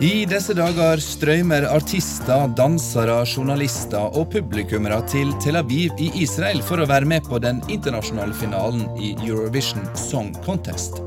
I 0.00 0.22
disse 0.24 0.54
dager 0.56 0.96
strømmer 1.04 1.66
artister, 1.68 2.46
dansere, 2.56 3.18
journalister 3.28 4.14
og 4.16 4.30
publikummere 4.32 4.96
til 5.12 5.34
Tel 5.44 5.58
Aviv 5.60 5.98
i 6.00 6.06
Israel 6.22 6.62
for 6.64 6.80
å 6.80 6.86
være 6.88 7.04
med 7.04 7.26
på 7.28 7.36
den 7.44 7.58
internasjonale 7.68 8.32
finalen 8.32 8.86
i 8.96 9.10
Eurovision 9.26 9.84
Song 10.00 10.30
Contest. 10.46 11.02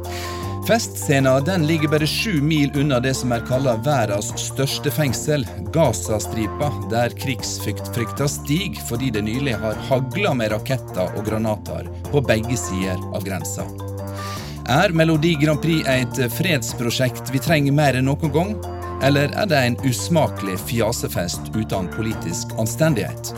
Festscenen 0.68 1.66
ligger 1.66 1.90
bare 1.90 2.06
sju 2.06 2.38
mil 2.46 2.70
unna 2.78 3.00
det 3.02 3.16
som 3.18 3.34
er 3.34 3.42
kalla 3.48 3.74
verdens 3.82 4.30
største 4.38 4.94
fengsel, 4.94 5.42
Gazastripa, 5.74 6.70
der 6.94 7.18
krigsfrykta 7.18 8.30
stiger 8.30 8.86
fordi 8.92 9.10
det 9.18 9.26
nylig 9.26 9.58
har 9.64 9.82
hagla 9.90 10.36
med 10.38 10.54
raketter 10.54 11.18
og 11.18 11.26
granater 11.26 11.90
på 12.12 12.22
begge 12.30 12.62
sider 12.62 13.02
av 13.10 13.26
grensa. 13.26 13.66
Er 14.70 14.94
Melodi 14.96 15.34
Grand 15.42 15.60
Prix 15.66 15.82
et 15.90 16.22
fredsprosjekt 16.38 17.34
vi 17.34 17.42
trenger 17.42 17.74
mer 17.76 17.98
enn 17.98 18.08
noen 18.08 18.32
gang? 18.38 18.54
Eller 19.04 19.30
er 19.36 19.46
det 19.46 19.58
en 19.58 19.76
usmakelig 19.84 20.60
fjasefest 20.60 21.40
uten 21.56 21.88
politisk 21.92 22.54
anstendighet? 22.58 23.34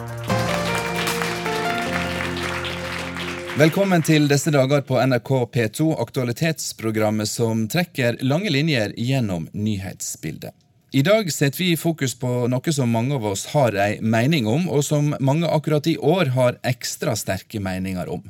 Velkommen 3.57 4.05
til 4.05 4.27
disse 4.29 4.53
dager 4.53 4.83
på 4.85 4.99
NRK 5.01 5.31
P2, 5.55 5.87
aktualitetsprogrammet 6.05 7.31
som 7.31 7.65
trekker 7.71 8.21
lange 8.21 8.53
linjer 8.53 8.93
gjennom 8.93 9.49
nyhetsbildet. 9.57 10.53
I 10.95 11.01
dag 11.01 11.33
setter 11.33 11.57
vi 11.57 11.77
fokus 11.77 12.13
på 12.15 12.29
noe 12.47 12.71
som 12.71 12.87
mange 12.87 13.17
av 13.17 13.25
oss 13.27 13.41
har 13.51 13.75
ei 13.83 13.97
mening 13.99 14.45
om, 14.47 14.69
og 14.71 14.79
som 14.87 15.09
mange 15.19 15.49
akkurat 15.51 15.89
i 15.91 15.97
år 15.97 16.29
har 16.31 16.55
ekstra 16.63 17.17
sterke 17.19 17.59
meninger 17.59 18.07
om. 18.13 18.21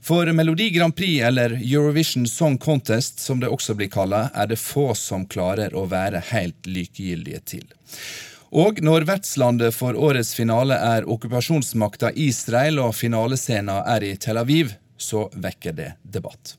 For 0.00 0.32
Melodi 0.32 0.70
Grand 0.72 0.96
Prix, 0.96 1.20
eller 1.28 1.58
Eurovision 1.58 2.24
Song 2.24 2.56
Contest 2.56 3.20
som 3.20 3.42
det 3.44 3.50
også 3.52 3.76
blir 3.76 3.92
kalla, 3.92 4.30
er 4.32 4.48
det 4.48 4.56
få 4.62 4.86
som 4.96 5.26
klarer 5.28 5.76
å 5.76 5.84
være 5.90 6.22
helt 6.30 6.64
likegyldige 6.64 7.42
til. 7.52 7.68
Og 8.56 8.80
når 8.80 9.04
vertslandet 9.10 9.76
for 9.76 9.92
årets 9.92 10.32
finale 10.32 10.80
er 10.80 11.04
okkupasjonsmakta 11.04 12.14
Israel 12.16 12.80
og 12.86 12.96
finalescena 12.96 13.82
er 13.98 14.08
i 14.08 14.16
Tel 14.16 14.40
Aviv, 14.40 14.72
så 14.96 15.26
vekker 15.36 15.76
det 15.76 15.92
debatt. 16.08 16.56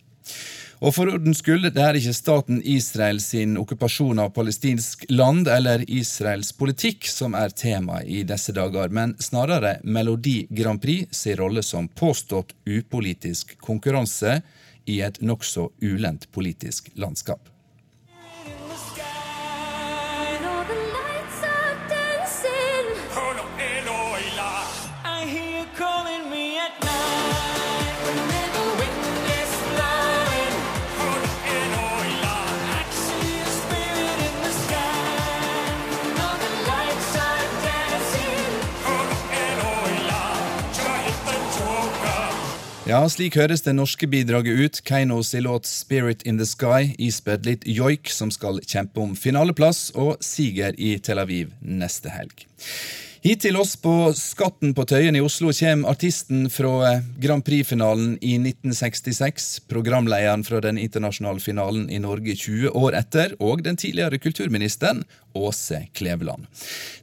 Og 0.84 0.92
for 0.92 1.08
ordens 1.08 1.40
skyld, 1.40 1.70
det 1.72 1.82
er 1.82 1.96
ikke 1.96 2.14
staten 2.16 2.60
Israel 2.68 3.22
sin 3.24 3.56
okkupasjon 3.62 4.20
av 4.20 4.34
palestinsk 4.36 5.06
land 5.10 5.48
eller 5.48 5.86
Israels 5.88 6.52
politikk 6.58 7.08
som 7.08 7.38
er 7.40 7.56
tema 7.56 8.02
i 8.04 8.26
disse 8.28 8.52
dager, 8.56 8.92
men 8.92 9.16
snarere 9.24 9.78
Melodi 9.84 10.42
Grand 10.52 10.84
Prix 10.84 11.16
sin 11.16 11.40
rolle 11.40 11.64
som 11.64 11.88
påstått 11.88 12.52
upolitisk 12.68 13.56
konkurranse 13.64 14.42
i 14.86 15.00
et 15.02 15.22
nokså 15.24 15.70
ulendt 15.82 16.28
politisk 16.36 16.92
landskap. 17.00 17.55
Ja, 42.96 43.02
slik 43.12 43.36
høres 43.36 43.60
det 43.66 43.74
norske 43.76 44.08
bidraget 44.08 44.56
ut. 44.56 44.78
Keinos 44.88 45.34
i 45.36 45.42
låt 45.44 45.66
'Spirit 45.68 46.22
in 46.24 46.38
the 46.38 46.46
Sky' 46.48 46.96
ispedd 46.98 47.44
litt 47.46 47.66
joik, 47.68 48.08
som 48.08 48.32
skal 48.32 48.62
kjempe 48.64 49.02
om 49.04 49.18
finaleplass 49.20 49.90
og 49.96 50.24
siger 50.24 50.72
i 50.80 50.96
Tel 51.04 51.20
Aviv 51.20 51.52
neste 51.60 52.08
helg. 52.08 52.46
Hit 53.26 53.42
til 53.42 53.58
oss 53.58 53.76
på 53.76 54.14
Skatten 54.16 54.72
på 54.78 54.86
Tøyen 54.88 55.16
i 55.18 55.22
Oslo 55.26 55.52
kommer 55.52 55.90
artisten 55.90 56.48
fra 56.50 57.02
Grand 57.20 57.44
Prix-finalen 57.44 58.20
i 58.22 58.38
1966, 58.38 59.66
programlederen 59.68 60.46
fra 60.46 60.62
den 60.62 60.78
internasjonale 60.78 61.42
finalen 61.42 61.90
i 61.90 62.00
Norge 62.00 62.36
20 62.36 62.70
år 62.70 62.96
etter, 62.96 63.36
og 63.42 63.64
den 63.66 63.76
tidligere 63.76 64.22
kulturministeren 64.22 65.04
Åse 65.36 65.88
Kleveland. 65.94 66.46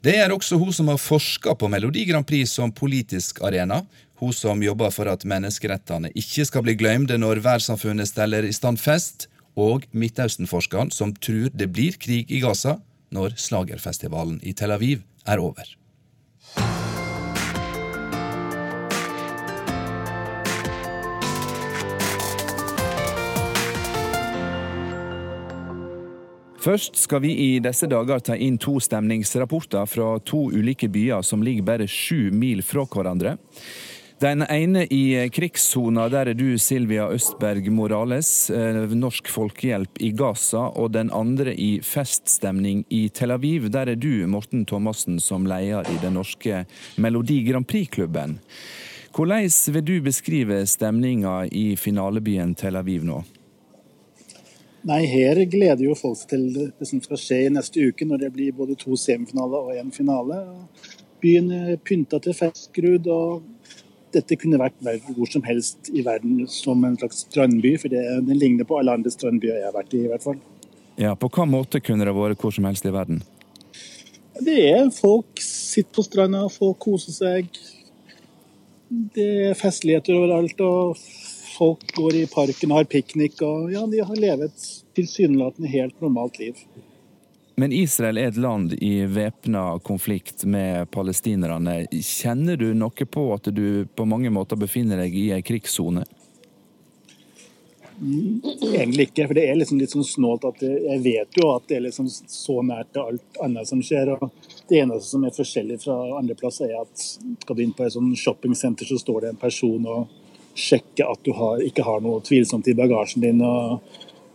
Det 0.01 0.17
er 0.17 0.33
også 0.33 0.57
hun 0.57 0.73
som 0.73 0.89
har 0.89 0.97
forska 0.97 1.53
på 1.55 1.69
Melodi 1.69 2.07
Grand 2.09 2.25
Prix 2.25 2.55
som 2.55 2.73
politisk 2.73 3.43
arena. 3.43 3.83
Hun 4.23 4.31
som 4.33 4.61
jobber 4.63 4.93
for 4.95 5.11
at 5.11 5.25
menneskerettene 5.27 6.13
ikke 6.15 6.45
skal 6.47 6.63
bli 6.63 6.77
glemte 6.79 7.17
når 7.19 7.41
verdenssamfunnet 7.43 8.07
steller 8.07 8.47
i 8.47 8.55
stand 8.55 8.79
fest, 8.79 9.27
og 9.59 9.83
Midtøsten-forskeren 9.91 10.95
som 10.95 11.11
tror 11.19 11.51
det 11.51 11.73
blir 11.75 11.99
krig 11.99 12.31
i 12.31 12.39
Gaza 12.45 12.77
når 13.11 13.35
slagerfestivalen 13.35 14.39
i 14.47 14.55
Tel 14.55 14.71
Aviv 14.79 15.03
er 15.27 15.43
over. 15.43 15.67
Først 26.63 26.95
skal 26.95 27.25
vi 27.25 27.33
i 27.35 27.49
disse 27.59 27.89
dager 27.91 28.23
ta 28.23 28.37
inn 28.39 28.55
to 28.63 28.77
stemningsrapporter 28.79 29.89
fra 29.91 30.13
to 30.23 30.45
ulike 30.55 30.87
byer 30.95 31.27
som 31.27 31.43
ligger 31.43 31.67
bare 31.67 31.91
sju 31.91 32.31
mil 32.31 32.63
fra 32.63 32.87
hverandre. 32.87 33.35
Den 34.23 34.45
ene 34.47 34.85
i 34.87 35.17
krigssona, 35.35 36.05
der 36.13 36.29
er 36.31 36.37
du 36.39 36.55
Silvia 36.61 37.09
Østberg 37.11 37.67
Morales, 37.75 38.51
eh, 38.55 38.77
Norsk 38.95 39.27
Folkehjelp 39.27 39.99
i 39.99 40.13
Gaza, 40.15 40.69
og 40.79 40.93
den 40.95 41.11
andre 41.11 41.51
i 41.59 41.81
feststemning 41.83 42.85
i 42.87 43.09
Tel 43.09 43.35
Aviv. 43.35 43.67
Der 43.75 43.91
er 43.91 43.99
du 43.99 44.29
Morten 44.31 44.63
Thomassen 44.65 45.19
som 45.19 45.43
leder 45.43 45.91
i 45.91 45.99
den 46.05 46.15
norske 46.15 46.63
Melodi 47.03 47.41
Grand 47.51 47.67
Prix-klubben. 47.67 48.39
Hvordan 49.11 49.51
vil 49.75 49.85
du 49.85 50.01
beskrive 50.07 50.67
stemninga 50.71 51.49
i 51.51 51.75
finalebyen 51.75 52.55
Tel 52.55 52.79
Aviv 52.79 53.03
nå? 53.03 53.25
Nei, 54.87 55.05
Her 55.07 55.45
gleder 55.51 55.83
jo 55.83 55.99
folk 55.99 56.29
til 56.31 56.47
det 56.79 56.87
som 56.87 57.03
skal 57.03 57.19
skje 57.19 57.47
i 57.49 57.55
neste 57.59 57.89
uke, 57.89 58.07
når 58.07 58.23
det 58.23 58.33
blir 58.37 58.55
både 58.55 58.79
to 58.79 58.95
semifinaler 58.95 59.67
og 59.67 59.75
én 59.75 59.91
finale. 59.91 60.45
Byen 61.19 61.51
er 61.51 61.77
pynta 61.83 62.23
til 62.23 62.39
festskrud, 62.39 63.11
og 63.11 63.43
dette 64.15 64.37
kunne 64.41 64.61
vært 64.61 64.79
hvor 64.83 65.29
som 65.31 65.45
helst 65.47 65.91
i 65.93 66.05
verden 66.07 66.47
som 66.51 66.85
en 66.85 66.97
slags 67.01 67.25
strandby, 67.27 67.77
for 67.81 67.93
det, 67.93 68.03
den 68.27 68.39
ligner 68.39 68.69
på 68.69 68.79
alle 68.79 68.95
andre 68.99 69.13
strandbyer 69.13 69.59
jeg 69.59 69.69
har 69.69 69.77
vært 69.77 69.95
i, 69.97 70.05
i 70.07 70.11
hvert 70.13 70.27
fall. 70.27 70.41
Ja, 71.01 71.15
På 71.17 71.31
hva 71.33 71.47
måte 71.49 71.81
kunne 71.81 72.05
det 72.05 72.15
vært 72.17 72.43
hvor 72.43 72.53
som 72.55 72.69
helst 72.69 72.87
i 72.87 72.93
verden? 72.93 73.23
Det 74.43 74.59
er 74.73 74.91
folk 74.95 75.41
sitter 75.45 75.93
på 75.97 76.05
stranda, 76.05 76.47
folk 76.53 76.79
koser 76.83 77.15
seg. 77.17 77.51
Det 78.89 79.29
er 79.49 79.59
festligheter 79.59 80.17
overalt, 80.19 80.61
og 80.61 80.99
folk 81.53 81.85
går 81.97 82.23
i 82.23 82.29
parken 82.33 82.73
og 82.73 82.83
har 82.83 82.89
piknik. 82.91 83.41
Og 83.45 83.73
ja, 83.73 83.85
de 83.89 84.03
har 84.05 84.21
levet 84.21 84.67
tilsynelatende 84.97 85.71
helt 85.73 86.01
normalt 86.05 86.41
liv. 86.41 86.59
Men 87.55 87.73
Israel 87.73 88.19
er 88.19 88.31
et 88.31 88.41
land 88.41 88.73
i 88.81 89.05
væpna 89.05 89.79
konflikt 89.85 90.45
med 90.45 90.91
palestinerne. 90.91 91.83
Kjenner 91.93 92.57
du 92.57 92.73
noe 92.75 93.07
på 93.07 93.29
at 93.35 93.51
du 93.53 93.85
på 93.95 94.07
mange 94.09 94.33
måter 94.33 94.57
befinner 94.57 95.03
deg 95.05 95.17
i 95.19 95.29
ei 95.37 95.43
krigssone? 95.45 96.07
Mm, 98.03 98.41
egentlig 98.75 99.05
ikke, 99.11 99.27
for 99.29 99.39
det 99.39 99.45
er 99.47 99.59
liksom 99.61 99.79
litt 99.79 99.93
sånn 99.93 100.07
snålt 100.07 100.47
at 100.49 100.63
jeg 100.65 100.99
vet 101.05 101.37
jo 101.39 101.53
at 101.53 101.69
det 101.71 101.77
er 101.77 101.85
liksom 101.85 102.09
så 102.11 102.57
nært 102.67 102.89
til 102.95 103.13
alt 103.13 103.43
annet 103.45 103.69
som 103.69 103.83
skjer. 103.85 104.15
og 104.17 104.49
Det 104.69 104.81
eneste 104.81 105.13
som 105.13 105.27
er 105.29 105.37
forskjellig 105.37 105.79
fra 105.85 105.99
andre 106.19 106.35
plasser, 106.39 106.73
er 106.73 106.83
at 106.83 107.05
skal 107.05 107.59
du 107.59 107.63
inn 107.63 107.77
på 107.77 107.85
et 107.87 107.95
sånn 107.95 108.11
shoppingsenter, 108.19 108.89
så 108.89 108.99
står 108.99 109.21
det 109.21 109.35
en 109.35 109.43
person 109.45 109.87
og 109.87 110.19
sjekker 110.59 111.13
at 111.13 111.23
du 111.25 111.31
har, 111.37 111.63
ikke 111.63 111.85
har 111.87 112.03
noe 112.05 112.25
tvilsomt 112.25 112.67
i 112.69 112.77
bagasjen 112.77 113.23
din. 113.23 113.45
og 113.45 113.85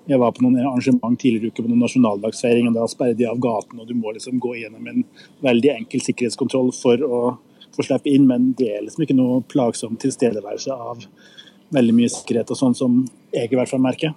jeg 0.07 0.19
var 0.21 0.31
på 0.35 0.43
noen 0.45 0.59
arrangement 0.61 1.19
tidligere 1.19 1.51
uke 1.51 1.63
på 1.63 1.69
noen 1.69 1.83
nasjonaldagsfeiring, 1.83 2.69
og 2.69 2.77
da 2.77 2.85
sperret 2.91 3.19
de 3.19 3.27
av 3.27 3.39
gaten, 3.43 3.79
og 3.81 3.89
du 3.89 3.95
må 3.97 4.13
liksom 4.15 4.39
gå 4.43 4.53
gjennom 4.61 4.87
en 4.87 5.03
veldig 5.43 5.73
enkel 5.73 6.03
sikkerhetskontroll 6.03 6.71
for 6.75 7.03
å 7.03 7.21
få 7.75 7.85
slippe 7.85 8.11
inn, 8.13 8.27
men 8.29 8.53
det 8.57 8.71
er 8.73 8.85
liksom 8.85 9.03
ikke 9.03 9.17
noe 9.17 9.41
plagsom 9.51 9.97
tilstedeværelse 10.01 10.73
av 10.73 11.03
veldig 11.75 11.97
mye 11.97 12.13
sikkerhet 12.13 12.53
og 12.53 12.59
sånn 12.59 12.77
som 12.77 13.01
jeg 13.35 13.51
i 13.51 13.59
hvert 13.59 13.71
fall 13.71 13.83
merker. 13.83 14.15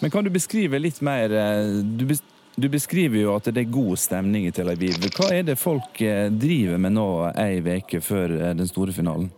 Men 0.00 0.10
kan 0.10 0.24
du 0.24 0.32
beskrive 0.34 0.80
litt 0.80 0.98
mer 1.04 1.30
eh, 1.30 1.76
du, 1.84 2.08
du 2.56 2.68
beskriver 2.72 3.20
jo 3.20 3.34
at 3.36 3.50
det 3.52 3.66
er 3.66 3.74
god 3.74 4.00
stemning 4.00 4.48
i 4.48 4.54
Tel 4.54 4.72
Aviv. 4.72 4.96
Hva 5.14 5.28
er 5.36 5.44
det 5.46 5.58
folk 5.60 6.00
eh, 6.02 6.26
driver 6.32 6.80
med 6.82 6.96
nå 6.96 7.08
ei 7.36 7.60
uke 7.60 8.00
før 8.02 8.34
eh, 8.40 8.54
den 8.56 8.70
store 8.70 8.96
finalen? 8.96 9.28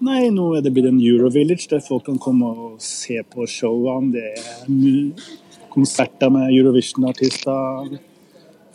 Nei, 0.00 0.30
nå 0.32 0.46
er 0.56 0.62
det 0.64 0.72
blitt 0.72 0.88
en 0.88 1.00
Eurovillage 1.00 1.68
der 1.68 1.82
folk 1.84 2.06
kan 2.06 2.16
komme 2.20 2.48
og 2.48 2.78
se 2.80 3.18
på 3.28 3.44
showene. 3.44 4.14
Det 4.14 4.22
er 4.32 5.34
konserter 5.70 6.32
med 6.32 6.54
Eurovision-artister. 6.54 7.98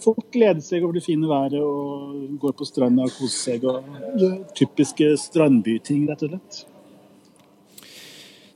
Folk 0.05 0.27
gleder 0.35 0.61
seg 0.61 0.85
over 0.85 0.99
det 0.99 1.05
fine 1.05 1.25
været 1.25 1.57
og 1.57 2.37
går 2.41 2.53
på 2.59 2.67
stranda 2.69 3.07
og 3.07 3.17
koser 3.17 3.55
seg. 3.55 3.65
og 3.65 4.53
Typiske 4.53 5.15
strandbyting, 5.17 6.05
rett 6.11 6.27
og 6.27 6.35
slett. 6.35 6.63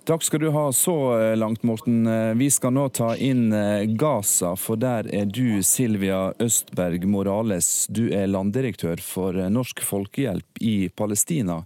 Takk 0.09 0.23
skal 0.25 0.41
du 0.41 0.47
ha 0.49 0.71
så 0.73 0.95
eh, 1.19 1.35
langt, 1.37 1.61
Morten. 1.63 2.07
Eh, 2.07 2.31
vi 2.33 2.47
skal 2.49 2.73
nå 2.73 2.87
ta 2.97 3.11
inn 3.13 3.51
eh, 3.53 3.83
Gaza, 3.93 4.55
for 4.57 4.79
der 4.81 5.05
er 5.13 5.27
du 5.29 5.61
Silvia 5.61 6.31
Østberg 6.41 7.05
Morales. 7.05 7.85
Du 7.93 8.07
er 8.09 8.25
landdirektør 8.25 9.03
for 9.05 9.37
Norsk 9.53 9.83
Folkehjelp 9.85 10.63
i 10.65 10.89
Palestina. 10.89 11.59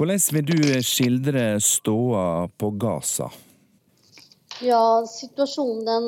Hvordan 0.00 0.20
vil 0.32 0.46
du 0.48 0.60
skildre 0.80 1.42
ståa 1.60 2.46
på 2.56 2.70
Gaza? 2.80 3.26
Ja, 4.64 5.04
situasjonen 5.04 6.06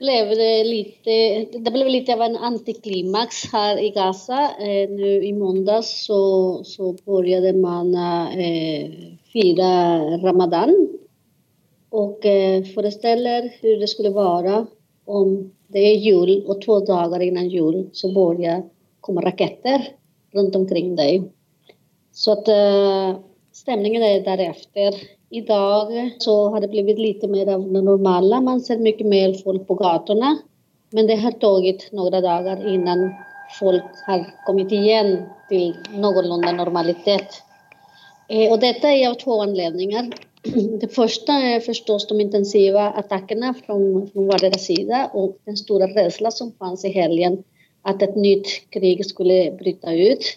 ble 0.00 0.14
det 0.30 0.46
det 1.52 1.74
ble 1.74 1.90
litt 1.90 2.08
av 2.14 2.24
en 2.24 2.38
antiklimaks 2.48 3.42
her 3.52 3.82
i 3.84 3.90
Gaza. 3.92 4.46
Eh, 4.56 4.88
nu 4.88 5.20
i 5.28 5.34
mandag 5.36 5.84
så, 5.84 6.22
så 6.64 6.94
begynte 6.96 7.52
man 7.60 7.92
eh, 7.92 8.88
fira 9.28 9.70
Ramadan 10.24 10.72
Og 11.92 12.24
eh, 12.24 12.64
forestiller 12.72 13.52
hvordan 13.60 13.84
det 13.84 13.92
skulle 13.92 14.16
være 14.16 14.64
om 15.04 15.36
det 15.68 15.84
er 15.84 16.00
jul 16.00 16.38
og 16.46 16.64
to 16.64 16.80
dager 16.88 17.28
innan 17.28 17.52
jul 17.52 17.90
så 17.92 18.08
begynner 18.08 18.40
det 18.40 18.58
å 18.64 18.68
komme 19.04 19.28
raketter 19.28 19.90
rundt 20.32 20.56
omkring 20.56 20.94
dig. 20.96 21.26
Så 22.16 22.32
att 22.32 22.48
stemningen 23.52 24.02
er 24.02 24.22
deretter. 24.24 24.94
I 25.30 25.40
dag 25.40 25.90
så 26.18 26.48
har 26.50 26.60
det 26.60 26.68
blivit 26.68 26.98
lite 26.98 27.28
mer 27.28 27.48
av 27.52 27.72
det 27.72 27.82
normale. 27.82 28.40
Man 28.40 28.60
ser 28.64 28.80
mye 28.80 29.04
mer 29.04 29.34
folk 29.44 29.66
på 29.68 29.76
gatene. 29.76 30.30
Men 30.96 31.10
det 31.10 31.18
har 31.20 31.34
tatt 31.36 31.90
noen 31.92 32.16
dager 32.24 32.62
innan 32.72 33.10
folk 33.58 34.00
har 34.06 34.22
kommet 34.46 34.72
igjen 34.72 35.26
til 35.50 35.74
noenlunde 35.92 36.54
normalitet. 36.56 37.42
Eh, 38.28 38.52
och 38.52 38.60
detta 38.64 38.88
er 38.92 39.08
av 39.10 39.14
to 39.20 39.40
anledninger. 39.42 40.08
Det 40.80 40.88
første 40.94 41.32
er 41.32 41.60
forstås 41.60 42.08
de 42.08 42.20
intensiva 42.22 42.88
attakkene 42.96 43.52
fra, 43.60 43.76
fra 44.08 44.26
vardera 44.30 44.58
sida 44.62 45.04
og 45.12 45.36
den 45.44 45.58
store 45.58 45.90
redselen 45.92 46.32
som 46.32 46.52
fanns 46.56 46.84
i 46.86 46.94
helgen 46.94 47.42
at 47.84 48.02
et 48.02 48.16
nytt 48.16 48.48
krig 48.74 49.04
skulle 49.04 49.50
bryte 49.58 49.90
ut. 49.90 50.36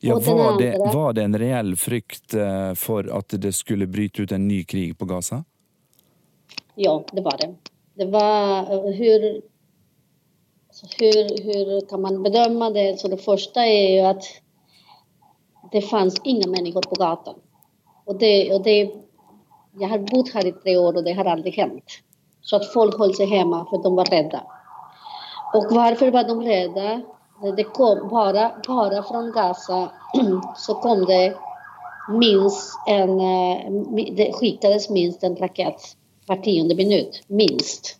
Ja, 0.00 0.14
var, 0.14 0.58
det, 0.58 0.78
var 0.94 1.12
det 1.12 1.22
en 1.22 1.38
reell 1.38 1.76
frykt 1.76 2.34
eh, 2.34 2.74
for 2.74 3.10
at 3.18 3.28
det 3.28 3.52
skulle 3.52 3.86
bryte 3.86 4.22
ut 4.22 4.32
en 4.32 4.48
ny 4.48 4.64
krig 4.64 4.98
på 4.98 5.04
Gaza? 5.04 5.44
Ja, 6.74 7.04
det 7.12 7.20
var 7.20 7.36
det. 7.38 7.54
Det 7.94 8.06
var 8.06 8.64
hur, 8.92 9.42
hur, 10.98 11.42
hur 11.44 11.88
kan 11.88 12.00
man 12.00 12.22
bedöma 12.22 12.70
det? 12.70 13.00
Så 13.00 13.08
det 13.08 13.16
första 13.16 13.66
är 13.66 13.94
ju 13.94 14.00
att 14.00 14.24
det 15.72 15.82
fanns 15.82 16.20
inga 16.24 16.46
människor 16.48 16.82
på 16.82 16.94
gatan. 16.94 17.34
Och 18.04 18.18
det, 18.18 18.54
och 18.54 18.62
det, 18.62 18.90
jag 19.78 19.88
har 19.88 19.98
bott 19.98 20.34
här 20.34 20.46
i 20.46 20.52
tre 20.52 20.76
år 20.76 20.96
och 20.96 21.04
det 21.04 21.12
har 21.12 21.24
aldrig 21.24 21.54
hänt. 21.54 21.84
Så 22.40 22.56
att 22.56 22.72
folk 22.72 22.98
höll 22.98 23.14
sig 23.14 23.26
hemma 23.26 23.66
för 23.70 23.82
de 23.82 23.94
var 23.94 24.04
rädda. 24.04 24.46
Och 25.54 25.66
varför 25.70 26.10
var 26.10 26.24
de 26.24 26.42
rädda? 26.42 27.02
Det 27.56 27.64
kom 27.64 28.08
bara, 28.08 28.52
bare 28.66 29.02
fra 29.02 29.22
Gaza 29.34 29.90
så 30.56 30.74
kom 30.74 31.04
det 31.04 31.34
minst 32.08 32.78
en, 32.86 33.20
eh, 33.20 33.72
det 34.16 34.32
skickades 34.32 34.90
minst 34.90 35.24
en 35.24 35.36
rakett 35.36 35.80
var 36.26 36.36
tionde 36.36 36.74
minutt. 36.74 37.22
minst. 37.26 37.96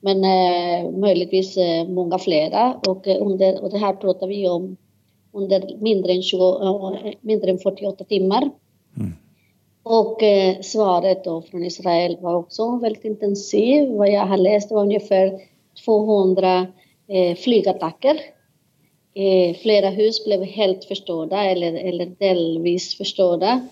Men 0.00 0.24
eh, 0.24 0.90
muligens 0.90 1.56
eh, 1.56 1.88
många 1.88 2.18
flera 2.18 2.74
och, 2.88 3.08
eh, 3.08 3.26
under, 3.26 3.64
og 3.64 3.70
det 3.70 3.78
her 3.78 3.92
prater 3.92 4.26
vi 4.26 4.48
om 4.48 4.76
under 5.32 5.76
mindre 5.80 6.12
enn, 6.12 6.22
20, 6.22 7.16
mindre 7.20 7.52
enn 7.52 7.58
48 7.58 8.04
timer. 8.04 8.48
Mm. 8.96 9.12
Og 9.84 10.22
eh, 10.22 10.60
svaret 10.60 11.24
då 11.24 11.42
fra 11.42 11.58
Israel 11.58 12.16
var 12.20 12.40
også 12.40 12.78
veldig 12.82 13.12
intensivt. 13.12 13.92
Hva 13.96 14.08
jeg 14.08 14.26
har 14.32 14.40
lest, 14.40 14.72
var 14.72 14.88
omtrent 14.88 15.44
200 15.84 16.66
eh, 17.08 17.36
flygattacker 17.36 18.18
Eh, 19.14 19.56
flera 19.56 19.90
hus 19.90 20.24
blev 20.24 20.42
helt 20.42 20.84
förstörda 20.84 21.44
eller, 21.44 21.74
eller 21.74 22.06
delvis 22.06 22.96
förstörda. 22.96 23.68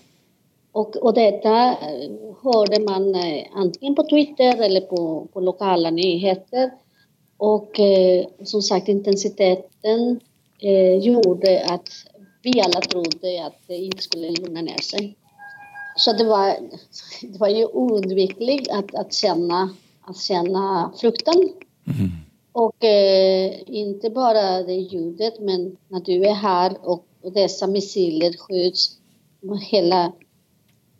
Och, 0.71 0.95
och 0.95 1.13
detta 1.13 1.71
eh, 1.71 2.09
hörde 2.43 2.79
man 2.79 3.15
eh, 3.15 3.43
antingen 3.55 3.95
på 3.95 4.03
Twitter 4.03 4.61
eller 4.61 4.81
på, 4.81 5.27
på 5.33 5.39
lokala 5.39 5.91
nyheter. 5.91 6.71
Och 7.37 7.79
eh, 7.79 8.25
som 8.43 8.61
sagt 8.61 8.87
intensiteten 8.87 10.19
gjorde 11.01 11.65
att 11.65 11.89
vi 12.41 12.61
alla 12.61 12.81
trodde 12.81 13.45
att 13.45 13.55
det 13.67 13.75
inte 13.75 14.03
skulle 14.03 14.29
lugna 14.29 14.61
ner 14.61 14.81
sig. 14.81 15.15
Så 15.97 16.13
det 16.13 16.23
var, 16.23 16.55
det 17.21 17.39
var 17.39 17.47
ju 17.47 17.65
oundvikligt 17.65 18.71
att, 18.71 18.95
att, 18.95 19.13
känna, 19.13 19.69
att 20.01 20.17
känna 20.17 20.93
fruktan. 21.01 21.35
Mm. 21.87 22.11
Och 22.51 22.83
eh, 22.83 23.53
inte 23.65 24.09
bara 24.09 24.63
det 24.63 24.73
ljudet, 24.73 25.39
men 25.39 25.77
när 25.87 25.99
du 25.99 26.25
är 26.25 26.33
här 26.33 26.77
och, 26.81 27.05
och 27.21 27.31
dessa 27.31 27.67
missiler 27.67 28.37
skjuts, 28.37 28.97
hela 29.61 30.13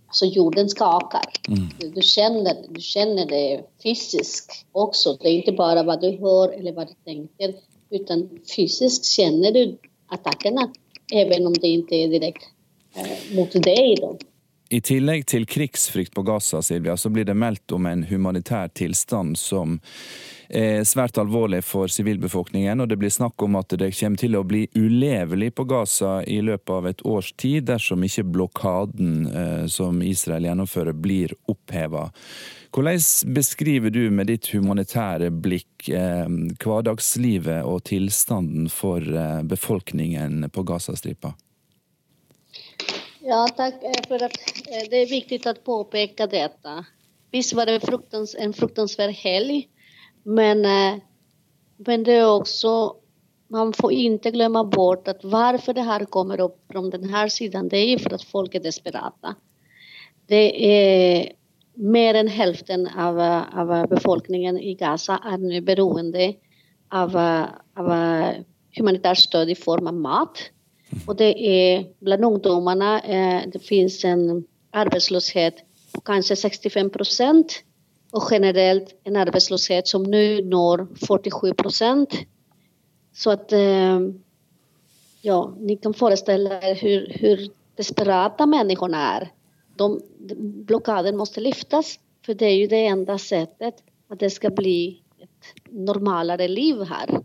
alltså 0.07 0.25
jorden 0.25 0.69
skakar. 0.69 1.25
Mm. 1.48 1.69
Du, 1.80 1.90
du, 1.90 2.01
känner, 2.01 2.56
du 2.69 2.81
känner 2.81 3.25
det 3.25 3.63
fysiskt 3.84 4.66
också. 4.72 5.18
Det 5.22 5.30
är 5.30 5.34
inte 5.34 5.51
bara 5.51 5.84
vad 5.84 6.01
du 6.01 6.18
hör 6.18 6.50
eller 6.50 6.74
vad 6.74 6.88
du 6.88 6.94
tänker, 7.06 7.56
utan 7.90 8.30
fysiskt 8.56 9.06
känner 9.06 9.52
du 9.52 9.78
attackerna, 10.07 10.74
även 11.13 11.48
om 11.48 11.54
det 11.54 11.68
inte 11.68 11.95
är 11.95 12.07
direkt 12.07 12.44
eh, 12.95 13.36
mot 13.36 13.52
dig. 13.52 13.95
Då. 14.02 14.18
I 14.69 14.81
tillegg 14.86 15.24
til 15.25 15.48
krigsfrykt 15.50 16.13
på 16.13 16.21
Gaza 16.21 16.62
Silvia, 16.62 16.94
så 16.98 17.10
blir 17.10 17.25
det 17.25 17.33
meldt 17.33 17.71
om 17.74 17.88
en 17.89 18.04
humanitær 18.06 18.69
tilstand 18.77 19.38
som 19.42 19.80
er 20.50 20.83
svært 20.86 21.18
alvorlig 21.18 21.63
for 21.66 21.89
sivilbefolkningen. 21.89 22.83
Og 22.83 22.92
det 22.92 23.00
blir 23.01 23.10
snakk 23.10 23.42
om 23.42 23.57
at 23.57 23.74
det 23.81 23.89
kommer 23.98 24.21
til 24.21 24.38
å 24.38 24.44
bli 24.45 24.68
ulevelig 24.77 25.56
på 25.57 25.66
Gaza 25.69 26.19
i 26.21 26.38
løpet 26.45 26.75
av 26.75 26.89
et 26.92 27.01
års 27.01 27.31
tid 27.33 27.66
dersom 27.71 28.06
ikke 28.06 28.27
blokaden 28.30 29.25
eh, 29.25 29.66
som 29.74 30.04
Israel 30.06 30.45
gjennomfører, 30.45 30.94
blir 30.94 31.33
oppheva. 31.50 32.12
Hvordan 32.69 33.33
beskriver 33.33 33.89
du 33.89 34.04
med 34.13 34.30
ditt 34.30 34.54
humanitære 34.54 35.33
blikk 35.33 35.89
eh, 35.89 36.30
hverdagslivet 36.62 37.66
og 37.66 37.88
tilstanden 37.89 38.69
for 38.69 39.02
eh, 39.02 39.42
befolkningen 39.49 40.44
på 40.54 40.69
Gazastripa? 40.69 41.33
Ja, 43.30 43.48
tack. 43.48 43.74
for 43.81 44.07
för 44.07 44.26
att 44.26 44.38
eh, 44.68 44.90
det 44.90 44.98
är 44.98 45.09
viktigt 45.09 45.48
att 45.48 45.64
påpeka 45.64 46.28
detta. 46.28 46.86
Visst 47.31 47.54
var 47.54 47.66
det 47.66 47.80
fruktans, 47.80 48.36
en 48.40 48.54
fruktansvärd 48.54 49.09
helg, 49.09 49.69
men, 50.24 50.66
eh, 50.66 51.02
men 51.78 52.04
det 52.04 52.14
är 52.14 52.31
också, 52.31 52.95
man 53.48 53.74
får 53.74 53.92
inte 53.92 54.31
glömma 54.31 54.64
bort 54.64 55.07
att 55.07 55.24
varför 55.24 55.74
det 55.74 55.81
här 55.81 56.06
kommer 56.06 56.40
upp 56.40 56.57
från 56.71 56.90
den 56.90 57.09
här 57.09 57.28
sidan, 57.28 57.69
det 57.69 57.78
är 57.78 57.98
för 57.98 58.14
att 58.14 58.24
folk 58.24 58.56
är 58.56 58.59
desperata. 58.59 59.36
Det 60.26 60.71
är 60.71 61.31
mer 61.74 62.14
än 62.14 62.28
hälften 62.28 62.88
av, 62.88 63.19
av 63.54 63.88
befolkningen 63.88 64.59
i 64.59 64.74
Gaza 64.74 65.19
är 65.26 65.38
nu 65.38 65.62
beroende 65.62 66.33
av, 66.92 67.18
av 67.76 67.92
humanitärt 68.78 69.18
stöd 69.18 69.50
i 69.50 69.56
form 69.56 69.88
av 69.88 69.94
mat 69.94 70.52
och 71.06 71.16
det 71.16 71.48
är 71.48 71.86
bland 72.00 72.26
ungdomarna, 72.26 73.02
eh, 73.02 73.42
det 73.48 73.60
finns 73.60 74.06
en 74.06 74.44
arbetslöshet 74.72 75.56
på 75.92 76.02
kanske 76.02 76.36
65 76.36 76.90
procent 76.90 77.64
och 78.12 78.28
generellt 78.31 78.96
en 79.04 79.16
arbetslöshet 79.16 79.88
som 79.88 80.04
nu 80.04 80.44
når 80.44 80.88
47 81.08 81.54
procent. 81.54 82.14
Så 83.14 83.31
att 83.31 83.52
eh, 83.52 84.00
ja, 85.22 85.54
ni 85.60 85.78
kan 85.78 85.94
föreställa 85.94 86.62
er 86.62 86.76
hur, 86.76 87.14
hur 87.19 87.50
desperata 87.76 88.46
människorna 88.46 88.98
är. 88.98 89.31
De, 89.76 90.02
blockaden 90.66 91.18
måste 91.18 91.42
lyftas, 91.42 92.00
för 92.26 92.34
det 92.34 92.46
är 92.46 92.56
ju 92.56 92.68
det 92.68 92.86
enda 92.86 93.18
sättet 93.18 93.76
att 94.08 94.19
det 94.19 94.30
ska 94.30 94.50
bli 94.50 95.02
ett 95.18 95.69
normalare 95.69 96.48
liv 96.48 96.84
här. 96.84 97.22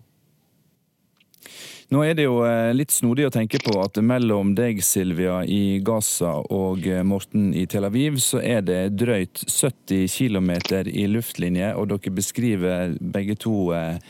Nå 1.94 2.00
er 2.02 2.16
det 2.18 2.24
jo 2.24 2.40
eh, 2.42 2.72
litt 2.74 2.90
snodig 2.90 3.28
å 3.28 3.30
tenke 3.30 3.60
på 3.62 3.76
at 3.78 4.00
mellom 4.02 4.50
deg, 4.58 4.80
Silvia, 4.82 5.44
i 5.46 5.78
Gaza 5.84 6.32
og 6.50 6.88
eh, 6.90 7.04
Morten 7.06 7.52
i 7.54 7.68
Tel 7.70 7.86
Aviv, 7.86 8.16
så 8.18 8.40
er 8.42 8.64
det 8.66 8.96
drøyt 8.98 9.44
70 9.46 10.08
km 10.10 10.50
i 10.90 11.04
luftlinje, 11.06 11.68
og 11.78 11.92
dere 11.92 12.12
beskriver 12.16 12.96
begge 12.98 13.36
to 13.44 13.68
eh, 13.78 14.00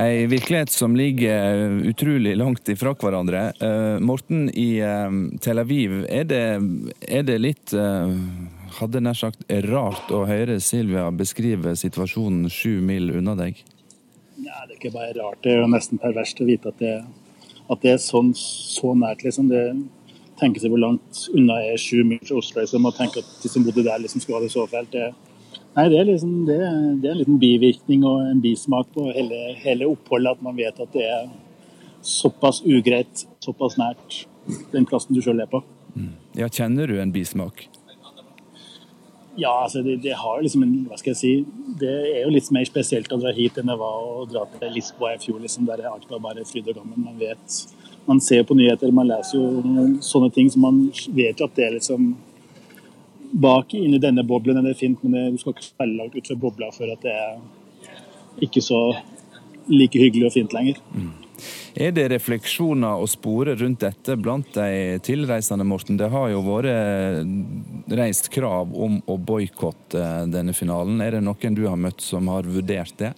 ei 0.00 0.22
virkelighet 0.32 0.72
som 0.72 0.96
ligger 0.96 1.82
utrolig 1.90 2.32
langt 2.40 2.70
ifra 2.72 2.94
hverandre. 2.96 3.42
Morten 4.00 4.46
i 4.48 4.78
Tel 5.44 5.60
Aviv, 5.60 5.98
er 6.08 6.24
det, 6.30 6.44
er 7.04 7.26
det 7.28 7.36
litt 7.42 7.74
hadde 8.78 9.02
nær 9.04 9.18
sagt 9.18 9.44
rart 9.66 10.08
å 10.14 10.22
høre 10.30 10.56
Silvia 10.64 11.10
beskrive 11.12 11.74
situasjonen 11.76 12.48
sju 12.54 12.78
mil 12.86 13.12
unna 13.18 13.36
deg? 13.42 13.60
Nei, 14.40 14.60
det 14.66 14.74
er 14.74 14.78
ikke 14.78 14.94
bare 14.94 15.16
rart. 15.18 15.40
Det 15.44 15.52
er 15.52 15.62
jo 15.62 15.70
nesten 15.70 16.00
perverst 16.00 16.40
å 16.40 16.48
vite 16.48 16.72
at 16.72 16.78
det, 16.80 16.94
at 17.70 17.82
det 17.84 17.94
er 17.94 18.02
sånn 18.02 18.32
så 18.36 18.94
nært. 18.96 19.24
liksom. 19.26 19.50
Det, 19.52 19.64
tenke 20.40 20.62
seg 20.62 20.72
hvor 20.72 20.80
langt 20.80 21.24
unna 21.36 21.58
er 21.68 21.80
sju 21.80 22.00
mil 22.06 22.20
fra 22.22 22.38
Oslo. 22.40 22.62
Liksom, 22.62 22.86
og 22.88 22.96
tenke 22.96 23.22
at 23.22 23.34
de 23.42 23.50
som 23.52 23.66
bodde 23.66 23.84
der, 23.86 24.00
liksom 24.02 24.22
skulle 24.22 24.40
ha 24.40 24.44
det 24.46 24.52
så 24.54 24.64
fælt. 24.70 24.94
Det, 24.94 25.10
nei, 25.76 25.86
det 25.92 26.00
er, 26.00 26.08
liksom, 26.08 26.34
det, 26.48 26.58
det 27.02 27.10
er 27.10 27.14
en 27.14 27.22
liten 27.22 27.40
bivirkning 27.42 28.06
og 28.08 28.24
en 28.30 28.42
bismak 28.44 28.90
på 28.96 29.10
hele, 29.12 29.40
hele 29.60 29.90
oppholdet, 29.90 30.38
at 30.38 30.46
man 30.46 30.56
vet 30.58 30.80
at 30.80 30.96
det 30.96 31.06
er 31.06 31.28
såpass 32.06 32.62
ugreit, 32.64 33.26
såpass 33.44 33.76
nært 33.80 34.22
den 34.72 34.88
plassen 34.88 35.14
du 35.14 35.20
sjøl 35.24 35.42
er 35.44 35.50
på. 35.50 35.60
Ja, 36.38 36.48
Kjenner 36.48 36.88
du 36.88 36.96
en 37.02 37.12
bismak? 37.14 37.66
Ja, 39.40 39.52
altså 39.64 39.80
det, 39.82 39.96
det, 40.04 40.12
har 40.20 40.42
liksom 40.42 40.64
en, 40.66 40.72
hva 40.88 40.98
skal 41.00 41.14
jeg 41.14 41.20
si, 41.20 41.32
det 41.80 41.92
er 42.10 42.24
jo 42.24 42.32
litt 42.34 42.50
mer 42.52 42.66
spesielt 42.68 43.12
å 43.14 43.18
dra 43.20 43.32
hit 43.36 43.56
enn 43.60 43.70
det 43.70 43.76
var 43.80 44.02
å 44.04 44.24
dra 44.28 44.42
til 44.52 44.74
Lisboa 44.74 45.14
i 45.14 45.20
fjor, 45.22 45.38
liksom, 45.40 45.68
der 45.68 45.86
alt 45.88 46.08
var 46.10 46.20
bare 46.24 46.44
fryd 46.48 46.68
og 46.68 46.80
gammen. 46.80 47.06
Man 47.06 47.16
vet, 47.20 47.60
man 48.08 48.20
ser 48.24 48.44
på 48.44 48.56
nyheter, 48.58 48.92
man 48.92 49.08
leser 49.08 49.38
jo 49.38 49.86
sånne 50.04 50.28
ting, 50.34 50.50
så 50.52 50.60
man 50.60 50.82
vet 51.16 51.40
jo 51.40 51.48
at 51.48 51.56
det 51.56 51.68
er 51.68 51.78
liksom 51.78 52.12
Bak 53.30 53.76
inni 53.78 54.00
denne 54.02 54.24
boblen 54.26 54.58
er 54.58 54.64
det 54.66 54.78
fint, 54.80 55.04
men 55.04 55.12
det, 55.14 55.20
du 55.30 55.36
skal 55.38 55.54
ikke 55.54 55.68
falle 55.78 56.00
langt 56.00 56.16
ut 56.16 56.26
fra 56.26 56.34
bobla 56.42 56.66
for 56.74 56.90
at 56.90 57.04
det 57.04 57.12
er 57.14 58.40
ikke 58.42 58.62
så 58.64 58.80
like 59.70 60.00
hyggelig 60.02 60.26
og 60.26 60.34
fint 60.34 60.56
lenger. 60.56 60.80
Mm. 60.90 61.12
Er 61.74 61.94
det 61.96 62.08
refleksjoner 62.12 63.00
å 63.00 63.08
spore 63.10 63.56
rundt 63.60 63.82
dette 63.84 64.16
blant 64.20 64.52
de 64.54 64.98
tilreisende, 65.06 65.66
Morten? 65.68 65.98
Det 66.00 66.10
har 66.12 66.30
jo 66.32 66.42
vært 66.46 67.94
reist 68.00 68.30
krav 68.34 68.74
om 68.74 69.00
å 69.06 69.16
boikotte 69.16 70.26
denne 70.30 70.54
finalen. 70.56 71.00
Er 71.04 71.18
det 71.18 71.24
noen 71.26 71.56
du 71.56 71.66
har 71.68 71.80
møtt 71.80 72.04
som 72.04 72.28
har 72.32 72.48
vurdert 72.48 72.96
det? 73.00 73.14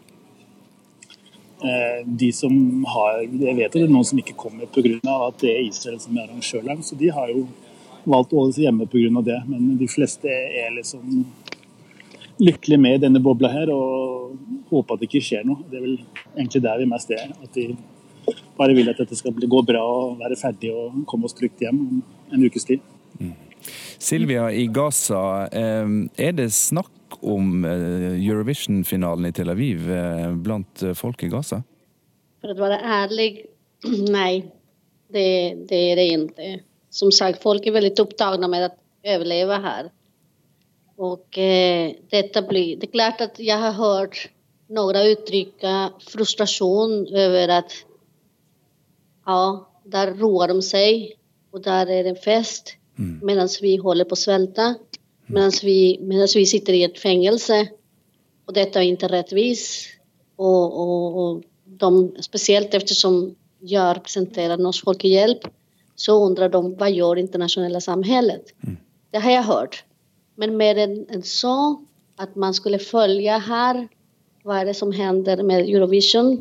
Eh, 1.62 2.06
de 2.06 2.32
som 2.32 2.84
har, 2.84 3.22
Jeg 3.22 3.56
vet 3.56 3.72
det 3.72 3.82
er 3.84 3.90
noen 3.90 4.04
som 4.04 4.18
ikke 4.18 4.34
kommer 4.34 4.66
pga. 4.66 4.98
at 5.28 5.38
det 5.38 5.50
er 5.50 5.68
Israel 5.68 6.00
som 6.00 6.16
er 6.16 6.26
arrangørland. 6.26 6.82
Så 6.82 6.98
de 6.98 7.08
har 7.08 7.28
jo 7.28 7.46
valgt 8.04 8.32
å 8.32 8.40
holde 8.40 8.54
seg 8.54 8.64
hjemme 8.66 8.88
pga. 8.90 9.22
det. 9.22 9.42
Men 9.46 9.78
de 9.78 9.86
fleste 9.86 10.26
er 10.26 10.74
liksom 10.74 11.24
lykkelig 12.40 12.78
med 12.80 12.94
i 12.94 13.02
denne 13.06 13.22
bobla 13.22 13.48
her 13.52 13.70
og 13.70 14.36
håper 14.70 14.94
at 14.94 15.00
det 15.00 15.08
ikke 15.08 15.22
skjer 15.22 15.44
noe. 15.46 15.62
Det 15.70 15.78
er 15.78 15.86
vel 15.86 15.98
egentlig 16.36 16.62
der 16.62 16.78
vi 16.78 16.86
mest 16.86 17.10
er. 17.10 17.30
At 17.42 17.52
de 17.54 17.76
bare 18.58 18.76
vil 18.76 18.90
at 18.92 19.00
dette 19.02 19.18
skal 19.18 19.34
gå 19.34 19.62
bra 19.66 19.82
og 19.82 20.18
være 20.20 20.38
ferdig 20.40 20.72
og 20.74 21.02
komme 21.10 21.28
oss 21.28 21.36
trygt 21.38 21.64
hjem 21.64 21.80
om 21.82 22.02
en 22.32 22.46
ukes 22.46 22.68
tid. 22.68 22.82
Mm. 23.18 23.34
Silvia, 24.02 24.48
i 24.50 24.66
Gaza, 24.72 25.46
eh, 25.52 25.92
er 26.18 26.34
det 26.38 26.50
snakk 26.54 27.18
om 27.22 27.64
eh, 27.68 28.16
Eurovision-finalen 28.16 29.28
i 29.28 29.34
Tel 29.36 29.52
Aviv 29.52 29.86
eh, 29.90 30.30
blant 30.34 30.84
folk 30.98 31.22
i 31.22 31.30
Gaza? 31.32 31.62
For 32.42 32.54
å 32.54 32.58
være 32.58 32.80
ærlig, 32.82 33.30
nei. 34.16 34.42
Det, 35.12 35.28
det 35.68 35.78
er 35.90 35.98
det 36.00 36.06
ikke. 36.08 36.52
Som 36.92 37.10
sagt, 37.12 37.42
folk 37.44 37.66
er 37.68 37.76
veldig 37.76 37.92
opptatt 38.00 38.40
med 38.48 38.64
å 38.64 38.70
overleve 39.14 39.58
her. 39.64 39.90
Og 41.02 41.38
eh, 41.40 41.98
dette 42.12 42.42
blir 42.46 42.76
Det 42.78 42.88
er 42.88 42.96
klart 42.96 43.22
at 43.24 43.40
jeg 43.40 43.58
har 43.58 43.76
hørt 43.76 44.26
noen 44.72 45.12
uttrykke 45.12 45.72
frustrasjon 46.08 47.02
over 47.10 47.54
at 47.58 47.74
ja, 49.26 49.42
der 49.92 50.14
roer 50.18 50.52
de 50.52 50.62
seg, 50.64 51.12
og 51.52 51.64
der 51.66 51.90
er 51.90 52.06
det 52.06 52.14
en 52.14 52.24
fest. 52.24 52.76
Mm. 52.96 53.20
Mens 53.26 53.58
vi 53.62 53.76
holder 53.80 54.08
på 54.08 54.16
å 54.16 54.22
svelte. 54.22 54.74
Mens 55.32 55.62
vi, 55.64 55.98
mens 56.04 56.36
vi 56.36 56.44
sitter 56.48 56.76
i 56.76 56.84
et 56.86 56.98
fengsel. 57.00 57.70
Og 58.48 58.56
dette 58.56 58.78
er 58.78 58.90
ikke 58.90 59.10
rettvis. 59.12 59.64
Og, 60.42 60.76
og, 60.82 61.18
og 61.22 61.42
de, 61.82 62.22
spesielt 62.24 62.74
ettersom 62.74 63.24
jeg 63.68 63.96
representerer 63.98 64.60
Norsk 64.60 64.88
Folkehjelp, 64.88 65.46
så 65.94 66.16
undrer 66.24 66.50
de 66.50 66.60
hva 66.78 66.88
gjør 66.90 67.16
det 67.16 67.26
internasjonale 67.28 67.80
samfunnet. 67.84 68.54
Mm. 68.66 68.78
Det 69.12 69.22
har 69.22 69.36
jeg 69.36 69.48
hørt. 69.48 69.82
Men 70.40 70.56
mer 70.58 70.80
enn 70.80 71.02
en 71.12 71.24
så, 71.26 71.78
at 72.20 72.34
man 72.36 72.56
skulle 72.56 72.80
følge 72.82 73.36
her 73.46 73.84
hva 74.42 74.58
er 74.58 74.66
det 74.66 74.74
som 74.74 74.90
hender 74.94 75.44
med 75.46 75.68
Eurovision, 75.70 76.40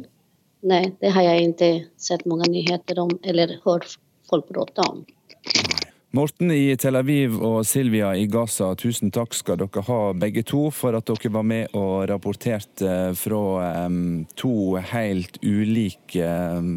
Nej, 0.61 0.91
det 1.01 1.09
har 1.15 1.25
jeg 1.25 1.49
ikke 1.51 1.71
sett 1.97 2.27
mange 2.29 2.49
nyheter 2.51 2.99
om 3.01 3.15
eller 3.23 3.57
hørt 3.65 3.97
folk 4.29 4.47
prate 4.49 4.85
om. 4.85 5.01
Morten 6.11 6.51
i 6.51 6.73
Tel 6.75 6.97
Aviv 6.99 7.37
og 7.39 7.61
Silvia 7.63 8.09
i 8.19 8.25
Gaza, 8.27 8.73
tusen 8.75 9.13
takk 9.15 9.31
skal 9.31 9.61
dere 9.61 9.83
ha 9.87 9.99
begge 10.11 10.43
to 10.43 10.65
for 10.75 10.97
at 10.97 11.07
dere 11.07 11.31
var 11.31 11.45
med 11.47 11.71
og 11.71 12.03
rapporterte 12.11 13.13
fra 13.15 13.87
to 14.35 14.55
helt 14.91 15.39
ulike 15.39 16.33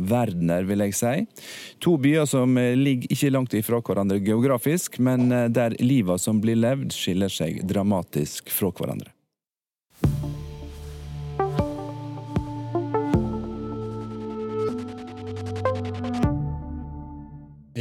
verdener, 0.07 0.69
vil 0.71 0.87
jeg 0.87 0.95
si. 1.01 1.15
To 1.83 1.97
byer 1.99 2.31
som 2.31 2.55
ligger 2.55 3.11
ikke 3.11 3.33
langt 3.35 3.59
ifra 3.59 3.83
hverandre 3.83 4.21
geografisk, 4.23 5.01
men 5.03 5.27
uh, 5.35 5.49
der 5.51 5.75
livet 5.83 6.23
som 6.23 6.39
blir 6.39 6.61
levd, 6.63 6.95
skiller 6.95 7.33
seg 7.33 7.65
dramatisk 7.67 8.55
fra 8.55 8.71
hverandre. 8.71 9.14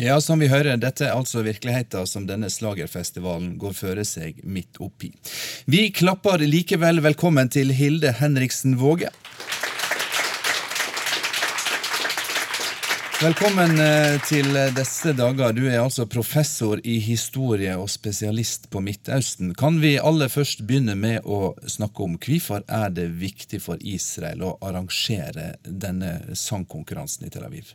Ja, 0.04 0.22
som 0.22 0.40
vi 0.40 0.50
hører, 0.52 0.76
dette 0.76 1.06
er 1.08 1.14
altså 1.16 1.46
virkeligheten 1.46 2.08
som 2.10 2.26
denne 2.28 2.50
slagerfestivalen 2.52 3.54
går 3.56 3.76
føre 3.78 4.04
seg 4.04 4.42
midt 4.44 4.76
oppi. 4.84 5.14
Vi 5.64 5.86
klapper 5.96 6.42
likevel 6.44 7.00
velkommen 7.06 7.48
til 7.48 7.72
Hilde 7.72 8.12
Henriksen 8.18 8.76
Våge. 8.82 9.14
Velkommen 13.22 13.80
eh, 13.80 14.18
til 14.28 14.50
disse 14.76 15.14
dager. 15.16 15.56
Du 15.56 15.62
er 15.70 15.80
altså 15.80 16.04
professor 16.12 16.82
i 16.84 16.98
historie 17.00 17.78
og 17.80 17.88
spesialist 17.94 18.68
på 18.74 18.82
Midtøsten. 18.84 19.54
Kan 19.56 19.80
vi 19.80 19.94
aller 20.02 20.28
først 20.28 20.66
begynne 20.68 20.98
med 21.00 21.24
å 21.24 21.54
snakke 21.64 22.04
om 22.04 22.20
hvorfor 22.20 22.68
er 22.68 22.92
det 22.92 23.08
viktig 23.24 23.62
for 23.64 23.80
Israel 23.80 24.44
å 24.50 24.58
arrangere 24.60 25.54
denne 25.64 26.36
sangkonkurransen 26.36 27.30
i 27.30 27.32
Tel 27.32 27.48
Aviv? 27.48 27.72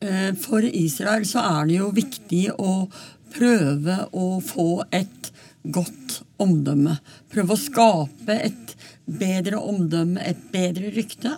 Eh, 0.00 0.34
for 0.38 0.62
Israel 0.62 1.26
så 1.26 1.42
er 1.42 1.66
det 1.66 1.78
jo 1.80 1.90
viktig 1.94 2.44
å 2.54 2.86
prøve 3.34 4.04
å 4.14 4.38
få 4.44 4.84
et 4.94 5.32
godt 5.74 6.20
omdømme. 6.38 6.98
Prøve 7.32 7.54
å 7.54 7.60
skape 7.60 8.36
et 8.46 8.74
bedre 9.08 9.58
omdømme, 9.58 10.22
et 10.22 10.40
bedre 10.52 10.92
rykte. 10.94 11.34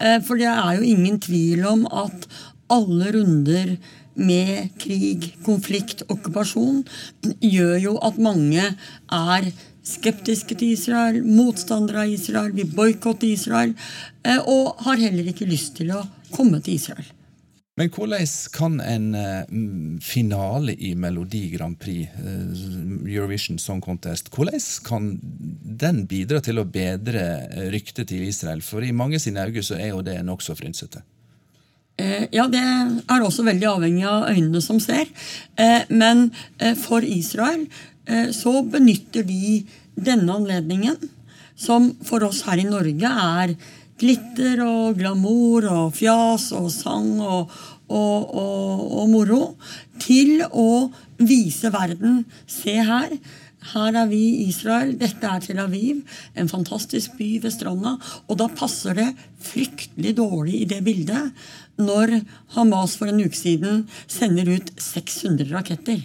Eh, 0.00 0.18
for 0.26 0.40
det 0.40 0.50
er 0.50 0.78
jo 0.78 0.90
ingen 0.90 1.20
tvil 1.22 1.64
om 1.70 1.86
at 1.86 2.26
alle 2.70 3.12
runder 3.14 3.76
med 4.20 4.74
krig, 4.82 5.30
konflikt, 5.46 6.02
okkupasjon 6.10 6.82
gjør 7.40 7.76
jo 7.84 7.94
at 8.04 8.18
mange 8.18 8.64
er 8.66 9.52
skeptiske 9.86 10.58
til 10.58 10.74
Israel, 10.74 11.22
motstandere 11.24 12.04
av 12.04 12.12
Israel, 12.12 12.50
vil 12.58 12.74
boikotte 12.74 13.30
Israel, 13.30 13.72
eh, 14.24 14.42
og 14.42 14.82
har 14.84 15.00
heller 15.00 15.30
ikke 15.30 15.48
lyst 15.48 15.78
til 15.78 15.94
å 15.94 16.04
komme 16.34 16.60
til 16.60 16.74
Israel. 16.74 17.06
Men 17.80 17.88
hvordan 17.88 18.26
kan 18.52 18.74
en 18.84 19.04
uh, 19.16 20.00
finale 20.04 20.74
i 20.76 20.90
Melodi 21.00 21.46
Grand 21.54 21.78
Prix, 21.80 22.10
uh, 22.20 23.06
Eurovision 23.08 23.56
Song 23.58 23.80
Contest, 23.80 24.28
hvordan 24.34 24.60
kan 24.84 25.06
den 25.80 26.02
bidra 26.10 26.42
til 26.44 26.60
å 26.60 26.66
bedre 26.68 27.22
eh, 27.46 27.70
ryktet 27.72 28.10
til 28.10 28.26
Israel? 28.28 28.60
For 28.60 28.84
i 28.84 28.92
mange 28.92 29.16
sine 29.22 29.46
øyne 29.48 29.64
så 29.64 29.78
er 29.80 29.94
jo 29.94 30.04
det 30.04 30.18
nokså 30.26 30.58
frynsete. 30.58 31.00
Ja, 32.32 32.46
det 32.48 32.60
er 32.60 33.20
også 33.20 33.44
veldig 33.44 33.66
avhengig 33.68 34.06
av 34.08 34.30
øynene 34.30 34.62
som 34.64 34.78
ser. 34.80 35.10
Men 35.92 36.30
for 36.80 37.04
Israel 37.04 37.66
så 38.32 38.54
benytter 38.64 39.26
de 39.28 39.58
denne 40.00 40.32
anledningen, 40.32 40.96
som 41.60 41.90
for 42.08 42.24
oss 42.24 42.40
her 42.46 42.62
i 42.62 42.64
Norge 42.64 43.10
er 43.26 43.52
glitter 44.00 44.62
og 44.64 44.98
glamour 44.98 45.66
og 45.68 45.94
fjas 45.96 46.50
og 46.56 46.70
sang 46.72 47.18
og, 47.20 47.52
og, 47.90 48.34
og, 48.34 48.82
og 49.02 49.12
moro 49.12 49.42
til 50.00 50.40
å 50.46 50.90
vise 51.20 51.70
verden 51.74 52.24
Se 52.48 52.78
her. 52.80 53.12
Her 53.74 53.96
er 54.00 54.06
vi 54.08 54.20
i 54.24 54.46
Israel, 54.48 54.94
dette 54.96 55.28
er 55.28 55.42
Tel 55.44 55.58
Aviv, 55.60 56.00
en 56.32 56.48
fantastisk 56.48 57.18
by 57.18 57.28
ved 57.42 57.52
stranda. 57.52 57.98
Og 58.30 58.38
da 58.40 58.46
passer 58.48 58.96
det 58.96 59.10
fryktelig 59.44 60.14
dårlig 60.16 60.62
i 60.62 60.68
det 60.70 60.80
bildet 60.86 61.34
når 61.80 62.16
Hamas 62.56 62.96
for 62.96 63.12
en 63.12 63.20
uke 63.20 63.36
siden 63.36 63.84
sender 64.08 64.48
ut 64.48 64.72
600 64.80 65.52
raketter. 65.52 66.00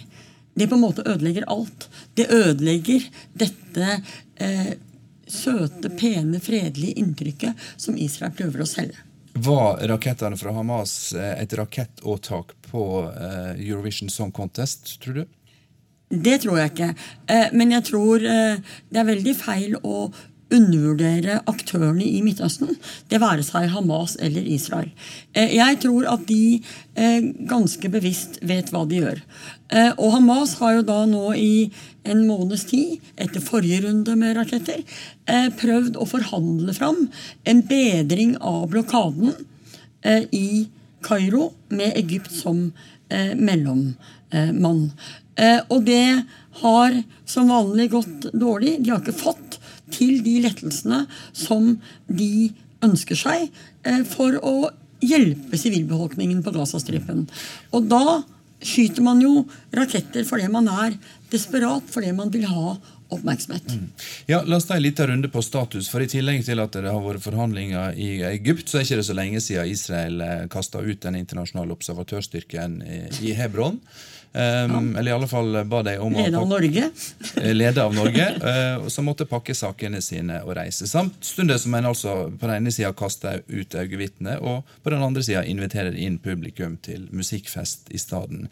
Det 0.56 0.68
på 0.68 0.76
en 0.76 0.84
måte 0.84 1.04
ødelegger 1.08 1.48
alt. 1.52 1.88
Det 2.16 2.28
ødelegger 2.32 3.08
dette 3.36 3.88
eh, 4.36 4.76
søte, 5.28 5.90
pene, 5.96 6.40
fredelige 6.40 7.00
inntrykket 7.02 7.66
som 7.76 7.96
Israel 8.00 8.36
prøver 8.36 8.64
å 8.64 8.68
selge. 8.68 9.05
Var 9.38 9.76
rakettene 9.88 10.36
fra 10.36 10.52
Hamas 10.56 11.12
eh, 11.12 11.42
et 11.42 11.52
rakettåtak 11.52 12.54
på 12.70 12.84
eh, 13.04 13.66
Eurovision 13.68 14.08
Song 14.08 14.32
Contest, 14.32 14.94
tror 15.02 15.18
du? 15.20 15.26
Det 16.08 16.38
tror 16.44 16.60
jeg 16.62 16.72
ikke. 16.72 16.88
Eh, 17.28 17.52
men 17.52 17.74
jeg 17.74 17.84
tror 17.90 18.24
det 18.24 19.02
er 19.02 19.10
veldig 19.10 19.34
feil 19.36 19.76
å 19.82 20.08
undervurdere 20.46 21.40
aktørene 21.50 22.06
i 22.06 22.20
Midtøsten, 22.22 22.76
det 23.10 23.18
være 23.18 23.42
seg 23.42 23.66
Hamas 23.74 24.14
eller 24.22 24.46
Israel. 24.46 24.92
Jeg 25.34 25.80
tror 25.82 26.06
at 26.06 26.22
de 26.28 26.62
ganske 27.50 27.90
bevisst 27.90 28.38
vet 28.46 28.70
hva 28.70 28.84
de 28.86 29.00
gjør. 29.00 29.24
Og 29.98 30.14
Hamas 30.14 30.54
har 30.60 30.76
jo 30.76 30.84
da 30.86 31.00
nå 31.10 31.24
i 31.34 31.66
en 32.06 32.24
måneds 32.28 32.66
tid, 32.70 33.02
etter 33.20 33.44
forrige 33.44 33.82
runde 33.86 34.16
med 34.18 34.36
raketter, 34.38 34.82
prøvd 35.60 35.98
å 35.98 36.06
forhandle 36.08 36.74
fram 36.76 37.06
en 37.48 37.62
bedring 37.66 38.36
av 38.38 38.68
blokaden 38.72 39.34
i 40.34 40.66
Kairo 41.06 41.48
med 41.74 41.96
Egypt 41.98 42.30
som 42.34 42.68
mellommann. 43.10 44.84
Og 45.70 45.80
det 45.86 46.22
har 46.62 47.00
som 47.28 47.50
vanlig 47.50 47.90
gått 47.92 48.28
dårlig. 48.32 48.78
De 48.80 48.92
har 48.92 49.02
ikke 49.02 49.18
fått 49.18 49.58
til 49.92 50.22
de 50.24 50.38
lettelsene 50.44 51.04
som 51.36 51.74
de 52.06 52.50
ønsker 52.84 53.18
seg 53.18 53.48
eh, 53.86 54.02
for 54.08 54.36
å 54.44 54.70
hjelpe 55.04 55.58
sivilbefolkningen 55.60 56.42
på 56.44 56.54
Gazastripen. 56.54 57.26
Og 57.76 57.90
da 57.90 58.22
skyter 58.62 59.04
man 59.04 59.20
jo 59.22 59.46
raketter 59.76 60.24
fordi 60.28 60.48
man 60.52 60.68
er 60.72 60.96
desperat, 61.32 61.88
fordi 61.92 62.12
man 62.16 62.30
vil 62.32 62.46
ha 62.48 62.76
oppmerksomhet. 63.08 63.68
Mm. 63.70 63.90
Ja, 64.26 64.40
La 64.42 64.58
oss 64.58 64.66
ta 64.66 64.74
en 64.76 64.82
liten 64.82 65.06
runde 65.06 65.28
på 65.30 65.42
status. 65.42 65.88
for 65.88 66.02
I 66.02 66.08
tillegg 66.10 66.44
til 66.44 66.58
at 66.58 66.74
det 66.74 66.90
har 66.90 67.04
vært 67.04 67.22
forhandlinger 67.22 67.94
i 67.94 68.22
Egypt, 68.32 68.68
så 68.68 68.80
er 68.80 68.82
det 68.82 68.90
ikke 68.90 69.06
så 69.10 69.18
lenge 69.18 69.42
siden 69.44 69.70
Israel 69.70 70.20
eh, 70.20 70.46
kasta 70.50 70.82
ut 70.82 71.00
den 71.02 71.20
internasjonale 71.20 71.76
observatørstyrken 71.76 72.80
i 73.22 73.34
Hebron. 73.38 73.78
Um, 74.36 74.92
ja. 74.92 74.98
Eller 74.98 75.10
i 75.10 75.14
alle 75.14 75.28
fall 75.28 75.64
ba 75.64 75.82
de 75.82 75.94
om 75.98 76.12
Leder 76.12 76.38
av 76.38 76.48
Norge. 76.48 76.90
leder 77.34 77.54
lede 77.54 77.84
av 77.84 77.94
Norge, 77.94 78.26
uh, 78.42 78.88
som 78.88 79.08
måtte 79.08 79.24
pakke 79.24 79.54
sakene 79.56 80.02
sine 80.04 80.42
og 80.44 80.52
reise. 80.58 80.84
Samtidig 80.90 81.56
som 81.62 81.74
en 81.78 81.88
altså 81.88 82.16
på 82.28 82.50
den 82.50 82.58
ene 82.58 82.74
sida 82.74 82.92
kaster 82.92 83.40
ut 83.48 83.74
øyevitnet, 83.74 84.42
og 84.44 84.68
på 84.82 84.92
den 84.92 85.04
andre 85.06 85.24
sida 85.24 85.44
inviterer 85.48 85.96
inn 85.96 86.18
publikum 86.20 86.76
til 86.84 87.08
musikkfest 87.16 87.88
i 87.96 88.02
stedet. 88.02 88.44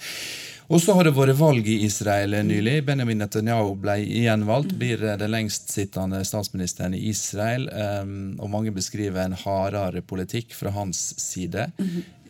Og 0.72 0.80
så 0.80 0.94
har 0.96 1.04
det 1.04 1.12
vært 1.12 1.36
valg 1.36 1.68
i 1.68 1.82
Israel 1.84 2.38
nylig. 2.48 2.78
Benjamin 2.88 3.20
Netanyahu 3.20 3.74
ble 3.76 3.98
gjenvalgt. 4.00 4.72
Blir 4.80 5.02
den 5.20 5.32
lengstsittende 5.34 6.22
statsministeren 6.24 6.96
i 6.96 7.02
Israel. 7.10 7.68
Um, 7.68 8.38
og 8.40 8.48
mange 8.56 8.72
beskriver 8.72 9.26
en 9.26 9.36
hardere 9.44 10.00
politikk 10.00 10.56
fra 10.56 10.72
hans 10.72 11.12
side. 11.20 11.70
Mm 11.76 11.88
-hmm. 11.88 12.23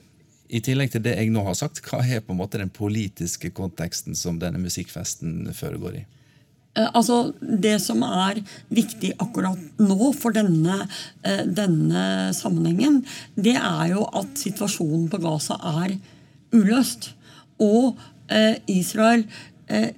I 0.48 0.60
tillegg 0.60 0.92
til 0.92 1.04
det 1.04 1.14
jeg 1.16 1.30
nå 1.32 1.44
har 1.46 1.56
sagt, 1.56 1.80
hva 1.88 2.02
er 2.04 2.20
på 2.24 2.34
en 2.34 2.40
måte 2.42 2.60
den 2.60 2.72
politiske 2.72 3.50
konteksten 3.54 4.16
som 4.18 4.36
denne 4.42 4.60
musikkfesten 4.60 5.48
foregår 5.56 6.02
i? 6.02 6.04
Eh, 6.74 6.90
altså, 6.92 7.32
Det 7.40 7.78
som 7.82 8.02
er 8.02 8.42
viktig 8.68 9.14
akkurat 9.22 9.58
nå 9.78 10.12
for 10.18 10.34
denne, 10.34 10.88
eh, 11.24 11.44
denne, 11.46 12.32
sammenhengen, 12.34 13.04
det 13.36 13.56
er 13.56 13.94
jo 13.94 14.04
at 14.12 14.34
situasjonen 14.38 15.08
på 15.08 15.20
Gaza 15.22 15.54
er 15.54 15.98
uløst. 16.52 17.14
Og 17.60 17.96
eh, 18.28 18.56
Israel 18.68 19.24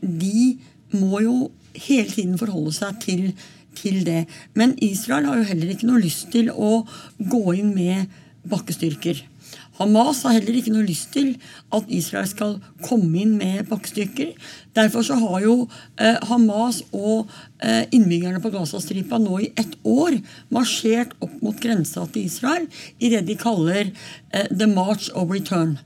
de 0.01 0.59
må 0.95 1.21
jo 1.21 1.51
hele 1.75 2.09
tiden 2.09 2.39
forholde 2.39 2.71
seg 2.73 3.01
til, 3.03 3.33
til 3.75 4.05
det. 4.07 4.29
Men 4.55 4.77
Israel 4.79 5.27
har 5.27 5.41
jo 5.41 5.49
heller 5.49 5.73
ikke 5.73 5.89
noe 5.89 6.05
lyst 6.05 6.31
til 6.31 6.53
å 6.55 6.87
gå 7.19 7.43
inn 7.59 7.75
med 7.75 8.07
bakkestyrker. 8.47 9.25
Hamas 9.77 10.23
har 10.25 10.37
heller 10.39 10.57
ikke 10.57 10.73
noe 10.73 10.87
lyst 10.87 11.11
til 11.13 11.35
at 11.75 11.91
Israel 11.93 12.27
skal 12.31 12.55
komme 12.87 13.21
inn 13.21 13.35
med 13.37 13.67
bakkestykker. 13.69 14.33
Derfor 14.77 15.05
så 15.05 15.19
har 15.21 15.43
jo 15.45 15.57
eh, 16.01 16.17
Hamas 16.31 16.81
og 16.97 17.29
eh, 17.61 17.85
innbyggerne 17.93 18.41
på 18.45 18.53
Gazastripa 18.55 19.21
nå 19.21 19.43
i 19.45 19.51
ett 19.61 19.77
år 19.85 20.17
marsjert 20.55 21.13
opp 21.21 21.35
mot 21.45 21.61
grensa 21.61 22.07
til 22.13 22.31
Israel 22.31 22.69
i 22.97 23.13
det 23.13 23.27
de 23.29 23.37
kaller 23.41 23.91
eh, 23.91 24.49
The 24.49 24.69
March 24.71 25.11
of 25.13 25.33
Return. 25.35 25.77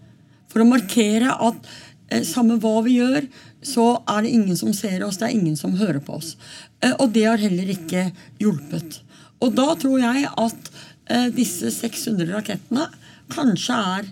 For 0.51 0.63
å 0.63 0.71
markere 0.71 1.35
at 1.35 1.71
eh, 2.11 2.23
samme 2.27 2.61
hva 2.63 2.79
vi 2.87 3.01
gjør, 3.01 3.27
så 3.67 3.93
er 4.09 4.25
det 4.25 4.35
ingen 4.39 4.57
som 4.57 4.73
ser 4.77 5.03
oss, 5.05 5.19
det 5.21 5.29
er 5.29 5.37
ingen 5.37 5.59
som 5.59 5.77
hører 5.79 6.01
på 6.05 6.17
oss. 6.21 6.37
Eh, 6.81 6.95
og 6.97 7.11
det 7.15 7.27
har 7.27 7.43
heller 7.43 7.75
ikke 7.75 8.09
hjulpet. 8.41 9.03
Og 9.41 9.55
da 9.57 9.73
tror 9.81 10.01
jeg 10.03 10.27
at 10.31 10.73
eh, 11.11 11.29
disse 11.35 11.73
600 11.75 12.31
rakettene 12.37 12.89
kanskje 13.33 13.77
er 13.97 14.09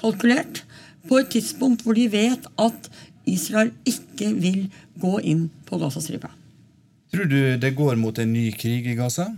kalkulert 0.00 0.64
på 1.08 1.20
et 1.20 1.30
tidspunkt 1.34 1.84
hvor 1.84 1.96
de 1.98 2.06
vet 2.12 2.46
at 2.60 2.90
Israel 3.28 3.72
ikke 3.88 4.32
vil 4.40 4.68
gå 5.00 5.18
inn 5.32 5.48
på 5.68 5.78
Gazastripa. 5.80 6.30
Tror 7.10 7.26
du 7.26 7.56
det 7.60 7.74
går 7.76 7.98
mot 7.98 8.18
en 8.18 8.32
ny 8.32 8.50
krig 8.54 8.86
i 8.86 8.96
Gaza? 8.98 9.30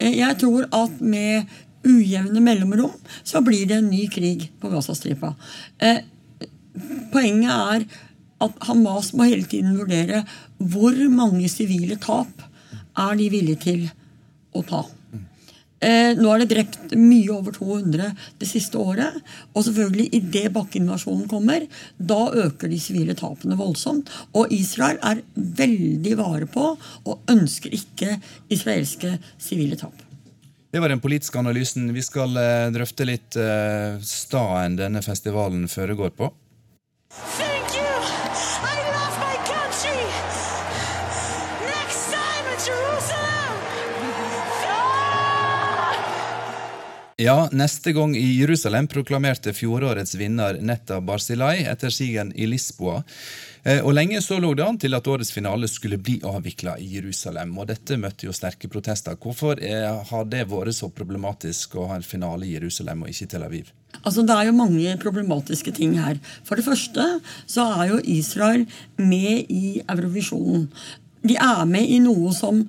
Eh, 0.00 0.18
jeg 0.18 0.36
tror 0.40 0.68
at 0.76 1.00
med 1.00 1.48
ujevne 1.86 2.42
mellomrom 2.44 2.92
så 3.24 3.40
blir 3.44 3.66
det 3.68 3.80
en 3.80 3.90
ny 3.90 4.06
krig 4.12 4.50
på 4.60 4.70
Gazastripa. 4.72 5.32
Eh, 5.80 6.02
poenget 7.12 7.50
er 7.50 7.86
at 8.40 8.62
Hamas 8.68 9.12
må 9.16 9.26
hele 9.28 9.48
tiden 9.48 9.76
vurdere 9.78 10.24
hvor 10.58 10.96
mange 11.12 11.48
sivile 11.52 11.96
tap 12.00 12.44
er 12.96 13.16
de 13.16 13.28
villige 13.32 13.64
til 13.64 13.86
å 14.56 14.64
ta. 14.66 14.84
Eh, 15.80 16.12
nå 16.18 16.28
er 16.28 16.42
det 16.42 16.50
drept 16.50 16.92
mye 16.98 17.30
over 17.32 17.54
200 17.56 18.10
det 18.40 18.48
siste 18.48 18.80
året. 18.80 19.16
Og 19.54 19.64
selvfølgelig, 19.64 20.10
idet 20.18 20.52
bakkeinvasjonen 20.52 21.28
kommer, 21.30 21.64
da 21.96 22.20
øker 22.44 22.68
de 22.68 22.80
sivile 22.82 23.16
tapene 23.18 23.56
voldsomt. 23.58 24.12
Og 24.36 24.52
Israel 24.52 25.00
er 25.00 25.24
veldig 25.34 26.14
vare 26.20 26.50
på 26.50 26.74
og 26.76 27.32
ønsker 27.32 27.72
ikke 27.76 28.18
israelske 28.52 29.16
sivile 29.40 29.80
tap. 29.80 30.06
Det 30.70 30.78
var 30.78 30.92
den 30.92 31.00
politiske 31.02 31.38
analysen. 31.40 31.88
Vi 31.96 32.02
skal 32.04 32.36
eh, 32.38 32.68
drøfte 32.74 33.08
litt 33.08 33.38
eh, 33.40 33.96
staden 34.06 34.78
denne 34.78 35.02
festivalen 35.02 35.66
foregår 35.70 36.14
på. 36.14 36.30
Ja, 47.20 47.48
neste 47.52 47.92
gang 47.92 48.14
i 48.16 48.38
Jerusalem 48.38 48.86
proklamerte 48.88 49.52
fjorårets 49.52 50.14
vinner 50.16 50.56
Netta 50.64 51.02
Barzilai 51.04 51.66
etter 51.68 51.92
sigeren 51.92 52.30
i 52.32 52.46
Lisboa. 52.48 53.02
Eh, 53.62 53.82
og 53.84 53.92
Lenge 53.92 54.22
så 54.24 54.38
lå 54.40 54.54
det 54.56 54.64
an 54.64 54.78
til 54.80 54.96
at 54.96 55.10
årets 55.12 55.32
finale 55.34 55.68
skulle 55.68 55.98
bli 56.00 56.14
avvikla 56.24 56.78
i 56.80 56.86
Jerusalem. 56.94 57.52
og 57.60 57.68
Dette 57.68 57.98
møtte 58.00 58.24
jo 58.24 58.32
sterke 58.32 58.70
protester. 58.72 59.18
Hvorfor 59.20 59.60
er, 59.60 60.00
har 60.08 60.24
det 60.32 60.46
vært 60.48 60.78
så 60.78 60.88
problematisk 60.88 61.76
å 61.76 61.90
ha 61.90 62.00
en 62.00 62.08
finale 62.08 62.48
i 62.48 62.54
Jerusalem 62.54 63.04
og 63.04 63.12
ikke 63.12 63.28
Tel 63.34 63.44
Aviv? 63.44 63.68
Altså, 64.00 64.24
Det 64.24 64.38
er 64.38 64.48
jo 64.48 64.56
mange 64.56 64.96
problematiske 65.04 65.76
ting 65.76 65.98
her. 66.00 66.16
For 66.48 66.56
det 66.56 66.64
første 66.64 67.20
så 67.44 67.68
er 67.82 67.92
jo 67.92 68.00
Israel 68.16 68.64
med 68.96 69.44
i 69.52 69.82
Eurovisjonen. 69.84 70.70
De 71.20 71.36
er 71.36 71.66
med 71.68 71.84
i 71.84 72.00
noe 72.00 72.32
som 72.32 72.64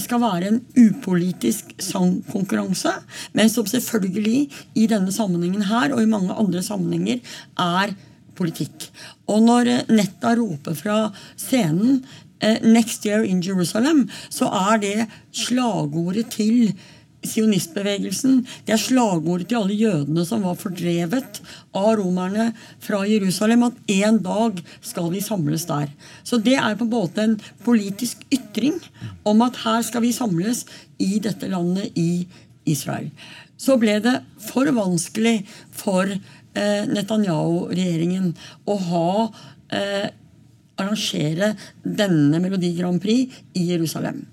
skal 0.00 0.22
være 0.22 0.48
en 0.48 0.60
upolitisk 0.80 1.74
sangkonkurranse, 1.78 2.92
men 3.36 3.50
som 3.52 3.66
selvfølgelig 3.68 4.48
i 4.74 4.86
denne 4.90 5.12
sammenhengen 5.12 5.66
her 5.68 5.92
og 5.92 6.02
i 6.02 6.10
mange 6.10 6.32
andre 6.32 6.62
sammenhenger 6.64 7.20
er 7.60 7.94
politikk. 8.36 8.88
Og 9.30 9.42
når 9.44 9.70
Netta 9.92 10.34
roper 10.38 10.74
fra 10.74 10.98
scenen 11.36 12.04
eh, 12.40 12.58
'Next 12.62 13.06
year 13.06 13.22
in 13.22 13.42
Jerusalem', 13.42 14.08
så 14.30 14.48
er 14.48 14.76
det 14.80 15.06
slagordet 15.32 16.30
til 16.30 16.74
sionistbevegelsen. 17.28 18.42
Det 18.66 18.74
er 18.76 18.80
slagordet 18.80 19.48
til 19.50 19.60
alle 19.60 19.76
jødene 19.78 20.24
som 20.28 20.44
var 20.46 20.58
fordrevet 20.60 21.40
av 21.76 21.90
romerne 22.00 22.50
fra 22.84 23.02
Jerusalem, 23.08 23.66
at 23.68 23.94
en 23.96 24.20
dag 24.24 24.60
skal 24.84 25.10
vi 25.12 25.22
samles 25.24 25.66
der. 25.70 25.90
Så 26.26 26.40
det 26.42 26.56
er 26.60 26.78
på 26.78 26.86
en 26.86 26.94
måte 26.94 27.24
en 27.24 27.38
politisk 27.64 28.24
ytring 28.34 28.78
om 29.28 29.44
at 29.46 29.60
her 29.64 29.82
skal 29.86 30.04
vi 30.04 30.14
samles 30.14 30.64
i 31.02 31.18
dette 31.22 31.48
landet, 31.50 31.92
i 31.94 32.26
Israel. 32.70 33.10
Så 33.56 33.76
ble 33.80 33.98
det 34.02 34.18
for 34.42 34.68
vanskelig 34.74 35.40
for 35.74 36.08
eh, 36.10 36.84
Netanyahu-regjeringen 36.90 38.32
å 38.68 38.76
ha 38.90 39.08
eh, 39.72 40.08
arrangere 40.80 41.52
denne 41.82 42.40
Melodi 42.42 42.72
Grand 42.78 43.00
Prix 43.02 43.34
i 43.58 43.68
Jerusalem. 43.70 44.24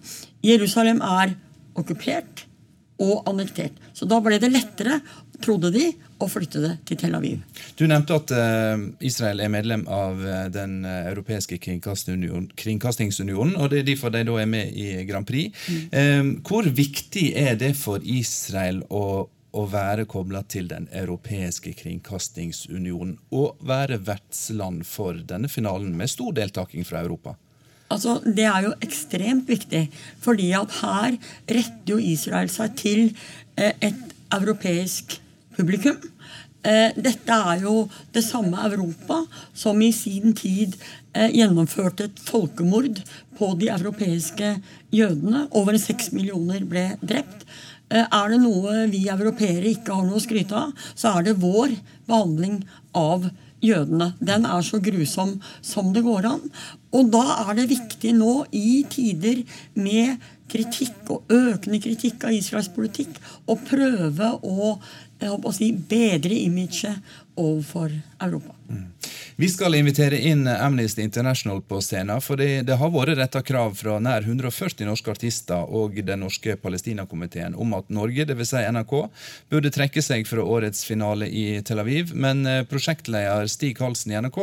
Jerusalem 0.45 1.01
er 1.06 1.36
okkupert 1.77 2.45
og 3.02 3.28
annektert. 3.30 3.74
Så 3.98 4.06
da 4.10 4.20
ble 4.24 4.38
det 4.42 4.52
lettere, 4.52 5.00
trodde 5.42 5.72
de, 5.74 5.88
å 6.22 6.28
flytte 6.30 6.62
det 6.62 6.74
til 6.86 6.98
Tel 7.02 7.16
Aviv. 7.18 7.40
Du 7.78 7.88
nevnte 7.90 8.14
at 8.20 8.32
uh, 8.36 8.78
Israel 9.02 9.42
er 9.42 9.50
medlem 9.54 9.88
av 9.90 10.22
uh, 10.22 10.46
den 10.54 10.86
uh, 10.86 11.10
europeiske 11.10 11.58
kringkastingsunionen, 11.58 13.56
og 13.58 13.72
det 13.72 13.80
er 13.82 13.88
derfor 13.90 14.14
de 14.14 14.22
da 14.28 14.36
er 14.38 14.50
med 14.50 14.66
i 14.78 15.06
Grand 15.10 15.26
Prix. 15.28 15.50
Mm. 15.92 16.42
hvor 16.46 16.64
viktig 16.66 17.34
er 17.38 17.56
det 17.60 17.74
for 17.80 18.00
Israel 18.06 18.82
å, 18.94 19.28
å 19.28 19.64
være 19.70 20.06
kobla 20.10 20.44
til 20.50 20.68
den 20.70 20.88
europeiske 20.94 21.74
kringkastingsunionen 21.80 23.18
og 23.36 23.58
være 23.68 23.98
vertsland 24.06 24.86
for 24.88 25.14
denne 25.28 25.50
finalen 25.52 25.98
med 25.98 26.10
stor 26.12 26.32
deltaking 26.38 26.86
fra 26.88 27.02
Europa? 27.02 27.36
Altså, 27.91 28.19
det 28.23 28.45
er 28.47 28.67
jo 28.67 28.77
ekstremt 28.84 29.49
viktig, 29.51 29.86
fordi 30.23 30.51
at 30.58 30.80
her 30.80 31.17
retter 31.51 31.93
jo 31.93 31.99
Israel 31.99 32.51
seg 32.51 32.77
til 32.80 33.04
eh, 33.60 33.73
et 33.84 34.15
europeisk 34.32 35.17
publikum. 35.58 35.99
Eh, 36.63 36.93
dette 36.95 37.36
er 37.51 37.65
jo 37.65 37.88
det 38.13 38.23
samme 38.23 38.62
Europa 38.69 39.23
som 39.58 39.82
i 39.82 39.91
sin 39.95 40.36
tid 40.38 40.77
eh, 41.13 41.32
gjennomførte 41.34 42.08
et 42.08 42.23
folkemord 42.23 43.01
på 43.38 43.54
de 43.60 43.71
europeiske 43.73 44.56
jødene. 44.93 45.47
Over 45.51 45.80
seks 45.82 46.13
millioner 46.15 46.63
ble 46.69 46.93
drept. 47.01 47.47
Er 47.91 48.30
det 48.32 48.38
noe 48.39 48.86
vi 48.88 49.01
europeere 49.12 49.67
ikke 49.67 49.91
har 49.91 50.06
noe 50.08 50.15
å 50.15 50.23
skryte 50.23 50.56
av, 50.56 50.69
så 50.95 51.10
er 51.17 51.25
det 51.25 51.41
vår 51.41 51.73
behandling 52.08 52.62
av 52.95 53.25
jødene. 53.62 54.13
Den 54.23 54.47
er 54.47 54.63
så 54.63 54.80
grusom 54.80 55.36
som 55.60 55.91
det 55.91 56.06
går 56.06 56.30
an. 56.30 56.45
Og 56.91 57.12
da 57.13 57.23
er 57.45 57.56
det 57.58 57.69
viktig 57.71 58.13
nå, 58.17 58.34
i 58.51 58.84
tider 58.91 59.43
med 59.80 60.21
kritikk 60.51 61.13
og 61.13 61.32
økende 61.32 61.80
kritikk 61.84 62.25
av 62.27 62.36
Israels 62.36 62.71
politikk, 62.75 63.15
å 63.47 63.56
prøve 63.56 64.34
å, 64.43 64.73
å 65.32 65.54
si, 65.56 65.71
bedre 65.71 66.36
imaget 66.36 66.99
overfor 67.39 67.93
Europa. 68.19 68.58
Mm. 68.67 68.88
Vi 69.41 69.47
skal 69.49 69.73
invitere 69.73 70.19
inn 70.21 70.45
Amnesty 70.45 71.01
International 71.01 71.63
på 71.65 71.80
scenen, 71.82 72.19
for 72.21 72.38
det, 72.38 72.60
det 72.67 72.75
har 72.77 72.91
vært 72.93 73.15
retta 73.17 73.39
krav 73.41 73.71
fra 73.73 73.95
nær 73.97 74.21
140 74.21 74.86
norske 74.86 75.10
artister 75.15 75.63
og 75.65 75.95
den 76.06 76.21
norske 76.21 76.54
Palestina-komiteen 76.62 77.56
om 77.58 77.73
at 77.73 77.89
Norge, 77.89 78.27
dvs. 78.30 78.51
Si 78.51 78.62
NRK, 78.75 78.93
burde 79.49 79.71
trekke 79.73 80.04
seg 80.06 80.30
fra 80.30 80.45
årets 80.45 80.86
finale 80.86 81.25
i 81.25 81.45
Tel 81.65 81.82
Aviv, 81.82 82.12
men 82.13 82.43
eh, 82.45 82.60
prosjektleder 82.69 83.49
Stig 83.49 83.82
Halsen 83.82 84.13
i 84.13 84.19
NRK 84.21 84.38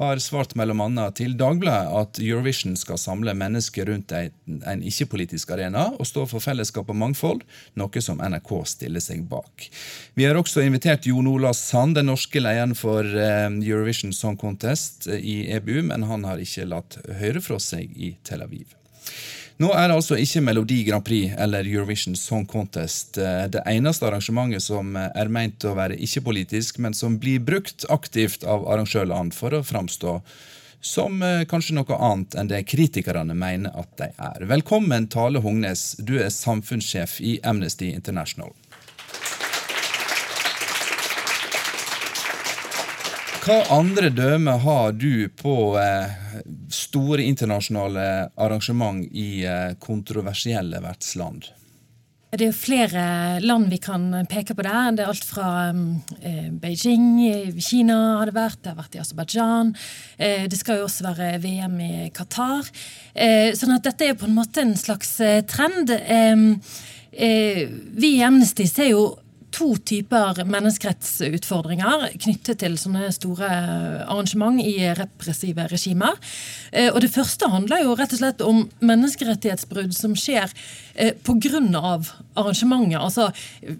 har 0.00 0.24
svart 0.24 0.56
bl.a. 0.58 1.06
til 1.14 1.38
Dagbladet 1.38 1.94
at 2.00 2.18
Eurovision 2.24 2.74
skal 2.80 2.98
samle 2.98 3.36
mennesker 3.38 3.92
rundt 3.92 4.10
en 4.10 4.82
ikke-politisk 4.82 5.54
arena 5.54 5.86
og 5.92 6.10
stå 6.10 6.26
for 6.32 6.42
fellesskap 6.42 6.90
og 6.90 6.98
mangfold, 7.04 7.46
noe 7.78 8.02
som 8.02 8.18
NRK 8.18 8.50
stiller 8.74 9.06
seg 9.06 9.22
bak. 9.30 9.70
Vi 10.18 10.26
har 10.26 10.34
også 10.34 10.66
invitert 10.66 11.06
Jon 11.06 11.30
Ola 11.30 11.54
Sand, 11.54 11.94
den 12.00 12.10
norske 12.10 12.42
lederen 12.42 12.74
for 12.74 13.06
eh, 13.06 13.46
Eurovision 13.62 14.10
Song 14.10 14.31
Song 14.32 14.36
Contest 14.36 15.06
eh, 15.06 15.16
i 15.16 15.52
EBU, 15.52 15.82
men 15.82 16.02
han 16.02 16.24
har 16.24 16.40
ikke 16.40 16.64
latt 16.64 16.98
høre 17.20 17.40
fra 17.40 17.58
seg 17.60 17.92
i 17.96 18.14
Tel 18.24 18.42
Aviv. 18.42 18.72
Nå 19.60 19.68
er 19.76 19.92
altså 19.92 20.16
ikke 20.16 20.40
Melodi 20.40 20.82
Grand 20.86 21.04
Prix 21.04 21.34
eller 21.38 21.68
Eurovision 21.68 22.16
Song 22.16 22.46
Contest 22.48 23.18
eh, 23.18 23.44
det 23.52 23.62
eneste 23.68 24.08
arrangementet 24.08 24.64
som 24.64 24.96
er 24.96 25.28
meint 25.28 25.64
å 25.64 25.74
være 25.76 25.98
ikke-politisk, 26.00 26.80
men 26.80 26.96
som 26.96 27.18
blir 27.20 27.44
brukt 27.44 27.84
aktivt 27.92 28.44
av 28.44 28.64
arrangørland 28.72 29.36
for 29.36 29.52
å 29.52 29.62
framstå 29.62 30.16
som 30.80 31.22
eh, 31.22 31.44
kanskje 31.46 31.76
noe 31.76 32.00
annet 32.00 32.34
enn 32.34 32.48
det 32.50 32.64
kritikerne 32.72 33.36
mener 33.36 33.76
at 33.76 33.92
de 34.00 34.08
er. 34.16 34.48
Velkommen, 34.48 35.10
Tale 35.12 35.44
Hognes, 35.44 35.92
du 36.00 36.16
er 36.18 36.32
samfunnssjef 36.32 37.20
i 37.20 37.36
Amnesty 37.44 37.92
International. 37.92 38.56
Hva 43.42 43.56
andre 43.74 44.06
dømmer 44.14 44.60
har 44.62 44.92
du 44.94 45.26
på 45.34 45.74
eh, 45.74 46.12
store 46.70 47.24
internasjonale 47.26 48.04
arrangement 48.38 49.02
i 49.10 49.42
eh, 49.42 49.72
kontroversielle 49.82 50.78
vertsland? 50.84 51.48
Det 52.38 52.46
er 52.46 52.54
flere 52.54 53.06
land 53.42 53.66
vi 53.72 53.80
kan 53.82 54.04
peke 54.30 54.54
på 54.54 54.62
der. 54.62 54.94
Det 54.94 55.02
er 55.02 55.10
alt 55.10 55.26
fra 55.26 55.48
eh, 55.72 56.52
Beijing, 56.54 57.18
Kina 57.58 57.96
har 58.20 58.30
det 58.30 58.36
vært, 58.36 58.60
det 58.62 58.76
har 58.76 58.78
vært 58.78 58.94
i 58.94 59.02
Aserbajdsjan. 59.02 59.74
Det 60.22 60.60
skal 60.60 60.78
jo 60.78 60.86
også 60.86 61.08
være 61.08 61.32
VM 61.42 61.74
i 61.82 61.92
Qatar. 62.14 62.70
Sånn 63.58 63.74
at 63.74 63.90
dette 63.90 64.06
er 64.06 64.20
på 64.22 64.30
en 64.30 64.38
måte 64.38 64.62
en 64.62 64.76
slags 64.78 65.16
trend. 65.50 65.90
vi 67.10 68.14
i 68.14 68.22
Amnesty 68.22 68.70
ser 68.70 68.92
jo 68.94 69.02
to 69.52 69.74
typer 69.84 70.42
menneskerettsutfordringer 70.48 72.08
knyttet 72.22 72.62
til 72.62 72.78
sånne 72.80 73.10
store 73.14 73.48
arrangement 74.06 74.60
i 74.62 74.74
repressive 74.96 75.66
regimer. 75.70 76.16
Eh, 76.72 76.88
og 76.92 77.00
Det 77.02 77.12
første 77.12 77.48
handler 77.50 77.84
jo 77.84 77.94
rett 77.98 78.14
og 78.14 78.22
slett 78.22 78.42
om 78.44 78.64
menneskerettighetsbrudd 78.80 79.94
som 79.96 80.16
skjer 80.16 80.50
eh, 80.94 81.12
pga. 81.12 81.60
arrangementet. 82.34 82.98
Altså 82.98 83.30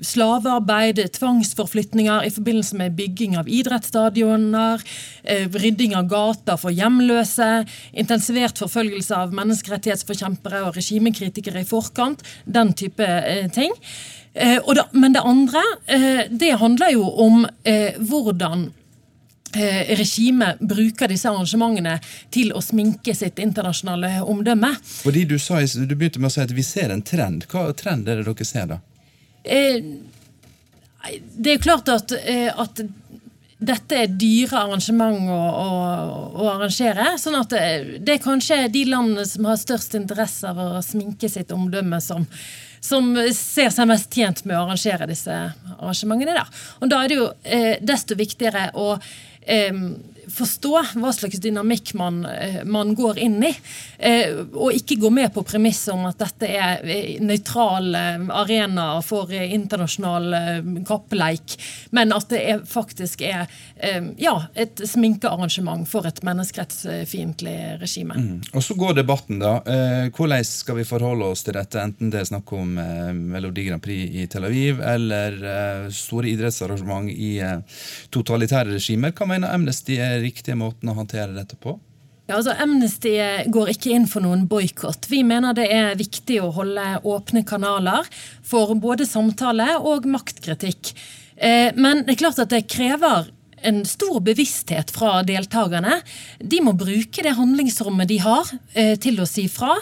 slavearbeid, 0.05 1.01
tvangsforflytninger 1.17 2.27
i 2.27 2.31
forbindelse 2.31 2.77
med 2.77 2.97
bygging 2.97 3.37
av 3.39 3.49
idrettsstadioner, 3.49 4.83
eh, 5.25 5.49
rydding 5.49 5.97
av 5.97 6.09
gater 6.09 6.57
for 6.57 6.71
hjemløse, 6.71 7.67
intensivert 7.93 8.59
forfølgelse 8.59 9.17
av 9.17 9.33
menneskerettighetsforkjempere 9.33 10.67
og 10.67 10.77
regimekritikere 10.77 11.63
i 11.63 11.69
forkant. 11.69 12.23
Den 12.47 12.73
type 12.75 13.09
ting. 13.55 13.73
Eh, 14.35 14.75
da, 14.75 14.89
men 14.93 15.13
det 15.13 15.21
andre, 15.21 15.63
eh, 15.87 16.21
det 16.31 16.51
handler 16.51 16.91
jo 16.91 17.09
om 17.11 17.47
eh, 17.65 17.99
hvordan 17.99 18.73
regimet 19.53 20.63
bruker 20.65 21.11
disse 21.13 21.29
arrangementene 21.29 21.99
til 22.33 22.55
å 22.57 22.63
sminke 22.65 23.13
sitt 23.13 23.37
internasjonale 23.37 24.23
omdømme. 24.25 24.71
Fordi 24.81 25.27
Du, 25.29 25.35
sa, 25.37 25.59
du 25.61 25.93
begynte 25.93 26.23
med 26.25 26.31
å 26.31 26.33
si 26.33 26.41
at 26.41 26.55
vi 26.57 26.65
ser 26.65 26.89
en 26.89 27.03
trend. 27.05 27.45
Hva 27.53 27.67
trend 27.77 28.09
er 28.09 28.23
det 28.23 28.25
dere 28.31 28.47
ser, 28.49 28.71
da? 28.71 28.79
Det 31.37 31.53
er 31.53 31.61
klart 31.61 31.93
at, 31.93 32.17
at 32.17 32.81
dette 33.61 34.01
er 34.07 34.17
dyre 34.17 34.65
arrangement 34.65 35.21
å, 35.21 35.37
å, 35.37 35.69
å, 36.33 36.49
arrangere. 36.55 37.13
sånn 37.21 37.37
at 37.37 37.53
det, 37.53 38.01
det 38.01 38.17
er 38.17 38.25
kanskje 38.25 38.63
de 38.73 38.87
landene 38.89 39.29
som 39.29 39.53
har 39.53 39.61
størst 39.61 40.01
interesse 40.01 40.49
av 40.49 40.65
å 40.65 40.81
sminke 40.81 41.29
sitt 41.29 41.53
omdømme, 41.53 42.01
som, 42.01 42.25
som 42.83 43.13
ser 43.35 43.71
seg 43.71 43.87
mest 43.91 44.11
tjent 44.13 44.43
med 44.45 44.59
å 44.59 44.65
arrangere 44.65 45.07
disse 45.11 45.35
arrangementene 45.79 46.35
der. 46.35 46.65
Og 46.81 46.91
Da 46.91 47.03
er 47.03 47.13
det 47.13 47.21
jo 47.21 47.29
eh, 47.45 47.77
desto 47.81 48.19
viktigere 48.19 48.71
å 48.75 48.97
eh, 49.47 49.71
forstå 50.33 50.73
hva 50.97 51.13
slags 51.13 51.41
dynamikk 51.43 51.95
man, 51.99 52.25
eh, 52.27 52.65
man 52.65 52.95
går 52.95 53.19
inn 53.19 53.39
i. 53.45 53.53
Eh, 53.99 54.39
og 54.53 54.73
ikke 54.73 54.99
gå 55.01 55.11
med 55.13 55.33
på 55.35 55.45
premisset 55.47 55.93
om 55.95 56.07
at 56.09 56.19
dette 56.23 56.49
er 56.49 56.83
eh, 56.85 57.21
nøytral 57.23 57.93
arena 58.33 58.87
for 59.05 59.33
internasjonal 59.33 60.83
kappleik, 60.89 61.57
men 61.91 62.13
at 62.15 62.31
det 62.33 62.41
er, 62.49 62.63
faktisk 62.69 63.23
er 63.27 63.51
ja, 64.21 64.35
et 64.59 64.81
sminkearrangement 64.87 65.89
for 65.89 66.07
et 66.07 66.21
menneskerettsfiendtlig 66.25 67.57
regime. 67.81 68.17
Mm. 68.17 68.37
Og 68.55 68.63
Så 68.65 68.77
går 68.79 68.95
debatten, 69.01 69.41
da. 69.43 69.57
Hvordan 70.15 70.45
skal 70.47 70.79
vi 70.79 70.87
forholde 70.87 71.33
oss 71.33 71.43
til 71.47 71.57
dette, 71.57 71.81
enten 71.83 72.13
det 72.13 72.23
er 72.23 72.29
snakk 72.31 72.53
om 72.57 72.77
Melodi 73.33 73.67
Grand 73.67 73.83
Prix 73.83 74.15
i 74.23 74.27
Tel 74.31 74.47
Aviv 74.49 74.81
eller 74.87 75.91
store 75.93 76.31
idrettsarrangement 76.33 77.11
i 77.11 77.35
totalitære 78.15 78.77
regimer? 78.77 79.15
Hva 79.17 79.29
mener 79.35 79.53
Amnesty 79.53 79.99
er 80.03 80.22
riktige 80.25 80.59
måten 80.59 80.91
å 80.91 80.97
håndtere 80.99 81.33
dette 81.37 81.59
på? 81.61 81.77
Ja, 82.31 82.39
altså 82.39 82.55
Amnesty 82.63 83.17
går 83.53 83.73
ikke 83.75 83.91
inn 83.93 84.07
for 84.09 84.25
noen 84.25 84.47
boikott. 84.49 85.09
Vi 85.11 85.25
mener 85.27 85.57
det 85.59 85.67
er 85.75 85.99
viktig 85.99 86.39
å 86.41 86.53
holde 86.55 87.01
åpne 87.03 87.43
kanaler 87.45 88.07
for 88.47 88.73
både 88.79 89.09
samtale 89.09 89.75
og 89.81 90.07
maktkritikk. 90.09 90.95
Eh, 91.37 91.75
men 91.75 92.05
det 92.07 92.15
er 92.15 92.21
klart 92.23 92.41
at 92.43 92.53
det 92.53 92.69
krever 92.71 93.29
en 93.63 93.85
stor 93.87 94.21
bevissthet 94.21 94.91
fra 94.95 95.23
deltakerne. 95.27 95.99
De 96.39 96.61
må 96.65 96.75
bruke 96.79 97.25
det 97.25 97.35
handlingsrommet 97.39 98.09
de 98.11 98.19
har 98.23 98.49
eh, 98.75 98.95
til 99.01 99.21
å 99.23 99.27
si 99.29 99.47
fra. 99.51 99.77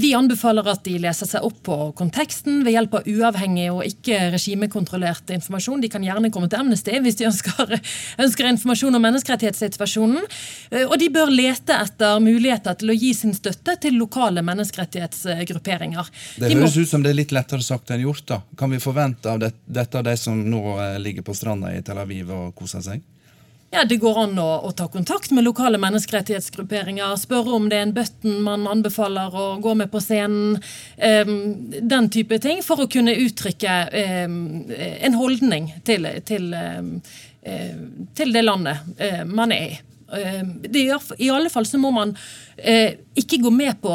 Vi 0.00 0.12
anbefaler 0.16 0.66
at 0.70 0.84
de 0.86 0.96
leser 1.02 1.28
seg 1.28 1.46
opp 1.46 1.60
på 1.66 1.78
konteksten 1.98 2.62
ved 2.66 2.76
hjelp 2.76 2.98
av 3.00 3.08
uavhengig 3.08 3.68
og 3.72 3.82
ikke 3.88 4.30
regimekontrollert 4.34 5.32
informasjon. 5.36 5.82
De 5.82 5.90
kan 5.92 6.04
gjerne 6.04 6.30
komme 6.34 6.50
til 6.52 6.62
Amnesty 6.62 6.98
hvis 7.04 7.18
de 7.20 7.28
ønsker, 7.30 7.76
ønsker 8.24 8.50
informasjon 8.50 8.98
om 8.98 9.06
menneskerettighetssituasjonen. 9.08 10.28
Eh, 10.70 10.84
og 10.84 10.98
de 11.00 11.10
bør 11.14 11.32
lete 11.32 11.78
etter 11.80 12.20
muligheter 12.24 12.78
til 12.80 12.92
å 12.92 12.98
gi 12.98 13.14
sin 13.16 13.34
støtte 13.36 13.78
til 13.82 13.98
lokale 14.00 14.44
menneskerettighetsgrupperinger. 14.46 16.12
Det 16.38 16.52
de 16.52 16.60
høres 16.60 16.76
må... 16.76 16.84
ut 16.84 16.94
som 16.94 17.04
det 17.04 17.14
er 17.14 17.20
litt 17.22 17.34
lettere 17.34 17.64
sagt 17.64 17.94
enn 17.94 18.04
gjort. 18.04 18.26
da. 18.28 18.42
Kan 18.58 18.74
vi 18.74 18.82
forvente 18.82 19.30
av 19.30 19.40
det, 19.42 19.54
dette 19.64 19.98
av 19.98 20.06
de 20.06 20.16
som 20.20 20.38
nå 20.38 20.62
eh, 20.76 21.00
ligger 21.02 21.26
på 21.26 21.36
stranda 21.36 21.72
i 21.74 21.82
Tel 21.84 22.00
Aviv 22.00 22.32
og 22.34 22.54
koser 22.58 22.84
seg? 22.84 23.02
Ja, 23.74 23.84
det 23.84 23.96
går 23.96 24.18
an 24.22 24.38
å, 24.38 24.48
å, 24.68 24.70
ta 24.76 24.86
kontakt 24.88 25.32
med 25.34 25.44
lokale 25.46 25.78
menneskerettighetsgrupperinger. 25.82 27.16
Spørre 27.18 27.56
om 27.56 27.66
det 27.70 27.80
er 27.80 27.86
en 27.88 27.94
button 27.96 28.36
man 28.46 28.68
anbefaler 28.70 29.34
å 29.34 29.46
gå 29.62 29.74
med 29.80 29.90
på 29.90 30.02
scenen. 30.02 30.60
Um, 30.98 31.32
den 31.74 32.10
type 32.14 32.38
ting. 32.42 32.62
For 32.62 32.84
å 32.84 32.90
kunne 32.90 33.16
uttrykke 33.24 33.78
um, 34.28 34.36
en 34.70 35.18
holdning 35.18 35.72
til, 35.86 36.06
til, 36.28 36.52
um, 36.54 36.92
til 38.14 38.36
det 38.36 38.44
landet 38.46 38.94
uh, 39.02 39.24
man 39.26 39.54
er 39.54 39.72
i. 39.72 39.82
Det, 40.70 40.84
I 41.18 41.30
alle 41.32 41.50
fall 41.50 41.66
så 41.66 41.80
må 41.82 41.90
man 41.90 42.12
uh, 42.14 42.90
ikke 43.18 43.42
gå 43.42 43.50
med 43.50 43.80
på 43.82 43.94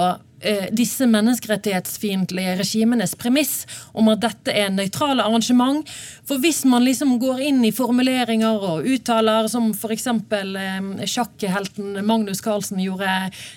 disse 0.71 1.03
menneskerettighetsfiendtlige 1.09 2.55
regimenes 2.61 3.15
premiss 3.19 3.65
om 3.91 4.07
at 4.11 4.21
dette 4.23 4.53
er 4.55 4.69
nøytrale 4.71 5.25
arrangement. 5.25 5.87
For 6.29 6.39
hvis 6.43 6.61
man 6.69 6.85
liksom 6.85 7.15
går 7.21 7.41
inn 7.49 7.63
i 7.65 7.73
formuleringer 7.75 8.63
og 8.69 8.87
uttaler, 8.87 9.47
som 9.51 9.71
f.eks. 9.73 10.07
Eh, 10.09 11.05
sjakkhelten 11.09 11.99
Magnus 12.05 12.43
Carlsen 12.45 12.81
gjorde 12.83 13.09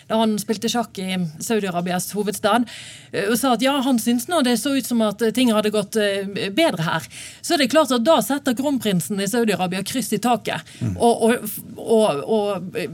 da 0.09 0.21
han 0.23 0.39
spilte 0.41 0.71
sjakk 0.73 0.99
i 1.03 1.19
Saudi-Arabias 1.43 2.11
hovedstad, 2.17 2.67
eh, 3.13 3.29
og 3.29 3.37
sa 3.39 3.55
at 3.57 3.65
ja, 3.65 3.75
han 3.85 4.01
syntes 4.03 4.29
nå 4.31 4.43
det 4.47 4.59
så 4.61 4.75
ut 4.77 4.89
som 4.89 5.03
at 5.07 5.23
ting 5.37 5.53
hadde 5.55 5.75
gått 5.75 5.99
eh, 6.01 6.29
bedre 6.55 6.87
her, 6.87 7.09
så 7.43 7.55
er 7.55 7.65
det 7.65 7.73
klart 7.75 7.93
at 7.95 8.07
da 8.07 8.19
setter 8.25 8.57
kronprinsen 8.59 9.21
i 9.21 9.29
Saudi-Arabia 9.31 9.85
kryss 9.87 10.13
i 10.17 10.23
taket. 10.23 10.65
Mm. 10.81 10.97
og, 10.97 11.23
og, 11.23 11.53
og, 11.77 12.25
og 12.27 12.79
eh, 12.79 12.91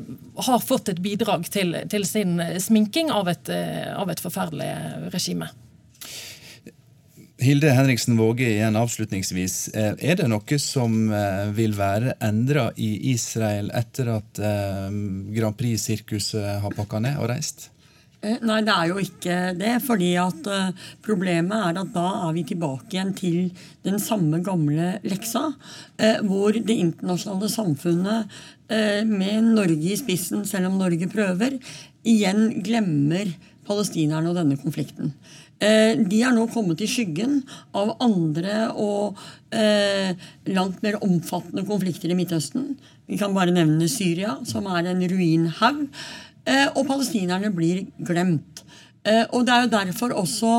har 0.46 0.61
fått 0.62 0.92
et 0.92 1.01
bidrag 1.03 1.46
til, 1.53 1.74
til 1.90 2.05
sin 2.07 2.38
sminking 2.62 3.12
av 3.14 3.31
et, 3.31 3.48
eh, 3.53 3.88
av 3.96 4.11
et 4.11 4.20
forferdelig 4.22 4.68
regime. 5.14 5.51
Hilde 7.38 7.70
Henriksen 7.70 8.16
Våge, 8.18 8.48
igjen 8.51 8.77
avslutningsvis. 8.79 9.57
Eh, 9.70 9.94
er 10.11 10.18
det 10.18 10.27
noe 10.31 10.59
som 10.62 11.12
eh, 11.14 11.48
vil 11.55 11.77
være 11.79 12.16
endra 12.24 12.68
i 12.74 13.12
Israel 13.12 13.70
etter 13.79 14.14
at 14.16 14.42
Grand 15.35 15.59
Prix-sirkuset 15.59 16.62
har 16.64 16.79
pakka 16.79 17.03
ned 17.03 17.18
og 17.22 17.31
reist? 17.31 17.70
Nei, 18.18 18.57
det 18.66 18.72
er 18.74 18.88
jo 18.90 18.96
ikke 18.98 19.35
det. 19.55 19.77
fordi 19.87 20.09
at 20.18 20.48
Problemet 21.07 21.55
er 21.55 21.77
at 21.79 21.92
da 21.94 22.07
er 22.27 22.33
vi 22.35 22.42
tilbake 22.48 22.90
igjen 22.90 23.12
til 23.14 23.37
den 23.87 24.01
samme 24.03 24.40
gamle 24.42 24.96
leksa. 25.07 25.44
Hvor 26.27 26.59
det 26.59 26.74
internasjonale 26.74 27.51
samfunnet 27.53 28.40
med 28.68 29.46
Norge 29.57 29.92
i 29.94 29.96
spissen, 29.96 30.42
selv 30.44 30.68
om 30.68 30.74
Norge 30.76 31.07
prøver, 31.09 31.54
igjen 32.04 32.50
glemmer 32.64 33.31
palestinerne 33.68 34.31
og 34.31 34.38
denne 34.38 34.59
konflikten. 34.61 35.12
Eh, 35.59 35.98
de 35.98 36.20
er 36.22 36.35
nå 36.37 36.44
kommet 36.52 36.78
i 36.85 36.87
skyggen 36.87 37.40
av 37.76 37.96
andre 38.04 38.68
og 38.78 39.18
eh, 39.50 40.14
langt 40.54 40.85
mer 40.85 41.00
omfattende 41.02 41.64
konflikter 41.66 42.12
i 42.12 42.18
Midtøsten. 42.18 42.76
Vi 43.11 43.18
kan 43.18 43.35
bare 43.35 43.54
nevne 43.54 43.88
Syria, 43.90 44.37
som 44.46 44.68
er 44.70 44.92
en 44.92 45.04
ruinhaug. 45.11 45.87
Og 46.48 46.87
palestinerne 46.88 47.50
blir 47.52 47.83
glemt. 48.09 48.62
Og 49.37 49.42
det 49.44 49.52
er 49.52 49.64
jo 49.66 49.72
derfor 49.74 50.14
også 50.16 50.52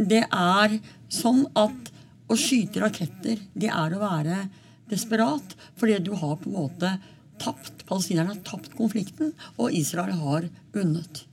det 0.00 0.22
er 0.24 0.76
sånn 1.12 1.42
at 1.60 1.90
å 2.32 2.36
skyte 2.40 2.80
raketter, 2.80 3.42
det 3.52 3.68
er 3.68 3.92
å 3.92 4.00
være 4.00 4.38
desperat. 4.90 5.56
Fordi 5.78 5.98
du 6.04 6.14
har 6.18 6.36
på 6.40 6.50
en 6.50 6.56
måte 6.56 6.96
tapt. 7.42 7.84
Palestinerne 7.88 8.34
har 8.34 8.42
tapt 8.46 8.74
konflikten, 8.78 9.32
og 9.56 9.72
Israel 9.74 10.16
har 10.18 10.50
vunnet. 10.74 11.24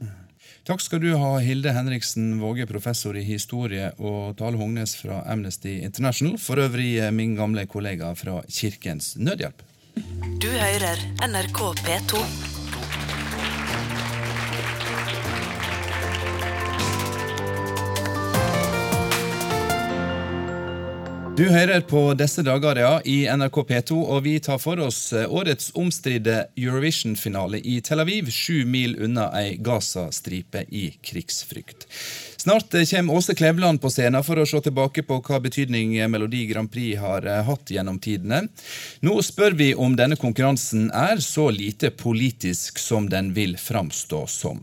Takk 0.66 0.82
skal 0.82 1.02
du 1.04 1.12
ha, 1.22 1.36
Hilde 1.46 1.74
Henriksen 1.76 2.40
Våge, 2.42 2.66
professor 2.66 3.18
i 3.18 3.22
historie, 3.26 3.92
og 4.02 4.34
Tale 4.40 4.58
Hognes 4.58 4.96
fra 4.98 5.22
Amnesty 5.30 5.78
International, 5.86 6.40
for 6.42 6.62
øvrig 6.64 6.98
min 7.14 7.38
gamle 7.38 7.68
kollega 7.70 8.14
fra 8.18 8.42
Kirkens 8.50 9.14
Nødhjelp. 9.22 9.62
Du 10.42 10.50
hører 10.50 11.06
NRK 11.30 11.62
P2. 11.86 12.55
Du 21.36 21.50
hører 21.52 21.82
på 21.84 22.00
disse 22.16 22.40
dager 22.48 22.78
ja, 22.80 22.92
i 23.04 23.26
NRK 23.28 23.58
P2, 23.68 23.96
og 24.08 24.22
vi 24.24 24.38
tar 24.40 24.56
for 24.56 24.80
oss 24.80 25.10
eh, 25.12 25.26
årets 25.28 25.74
omstridte 25.76 26.46
Eurovision-finale 26.56 27.60
i 27.60 27.82
Tel 27.84 28.00
Aviv, 28.00 28.30
sju 28.32 28.62
mil 28.64 28.96
unna 29.04 29.26
ei 29.36 29.58
Gaza-stripe 29.60 30.64
i 30.72 30.86
krigsfrykt. 31.04 31.90
Snart 32.46 32.74
eh, 32.74 32.84
kommer 32.86 33.14
Åse 33.14 33.36
Kleveland 33.36 33.82
på 33.82 33.90
scenen 33.90 34.22
for 34.24 34.38
å 34.38 34.44
se 34.46 34.60
tilbake 34.62 35.02
på 35.08 35.16
hva 35.26 35.40
betydning 35.42 35.96
eh, 35.98 36.06
Melodi 36.06 36.44
Grand 36.46 36.70
Prix 36.70 37.00
har 37.02 37.26
eh, 37.26 37.40
hatt 37.48 37.72
gjennom 37.74 37.96
tidene. 37.98 38.44
Nå 39.02 39.16
spør 39.26 39.56
vi 39.58 39.72
om 39.74 39.96
denne 39.98 40.14
konkurransen 40.14 40.92
er 40.94 41.24
så 41.26 41.48
lite 41.50 41.90
politisk 41.90 42.78
som 42.78 43.08
den 43.10 43.32
vil 43.34 43.56
framstå 43.58 44.20
som. 44.30 44.60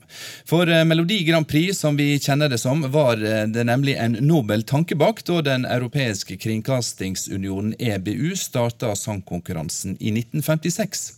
For 0.46 0.70
Melodi 0.86 1.24
Grand 1.26 1.48
Prix, 1.50 1.80
som 1.82 1.98
vi 1.98 2.20
kjenner 2.22 2.52
det 2.52 2.60
som, 2.62 2.84
var 2.94 3.18
det 3.18 3.64
nemlig 3.66 3.96
en 3.98 4.14
nobel 4.22 4.62
tanke 4.62 4.94
bak 4.94 5.24
da 5.26 5.40
Den 5.42 5.66
europeiske 5.66 6.38
kringkastingsunionen, 6.38 7.74
EBU, 7.82 8.36
starta 8.38 8.94
sangkonkurransen 8.94 9.98
i 9.98 10.14
1956 10.14 11.10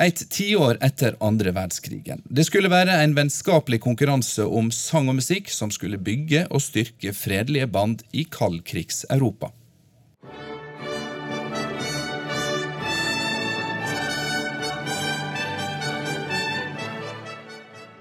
et 0.00 0.22
tiår 0.32 0.78
etter 0.84 1.16
andre 1.20 1.52
verdenskrigen. 1.52 2.22
Det 2.24 2.46
skulle 2.48 2.70
være 2.72 2.96
en 3.02 3.14
vennskapelig 3.16 3.80
konkurranse 3.84 4.46
om 4.46 4.70
sang 4.74 5.10
og 5.10 5.18
musikk 5.18 5.50
som 5.52 5.72
skulle 5.74 5.99
bygge 6.04 6.46
og 6.50 6.62
styrke 6.64 7.14
fredelige 7.16 7.68
band 7.70 8.04
i 8.12 8.26
kaldkrigs-Europa. 8.28 9.52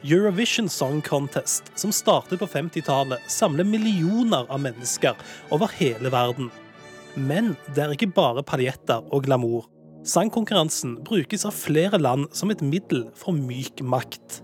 Eurovision 0.09 0.69
Song 0.69 1.01
Contest, 1.01 1.63
som 1.75 1.91
startet 1.91 2.39
på 2.39 2.47
50-tallet, 2.47 3.19
samler 3.27 3.67
millioner 3.67 4.47
av 4.49 4.62
mennesker 4.63 5.17
over 5.53 5.69
hele 5.75 6.09
verden. 6.13 6.47
Men 7.19 7.53
det 7.75 7.83
er 7.83 7.93
ikke 7.93 8.13
bare 8.15 8.45
paljetter 8.47 9.03
og 9.12 9.27
glamour. 9.27 9.67
Sangkonkurransen 10.07 10.95
brukes 11.05 11.43
av 11.45 11.53
flere 11.53 11.99
land 11.99 12.29
som 12.33 12.49
et 12.49 12.63
middel 12.63 13.09
for 13.19 13.35
myk 13.35 13.83
makt. 13.83 14.39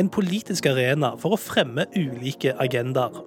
En 0.00 0.08
politisk 0.08 0.64
arena 0.70 1.10
for 1.20 1.36
å 1.36 1.38
fremme 1.40 1.84
ulike 1.92 2.54
agendaer. 2.64 3.18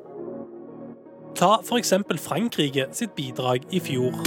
Ta 1.38 1.59
f.eks. 1.62 1.91
Frankrike 2.23 2.88
sitt 2.97 3.13
bidrag 3.13 3.67
i 3.69 3.81
fjor. 3.83 4.17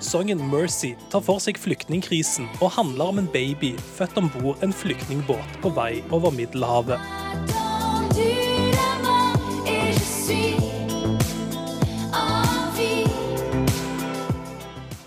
Sangen 0.00 0.40
'Mercy' 0.40 0.96
tar 1.12 1.20
for 1.20 1.42
seg 1.44 1.60
flyktningkrisen 1.60 2.48
og 2.62 2.72
handler 2.78 3.12
om 3.12 3.20
en 3.20 3.28
baby 3.28 3.74
født 3.98 4.16
om 4.16 4.32
bord 4.38 4.64
en 4.64 4.72
flyktningbåt 4.72 5.60
på 5.60 5.74
vei 5.76 6.00
over 6.10 6.32
Middelhavet. 6.32 6.96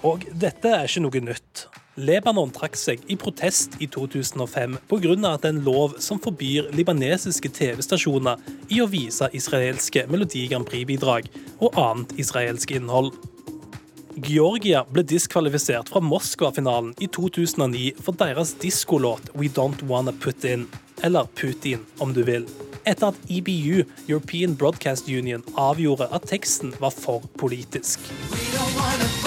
Og 0.04 0.28
dette 0.38 0.70
er 0.70 0.86
ikke 0.86 1.08
noe 1.08 1.30
nytt. 1.32 1.73
Lebanon 1.94 2.50
trakk 2.50 2.74
seg 2.80 3.04
i 3.06 3.16
protest 3.20 3.76
i 3.78 3.86
2005 3.86 4.78
pga. 4.90 5.38
en 5.44 5.60
lov 5.64 5.94
som 6.00 6.20
forbyr 6.20 6.72
libanesiske 6.74 7.50
TV-stasjoner 7.50 8.38
i 8.70 8.82
å 8.82 8.88
vise 8.90 9.30
israelske 9.32 10.08
Melodi 10.10 10.48
Grand 10.48 10.66
Prix-bidrag 10.66 11.30
og 11.60 11.78
annet 11.78 12.14
israelsk 12.18 12.72
innhold. 12.72 13.14
Georgia 14.18 14.84
ble 14.90 15.04
diskvalifisert 15.04 15.90
fra 15.90 16.02
Moskva-finalen 16.02 16.94
i 17.00 17.08
2009 17.08 18.02
for 18.02 18.18
deres 18.18 18.54
diskolåt 18.54 19.30
We 19.36 19.50
Don't 19.50 19.86
Wanna 19.86 20.14
Put 20.14 20.46
In, 20.46 20.68
eller 21.04 21.30
Putin 21.36 21.86
om 22.00 22.14
du 22.14 22.24
vil, 22.24 22.48
etter 22.86 23.14
at 23.14 23.30
EBU, 23.30 23.86
European 24.08 24.56
Broadcast 24.56 25.10
Union, 25.10 25.44
avgjorde 25.58 26.10
at 26.12 26.26
teksten 26.30 26.74
var 26.80 26.92
for 26.92 27.22
politisk. 27.38 28.00
We 28.32 28.50
don't 28.58 28.82
wanna 28.82 29.23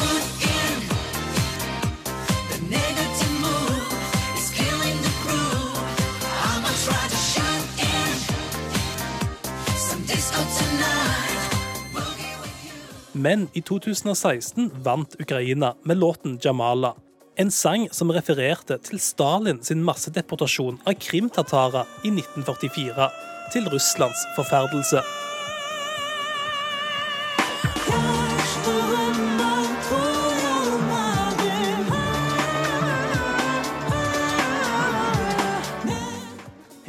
Men 13.16 13.46
i 13.56 13.62
2016 13.64 14.70
vant 14.84 15.16
Ukraina 15.20 15.74
med 15.82 15.96
låten 15.96 16.38
'Jamala'. 16.38 16.94
En 17.36 17.50
sang 17.50 17.88
som 17.92 18.10
refererte 18.12 18.76
til 18.78 19.00
Stalin 19.00 19.62
sin 19.64 19.84
massedeportasjon 19.84 20.78
av 20.86 20.96
krimtatarer 21.00 21.88
i 22.04 22.12
1944, 22.12 23.08
til 23.52 23.68
Russlands 23.72 24.26
forferdelse. 24.36 25.00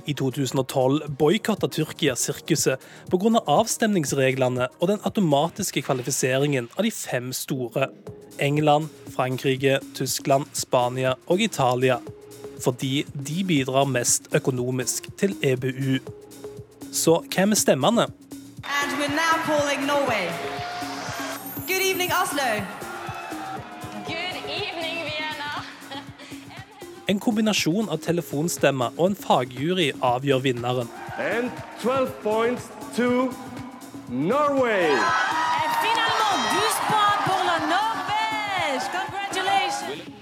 I 0.08 0.13
2012 0.15 1.10
boikotta 1.20 1.67
Tyrkia 1.67 2.15
sirkuset 2.15 2.84
pga. 3.12 3.41
Av 3.41 3.60
avstemningsreglene 3.62 4.70
og 4.80 4.88
den 4.91 5.02
automatiske 5.04 5.84
kvalifiseringen 5.84 6.70
av 6.78 6.88
de 6.88 6.91
fem 6.96 7.34
store. 7.36 7.89
England, 8.39 8.88
Frankrike, 9.15 9.80
Tyskland, 9.98 10.48
Spania 10.54 11.15
og 11.28 11.41
Italia. 11.41 12.00
Fordi 12.63 13.04
de 13.13 13.43
bidrar 13.43 13.86
mest 13.89 14.32
økonomisk 14.36 15.12
til 15.20 15.36
EBU. 15.43 16.00
Så 16.93 17.20
hvem 17.34 17.52
er 17.52 17.60
stemmene? 17.60 18.08
And 18.63 18.91
we're 19.00 19.12
now 19.12 19.36
calling 19.46 19.86
Norway. 19.86 20.28
Good 21.67 21.84
evening, 21.84 22.12
Oslo. 22.15 22.87
En 27.08 27.20
kombinasjon 27.24 27.88
av 27.88 28.02
telefonstemmer 28.04 28.98
og 28.98 29.13
en 29.13 29.15
fagjury 29.15 29.93
avgjør 30.04 30.41
vinneren. 30.43 30.89
And 31.15 31.54
12 31.80 32.12
points 32.20 32.67
to 32.98 33.30
Norway. 34.12 34.91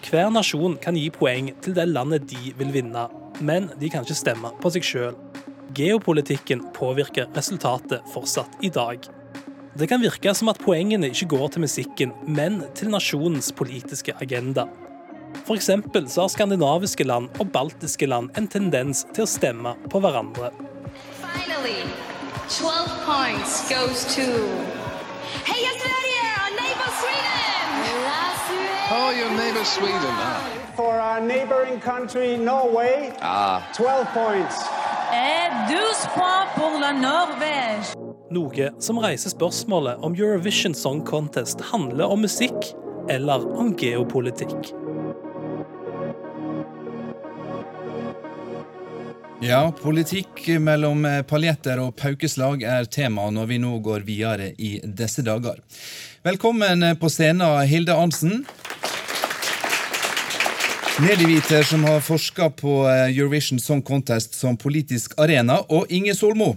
Hver 0.06 0.30
nasjon 0.30 0.78
kan 0.78 0.96
gi 0.96 1.10
poeng 1.10 1.50
til 1.66 1.74
det 1.74 1.88
landet 1.90 2.30
de 2.30 2.54
vil 2.60 2.70
vinne, 2.72 3.08
men 3.42 3.72
de 3.82 3.90
kan 3.90 4.06
ikke 4.06 4.22
stemme 4.22 4.54
på 4.62 4.70
seg 4.78 4.86
sjøl. 4.86 5.18
Geopolitikken 5.76 6.68
påvirker 6.78 7.34
resultatet 7.34 8.06
fortsatt 8.14 8.62
i 8.62 8.70
dag. 8.70 9.10
Det 9.76 9.90
kan 9.90 10.06
virke 10.06 10.38
som 10.38 10.54
at 10.54 10.62
poengene 10.62 11.10
ikke 11.10 11.34
går 11.34 11.56
til 11.56 11.66
musikken, 11.66 12.14
men 12.30 12.62
til 12.78 12.94
nasjonens 12.94 13.50
politiske 13.58 14.14
agenda. 14.22 14.70
F.eks. 15.44 15.70
så 16.14 16.22
har 16.22 16.32
skandinaviske 16.32 17.04
land 17.04 17.30
og 17.40 17.52
baltiske 17.52 18.08
land 18.08 18.32
en 18.38 18.48
tendens 18.48 19.06
til 19.14 19.26
å 19.26 19.30
stemme 19.30 19.76
på 19.92 20.00
hverandre. 20.04 20.52
Finally, 21.20 21.84
12 22.48 22.72
points 23.06 23.60
goes 23.70 24.06
to 24.16 24.26
Heia 25.46 25.74
Sverige! 25.82 26.26
Neighbor 26.56 26.92
Sweden! 27.02 27.56
Oh, 28.92 29.12
your 29.12 29.32
neighbor 29.38 29.64
Sweden. 29.64 30.16
Ah. 30.22 30.42
For 30.76 30.94
our 31.00 31.22
neighboring 31.22 31.80
country, 31.80 32.38
Norway, 32.38 33.14
ah. 33.22 33.62
12 33.74 34.08
points. 34.14 34.56
Et 35.12 35.50
12 35.70 36.10
points 36.14 36.48
pour 36.56 36.80
la 36.80 36.94
Norvège. 36.94 37.96
Noe 38.32 38.72
som 38.80 38.98
reiser 39.00 39.32
spørsmålet 39.32 40.02
om 40.04 40.16
Eurovision 40.18 40.74
Song 40.74 41.04
Contest 41.06 41.62
handler 41.72 42.10
om 42.12 42.26
musikk 42.26 42.74
eller 43.10 43.46
om 43.58 43.76
geopolitikk. 43.78 44.74
Ja, 49.46 49.68
politikk 49.78 50.40
mellom 50.58 51.04
paljetter 51.30 51.78
og 51.84 51.92
paukeslag 52.00 52.64
er 52.66 52.88
tema 52.90 53.28
når 53.30 53.50
vi 53.52 53.60
nå 53.62 53.76
går 53.86 54.02
videre 54.08 54.48
i 54.58 54.80
disse 54.82 55.22
dager. 55.22 55.60
Velkommen 56.26 56.82
på 56.98 57.12
scenen, 57.14 57.60
Hilde 57.70 57.94
Arnsen. 57.94 58.42
Medieviter 60.98 61.62
som 61.70 61.86
har 61.86 62.02
forska 62.02 62.50
på 62.58 62.88
Eurovision 62.90 63.62
Song 63.62 63.86
Contest 63.86 64.34
som 64.34 64.58
politisk 64.58 65.14
arena, 65.22 65.60
og 65.70 65.94
Inge 65.94 66.18
Solmo. 66.18 66.56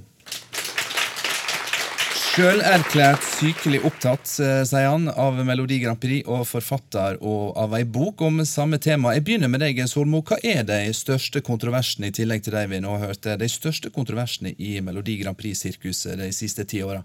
Sjølerklært 2.38 3.24
sykelig 3.26 3.80
opptatt, 3.82 4.28
sier 4.30 4.84
han, 4.86 5.08
av 5.10 5.40
Melodi 5.42 5.80
Grand 5.82 5.98
Prix 5.98 6.22
og 6.30 6.44
forfatter 6.46 7.16
og 7.18 7.56
av 7.58 7.74
ei 7.74 7.80
bok 7.82 8.22
om 8.22 8.38
samme 8.46 8.78
tema. 8.78 9.16
Jeg 9.16 9.24
begynner 9.26 9.50
med 9.50 9.64
deg, 9.64 9.80
Solmo. 9.90 10.20
Hva 10.22 10.38
er 10.46 10.62
de 10.62 10.78
største 10.94 11.42
kontroversene, 11.42 12.12
i 12.12 12.14
tillegg 12.14 12.46
til 12.46 12.54
de 12.54 12.62
vi 12.70 12.78
nå 12.84 12.94
har 12.94 13.10
hørt, 13.10 13.26
de 13.26 13.50
største 13.50 13.90
kontroversene 13.90 14.54
i 14.54 14.76
Melodi 14.78 15.18
Grand 15.18 15.34
Prix-sirkuset 15.34 16.14
de 16.22 16.30
siste 16.30 16.62
ti 16.62 16.86
åra? 16.86 17.02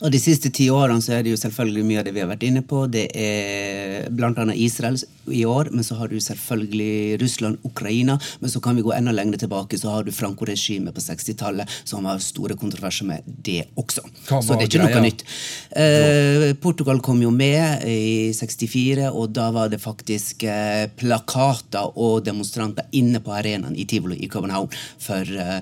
Og 0.00 0.10
De 0.12 0.20
siste 0.20 0.50
ti 0.54 0.68
årene 0.72 1.02
så 1.04 1.16
er 1.16 1.24
det 1.24 1.34
jo 1.34 1.40
selvfølgelig 1.40 1.86
mye 1.86 2.00
av 2.00 2.06
det 2.08 2.14
vi 2.16 2.22
har 2.22 2.30
vært 2.30 2.46
inne 2.46 2.62
på. 2.66 2.84
Det 2.90 3.06
er 3.16 4.08
bl.a. 4.14 4.46
Israel 4.54 4.98
i 5.30 5.44
år, 5.46 5.70
men 5.74 5.84
så 5.86 5.98
har 6.00 6.10
du 6.10 6.18
selvfølgelig 6.20 7.20
Russland, 7.22 7.58
Ukraina. 7.66 8.18
Men 8.40 8.52
så 8.52 8.62
kan 8.64 8.76
vi 8.76 8.84
gå 8.86 8.92
enda 8.96 9.12
lenger 9.14 9.44
tilbake, 9.44 9.78
så 9.78 9.94
har 9.94 10.06
du 10.06 10.12
Franco-regimet 10.14 10.94
på 10.96 11.04
60-tallet, 11.04 11.70
som 11.84 12.08
har 12.08 12.22
store 12.24 12.56
kontroverser 12.60 13.08
med 13.08 13.26
det 13.26 13.64
også. 13.80 14.04
Så 14.28 14.56
det 14.56 14.66
er 14.66 14.68
ikke 14.68 14.82
noe 14.84 15.04
nytt. 15.04 15.24
Eh, 15.70 16.48
Portugal 16.62 17.02
kom 17.04 17.22
jo 17.22 17.30
med 17.34 17.86
i 17.88 18.32
64, 18.36 19.10
og 19.10 19.30
da 19.36 19.50
var 19.54 19.70
det 19.72 19.82
faktisk 19.82 20.44
eh, 20.48 20.88
plakater 21.00 21.94
og 21.96 22.24
demonstranter 22.26 22.90
inne 22.96 23.22
på 23.24 23.34
arenaen 23.36 23.76
i 23.78 23.86
Tivoli 23.88 24.20
i 24.24 24.30
København 24.30 24.70
for 25.00 25.40
eh, 25.44 25.60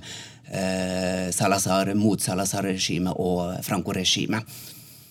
Salazar, 1.35 1.93
mot 1.99 2.23
Salazar-regimet 2.23 3.19
og 3.21 3.59
Franco-regimet. 3.67 4.59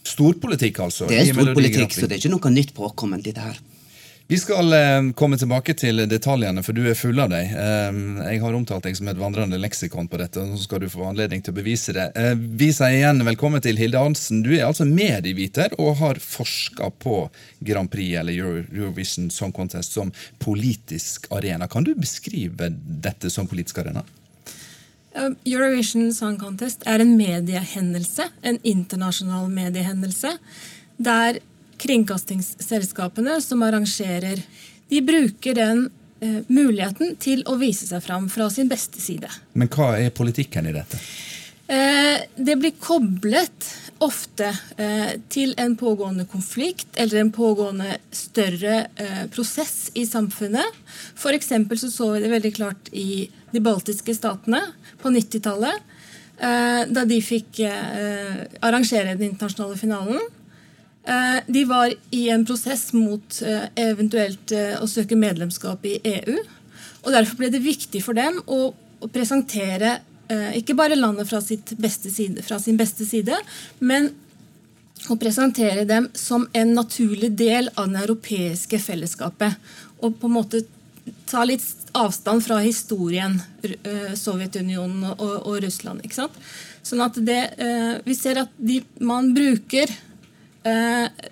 Storpolitikk, 0.08 0.80
altså? 0.88 1.08
Det 1.10 1.20
er 1.20 1.34
storpolitikk, 1.34 1.94
så 1.94 2.08
det 2.08 2.18
er 2.18 2.24
ikke 2.24 2.34
noe 2.34 2.54
nytt 2.54 2.74
påkomment, 2.78 3.26
dette 3.28 3.44
her. 3.44 3.60
Vi 4.28 4.36
skal 4.38 4.74
eh, 4.76 5.06
komme 5.16 5.38
tilbake 5.40 5.72
til 5.80 6.02
detaljene, 6.12 6.60
for 6.60 6.76
du 6.76 6.82
er 6.92 6.98
full 7.00 7.16
av 7.24 7.30
deg. 7.32 7.48
Eh, 7.48 8.00
jeg 8.34 8.42
har 8.44 8.58
omtalt 8.58 8.84
deg 8.84 8.98
som 9.00 9.08
et 9.08 9.20
vandrende 9.20 9.60
leksikon 9.64 10.10
på 10.12 10.20
dette, 10.20 10.44
og 10.44 10.58
så 10.58 10.66
skal 10.66 10.82
du 10.84 10.90
få 10.92 11.06
anledning 11.08 11.40
til 11.44 11.56
å 11.56 11.58
bevise 11.62 11.96
det. 11.96 12.10
Eh, 12.20 12.34
vi 12.36 12.68
sier 12.76 12.98
igjen 12.98 13.24
velkommen 13.24 13.64
til 13.64 13.80
Hilde 13.80 14.02
Hansen. 14.04 14.44
Du 14.44 14.52
er 14.52 14.66
altså 14.68 14.84
medieviter 14.90 15.78
og 15.80 15.96
har 16.02 16.20
forska 16.20 16.92
på 17.00 17.22
Grand 17.72 17.92
Prix 17.94 18.20
eller 18.20 18.36
Eurovision 18.36 19.32
Song 19.32 19.56
Contest 19.56 19.96
som 19.96 20.12
politisk 20.44 21.32
arena. 21.32 21.72
Kan 21.72 21.88
du 21.88 21.94
beskrive 21.96 22.68
dette 23.08 23.32
som 23.32 23.48
politisk 23.48 23.80
arena? 23.86 24.04
Eurovision 25.46 26.12
Song 26.14 26.38
Contest 26.40 26.84
er 26.90 27.02
en 27.04 27.16
mediehendelse, 27.18 28.28
en 28.42 28.60
internasjonal 28.68 29.48
mediehendelse, 29.52 30.36
der 30.98 31.40
kringkastingsselskapene 31.82 33.38
som 33.42 33.64
arrangerer, 33.66 34.42
de 34.90 35.02
bruker 35.06 35.58
den 35.58 35.88
eh, 36.22 36.42
muligheten 36.48 37.16
til 37.22 37.44
å 37.50 37.58
vise 37.60 37.90
seg 37.90 38.04
fram 38.06 38.30
fra 38.34 38.50
sin 38.54 38.70
beste 38.72 39.02
side. 39.02 39.30
Men 39.54 39.70
hva 39.74 39.96
er 40.00 40.14
politikken 40.16 40.70
i 40.70 40.76
dette? 40.76 41.02
Eh, 41.68 42.22
det 42.36 42.56
blir 42.56 42.72
koblet 42.80 43.66
ofte 44.04 44.52
eh, 44.78 45.18
til 45.32 45.54
en 45.60 45.76
pågående 45.78 46.28
konflikt 46.30 46.96
eller 46.96 47.22
en 47.22 47.32
pågående 47.34 47.98
større 48.14 48.88
eh, 48.96 49.26
prosess 49.34 49.90
i 49.98 50.06
samfunnet. 50.08 50.80
F.eks. 51.18 51.52
så 51.82 51.92
så 51.92 52.12
vi 52.14 52.24
det 52.24 52.32
veldig 52.32 52.54
klart 52.56 52.92
i 52.92 53.28
de 53.52 53.62
baltiske 53.64 54.16
statene 54.16 54.62
på 55.02 55.12
90-tallet. 55.14 55.94
Eh, 56.38 56.82
da 56.94 57.06
de 57.10 57.22
fikk 57.26 57.64
arrangere 58.62 59.16
den 59.16 59.32
internasjonale 59.32 59.78
finalen. 59.78 60.20
De 61.48 61.62
var 61.64 61.94
i 62.12 62.26
en 62.30 62.42
prosess 62.46 62.90
mot 62.92 63.38
eventuelt 63.80 64.52
å 64.82 64.88
søke 64.92 65.16
medlemskap 65.16 65.86
i 65.88 65.94
EU. 66.04 66.36
og 67.06 67.14
Derfor 67.16 67.40
ble 67.40 67.48
det 67.54 67.62
viktig 67.64 68.02
for 68.04 68.18
dem 68.18 68.42
å 68.44 68.74
presentere 69.14 70.02
ikke 70.58 70.76
bare 70.78 70.98
landet 70.98 71.30
fra, 71.30 71.42
side, 71.42 72.42
fra, 72.44 72.60
sin 72.60 72.80
beste 72.80 73.06
side, 73.08 73.38
men 73.80 74.10
å 75.08 75.16
presentere 75.20 75.86
dem 75.88 76.10
som 76.18 76.48
en 76.58 76.74
naturlig 76.76 77.30
del 77.38 77.70
av 77.76 77.92
det 77.94 78.02
europeiske 78.08 78.80
fellesskapet. 78.82 79.56
Og 80.04 80.18
på 80.20 80.28
en 80.28 80.36
måte 80.36 80.64
ta 81.30 81.46
litt 81.48 81.64
avstand 81.98 82.44
fra 82.44 82.60
historien, 82.64 83.38
Sovjetunionen 84.18 85.14
og, 85.14 85.36
og 85.48 85.62
Russland. 85.64 86.04
ikke 86.04 86.20
sant? 86.20 86.36
Sånn 86.84 87.04
at 87.04 87.18
det, 87.24 87.42
Vi 88.06 88.16
ser 88.16 88.44
at 88.44 88.52
de, 88.58 88.82
man 89.00 89.32
bruker 89.36 89.92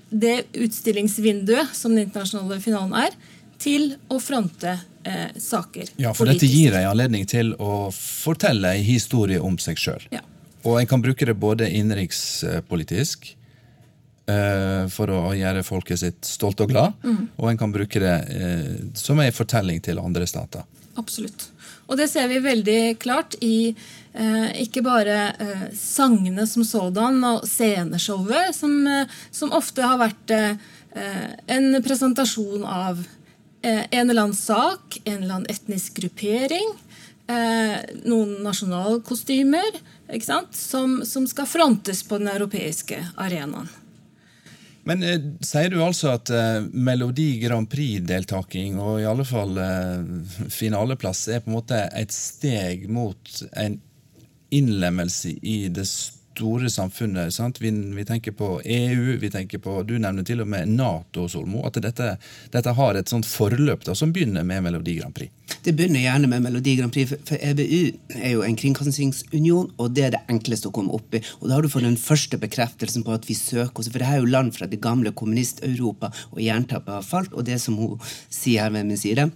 det 0.09 0.35
utstillingsvinduet 0.55 1.73
som 1.75 1.91
den 1.91 2.05
internasjonale 2.05 2.61
finalen 2.63 2.95
er, 3.05 3.15
til 3.65 3.87
å 4.13 4.19
fronte 4.21 4.75
eh, 5.03 5.31
saker. 5.41 5.95
Ja, 5.97 6.13
for 6.13 6.25
politisk. 6.25 6.45
dette 6.45 6.51
gir 6.51 6.75
deg 6.75 6.89
anledning 6.89 7.25
til 7.29 7.55
å 7.57 7.89
fortelle 7.95 8.75
en 8.77 8.85
historie 8.85 9.41
om 9.41 9.57
seg 9.61 9.81
sjøl. 9.81 10.05
Ja. 10.13 10.21
Og 10.65 10.79
en 10.79 10.89
kan 10.89 11.01
bruke 11.01 11.25
det 11.27 11.35
både 11.37 11.69
innenrikspolitisk, 11.77 13.27
eh, 14.29 14.85
for 14.93 15.13
å 15.13 15.33
gjøre 15.37 15.65
folket 15.65 16.01
sitt 16.01 16.29
stolt 16.29 16.61
og 16.65 16.71
glad, 16.73 16.95
mm. 17.03 17.19
og 17.37 17.51
en 17.51 17.59
kan 17.59 17.73
bruke 17.73 18.01
det 18.01 18.15
eh, 18.33 18.71
som 18.97 19.21
en 19.21 19.35
fortelling 19.35 19.81
til 19.85 20.01
andre 20.01 20.29
stater. 20.29 20.65
Absolutt. 20.95 21.49
Og 21.85 21.99
det 21.99 22.07
ser 22.09 22.29
vi 22.31 22.41
veldig 22.41 22.95
klart 23.01 23.35
i 23.45 23.69
eh, 23.69 24.47
ikke 24.63 24.81
bare 24.85 25.17
eh, 25.37 25.67
sangene 25.77 26.47
som 26.49 26.65
sådan 26.65 27.19
og 27.27 27.45
sceneshowet, 27.49 28.55
som, 28.57 28.79
eh, 28.89 29.19
som 29.31 29.53
ofte 29.53 29.85
har 29.85 30.01
vært 30.01 30.37
en 30.95 31.73
presentasjon 31.83 32.61
av 32.63 33.01
en 33.65 34.09
eller 34.09 34.21
annen 34.21 34.37
sak, 34.37 34.99
en 35.03 35.23
eller 35.23 35.39
annen 35.39 35.49
etnisk 35.49 35.97
gruppering, 35.97 36.67
noen 38.05 38.35
nasjonalkostymer, 38.45 39.79
som, 40.53 40.99
som 41.01 41.25
skal 41.25 41.49
frontes 41.49 42.03
på 42.05 42.19
den 42.21 42.29
europeiske 42.35 42.99
arenaen. 43.17 43.71
Men 44.85 45.01
eh, 45.03 45.21
sier 45.41 45.71
du 45.73 45.79
altså 45.81 46.11
at 46.13 46.29
eh, 46.29 46.61
Melodi 46.69 47.39
Grand 47.41 47.67
Prix-deltaking, 47.69 48.77
og 48.77 48.99
i 49.01 49.07
alle 49.09 49.25
fall 49.25 49.57
eh, 49.57 50.03
finaleplass, 50.53 51.25
er 51.33 51.41
på 51.41 51.49
en 51.49 51.57
måte 51.57 51.79
et 51.97 52.13
steg 52.13 52.85
mot 52.93 53.31
en 53.57 53.79
innlemmelse 54.53 55.33
i 55.41 55.57
det 55.73 55.87
store 55.89 56.14
samfunnet? 56.69 57.33
sant? 57.33 57.61
Vi, 57.61 57.71
vi, 57.71 58.05
tenker 58.05 58.31
på 58.31 58.61
EU, 58.65 59.17
vi 59.19 59.29
tenker 59.31 59.57
på 59.57 59.83
Du 59.83 59.97
nevner 59.99 60.23
til 60.23 60.41
og 60.41 60.47
med 60.47 60.67
Nato, 60.67 61.27
Solmo. 61.27 61.65
At 61.65 61.79
dette, 61.81 62.17
dette 62.51 62.73
har 62.73 62.95
et 62.95 63.09
sånt 63.09 63.25
forløp 63.25 63.85
da, 63.85 63.95
som 63.95 64.11
begynner 64.13 64.43
med 64.43 64.63
Melodi 64.63 64.97
Grand 64.99 65.15
Prix. 65.15 65.31
Det 65.63 65.73
begynner 65.73 66.03
gjerne 66.03 66.27
med 66.27 66.43
Melodi 66.43 66.75
Grand 66.75 66.93
Prix, 66.93 67.13
for 67.25 67.37
EBU 67.41 67.95
er 68.19 68.35
jo 68.35 68.43
en 68.45 68.57
kringkastingsunion, 68.57 69.71
og 69.77 69.95
det 69.95 70.03
er 70.05 70.13
det 70.15 70.23
enkleste 70.29 70.69
å 70.69 70.75
komme 70.75 70.93
opp 70.93 71.15
i. 71.15 71.23
Og 71.39 71.47
da 71.47 71.55
har 71.55 71.65
du 71.65 71.71
fått 71.71 71.85
den 71.85 71.97
første 71.97 72.37
bekreftelsen 72.41 73.05
på 73.05 73.15
at 73.15 73.25
vi 73.29 73.37
søker 73.37 73.81
oss, 73.81 73.89
for 73.89 74.01
det 74.01 74.09
her 74.09 74.19
er 74.19 74.25
jo 74.25 74.33
land 74.33 74.53
fra 74.57 74.69
det 74.69 74.81
gamle 74.83 75.13
kommunist-Europa, 75.13 76.11
og 76.33 76.43
jernteppet 76.43 76.99
har 76.99 77.05
falt, 77.05 77.33
og 77.33 77.47
det 77.47 77.61
som 77.63 77.77
hun 77.79 77.97
sier 78.29 78.65
her 78.65 78.75
ved 78.75 78.89
min 78.89 79.01
side 79.01 79.29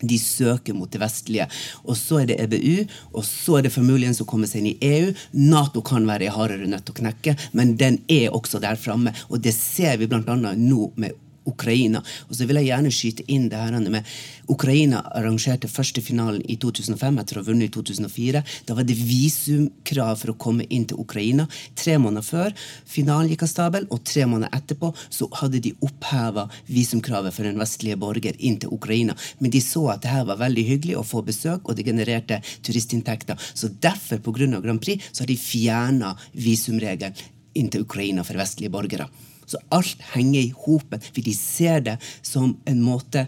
De 0.00 0.18
søker 0.20 0.76
mot 0.76 0.90
det 0.92 1.00
vestlige. 1.00 1.48
Og 1.84 1.96
så 1.96 2.20
er 2.22 2.30
det 2.30 2.38
EBU, 2.44 2.86
og 3.16 3.24
så 3.24 3.58
er 3.58 3.66
det 3.66 3.74
for 3.74 3.86
muligens 3.86 4.20
å 4.20 4.28
komme 4.28 4.48
seg 4.48 4.62
inn 4.62 4.72
i 4.74 4.90
EU. 4.90 5.12
Nato 5.40 5.82
kan 5.86 6.08
være 6.08 6.28
en 6.28 6.36
hardere 6.36 6.70
nøtt 6.70 6.92
å 6.92 6.96
knekke, 6.96 7.36
men 7.56 7.76
den 7.80 8.02
er 8.12 8.34
også 8.36 8.60
der 8.62 8.80
framme. 8.80 9.14
Og 9.30 9.40
det 9.44 9.54
ser 9.56 9.96
vi 10.00 10.10
bl.a. 10.10 10.36
nå 10.36 10.90
med 11.00 11.22
Ukraina. 11.46 12.02
Og 12.28 12.36
så 12.36 12.46
vil 12.46 12.60
jeg 12.60 12.70
gjerne 12.70 12.92
skyte 12.94 13.26
inn 13.32 13.48
det 13.52 13.60
her 13.60 13.76
med 13.90 14.06
Ukraina 14.52 15.02
arrangerte 15.16 15.68
første 15.70 16.02
finalen 16.04 16.42
i 16.50 16.56
2005 16.62 17.20
etter 17.22 17.38
å 17.38 17.42
ha 17.42 17.48
vunnet 17.48 17.70
i 17.70 17.74
2004. 17.74 18.42
Da 18.68 18.76
var 18.78 18.86
det 18.86 18.96
visumkrav 18.98 20.20
for 20.20 20.32
å 20.32 20.38
komme 20.46 20.66
inn 20.70 20.86
til 20.88 21.00
Ukraina. 21.02 21.46
Tre 21.78 21.96
måneder 22.02 22.26
før 22.26 22.54
finalen 22.86 23.30
gikk 23.32 23.46
av 23.46 23.52
stabel, 23.52 23.88
og 23.90 24.04
tre 24.06 24.26
måneder 24.28 24.54
etterpå 24.56 24.92
så 25.08 25.28
hadde 25.40 25.62
de 25.64 25.74
oppheva 25.86 26.46
visumkravet 26.70 27.34
for 27.34 27.48
en 27.48 27.62
vestlige 27.62 27.98
borger 28.00 28.38
inn 28.38 28.58
til 28.62 28.74
Ukraina. 28.74 29.16
Men 29.40 29.54
de 29.54 29.62
så 29.64 29.86
at 29.94 30.04
det 30.04 30.14
her 30.14 30.26
var 30.28 30.42
veldig 30.42 30.66
hyggelig 30.70 30.98
å 31.00 31.06
få 31.06 31.22
besøk, 31.26 31.66
og 31.66 31.78
det 31.78 31.86
genererte 31.88 32.40
turistinntekter. 32.66 33.38
Så 33.54 33.72
derfor, 33.80 34.22
pga. 34.22 34.34
Grand 34.36 34.80
Prix, 34.82 35.08
så 35.12 35.22
har 35.22 35.30
de 35.30 35.36
fjerna 35.40 36.12
visumregelen 36.32 37.16
inn 37.56 37.70
til 37.72 37.86
Ukraina 37.86 38.24
for 38.26 38.38
vestlige 38.38 38.72
borgere. 38.72 39.08
Så 39.46 39.60
alt 39.74 40.02
henger 40.12 40.40
i 40.40 40.54
hopen, 40.66 41.02
for 41.02 41.22
de 41.22 41.34
ser 41.38 41.84
det 41.86 41.96
som 42.22 42.56
en 42.66 42.80
måte 42.82 43.26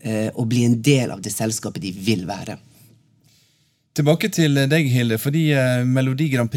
eh, 0.00 0.30
å 0.32 0.46
bli 0.48 0.64
en 0.66 0.78
del 0.82 1.12
av 1.12 1.22
det 1.24 1.32
selskapet 1.34 1.84
de 1.84 1.92
vil 1.92 2.24
være. 2.28 2.58
Tilbake 3.92 4.30
til 4.32 4.56
deg, 4.72 4.88
Hilde. 4.88 5.20
Fordi 5.20 5.50
eh, 5.52 5.82
Melodi 5.84 6.30
Grand 6.32 6.50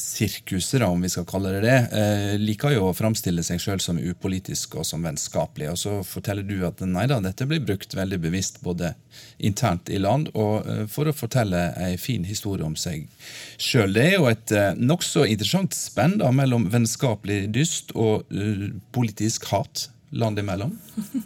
Prix-sirkuset, 0.00 0.82
om 0.82 1.02
vi 1.02 1.08
skal 1.08 1.24
kalle 1.28 1.52
det 1.52 1.60
det, 1.60 1.78
eh, 1.92 2.38
liker 2.40 2.72
jo 2.72 2.88
å 2.88 2.96
framstille 2.96 3.42
seg 3.44 3.60
sjøl 3.60 3.80
som 3.80 3.98
upolitisk 3.98 4.76
og 4.80 4.86
som 4.86 5.02
vennskapelig. 5.04 5.68
Og 5.70 5.78
så 5.78 5.92
forteller 6.04 6.42
du 6.46 6.64
at 6.66 6.80
nei 6.80 7.06
da, 7.06 7.20
dette 7.20 7.46
blir 7.48 7.60
brukt 7.60 7.94
veldig 7.94 8.20
bevisst 8.20 8.60
både 8.64 8.94
internt 9.38 9.90
i 9.90 9.98
land 9.98 10.30
og 10.34 10.66
eh, 10.66 10.86
for 10.88 11.08
å 11.08 11.16
fortelle 11.16 11.74
ei 11.76 11.96
fin 12.00 12.24
historie 12.24 12.64
om 12.64 12.76
seg 12.76 13.08
sjøl. 13.58 13.92
Det 13.92 14.06
er 14.06 14.16
jo 14.16 14.28
et 14.30 14.52
eh, 14.52 14.72
nokså 14.76 15.26
interessant 15.26 15.76
spenn 15.76 16.18
da, 16.20 16.30
mellom 16.32 16.70
vennskapelig 16.72 17.50
dyst 17.52 17.92
og 17.94 18.28
politisk 18.92 19.50
hat 19.52 19.88
land 20.10 20.38
imellom. 20.40 20.76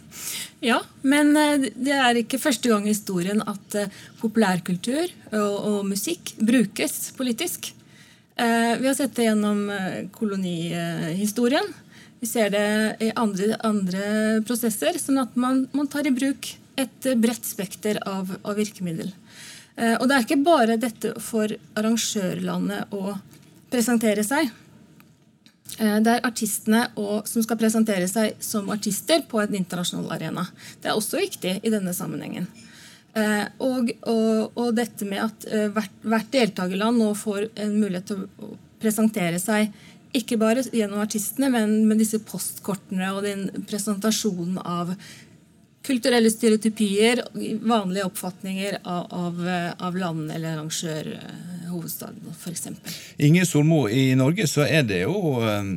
Ja, 0.65 0.79
men 1.05 1.35
det 1.35 1.93
er 1.93 2.17
ikke 2.17 2.39
første 2.41 2.71
gang 2.71 2.87
i 2.87 2.89
historien 2.89 3.43
at 3.45 3.75
populærkultur 4.17 5.11
og, 5.35 5.57
og 5.69 5.75
musikk 5.85 6.31
brukes 6.41 7.11
politisk. 7.13 7.69
Eh, 8.35 8.77
vi 8.79 8.87
har 8.87 8.93
sett 8.93 9.15
det 9.15 9.23
gjennom 9.23 9.69
eh, 9.69 10.09
kolonihistorien. 10.11 11.73
Vi 12.19 12.27
ser 12.27 12.49
det 12.49 12.95
i 12.99 13.11
andre, 13.15 13.55
andre 13.63 14.07
prosesser, 14.47 14.99
sånn 14.99 15.21
at 15.21 15.37
man, 15.39 15.65
man 15.71 15.87
tar 15.87 16.07
i 16.07 16.11
bruk 16.15 16.49
et 16.75 17.07
bredt 17.21 17.47
spekter 17.47 18.01
av, 18.03 18.33
av 18.43 18.59
virkemiddel. 18.59 19.13
Eh, 19.75 19.95
og 19.95 20.09
det 20.09 20.17
er 20.17 20.27
ikke 20.27 20.41
bare 20.43 20.75
dette 20.79 21.13
for 21.23 21.51
arrangørlandet 21.79 22.91
å 22.95 23.15
presentere 23.71 24.23
seg. 24.27 24.51
Det 25.75 26.11
er 26.11 26.23
artistene 26.23 26.85
og, 27.01 27.25
som 27.27 27.43
skal 27.43 27.57
presentere 27.59 28.05
seg 28.07 28.37
som 28.43 28.69
artister 28.71 29.25
på 29.27 29.41
en 29.41 29.55
internasjonal 29.57 30.13
arena. 30.13 30.45
Det 30.79 30.91
er 30.91 30.95
også 30.95 31.19
viktig 31.19 31.57
i 31.65 31.71
denne 31.73 31.91
sammenhengen. 31.95 32.45
Eh, 33.15 33.43
og, 33.63 33.91
og, 34.11 34.57
og 34.59 34.71
dette 34.75 35.07
med 35.07 35.23
at 35.23 35.45
eh, 35.47 35.67
hvert, 35.71 35.99
hvert 36.03 36.31
deltakerland 36.33 36.99
nå 36.99 37.13
får 37.15 37.45
en 37.63 37.77
mulighet 37.79 38.09
til 38.11 38.25
å 38.43 38.55
presentere 38.83 39.39
seg 39.39 39.71
ikke 40.15 40.37
bare 40.39 40.63
gjennom 40.71 41.01
artistene, 41.03 41.49
men 41.51 41.81
med 41.89 41.99
disse 41.99 42.21
postkortene 42.23 43.11
og 43.15 43.25
den 43.25 43.47
presentasjonen 43.67 44.59
av 44.61 44.93
kulturelle 45.85 46.31
stereotypier, 46.31 47.21
vanlige 47.67 48.07
oppfatninger 48.07 48.79
av, 48.81 49.05
av, 49.11 49.41
av 49.77 49.97
land 49.99 50.31
eller 50.31 50.55
arrangør, 50.55 51.11
eh, 51.15 51.67
hovedstaden 51.69 52.31
f.eks. 52.33 52.67
Inge 53.27 53.45
Solmo, 53.47 53.85
i 53.89 54.15
Norge 54.17 54.47
så 54.49 54.65
er 54.65 54.87
det 54.87 55.03
jo 55.03 55.37
eh, 55.45 55.71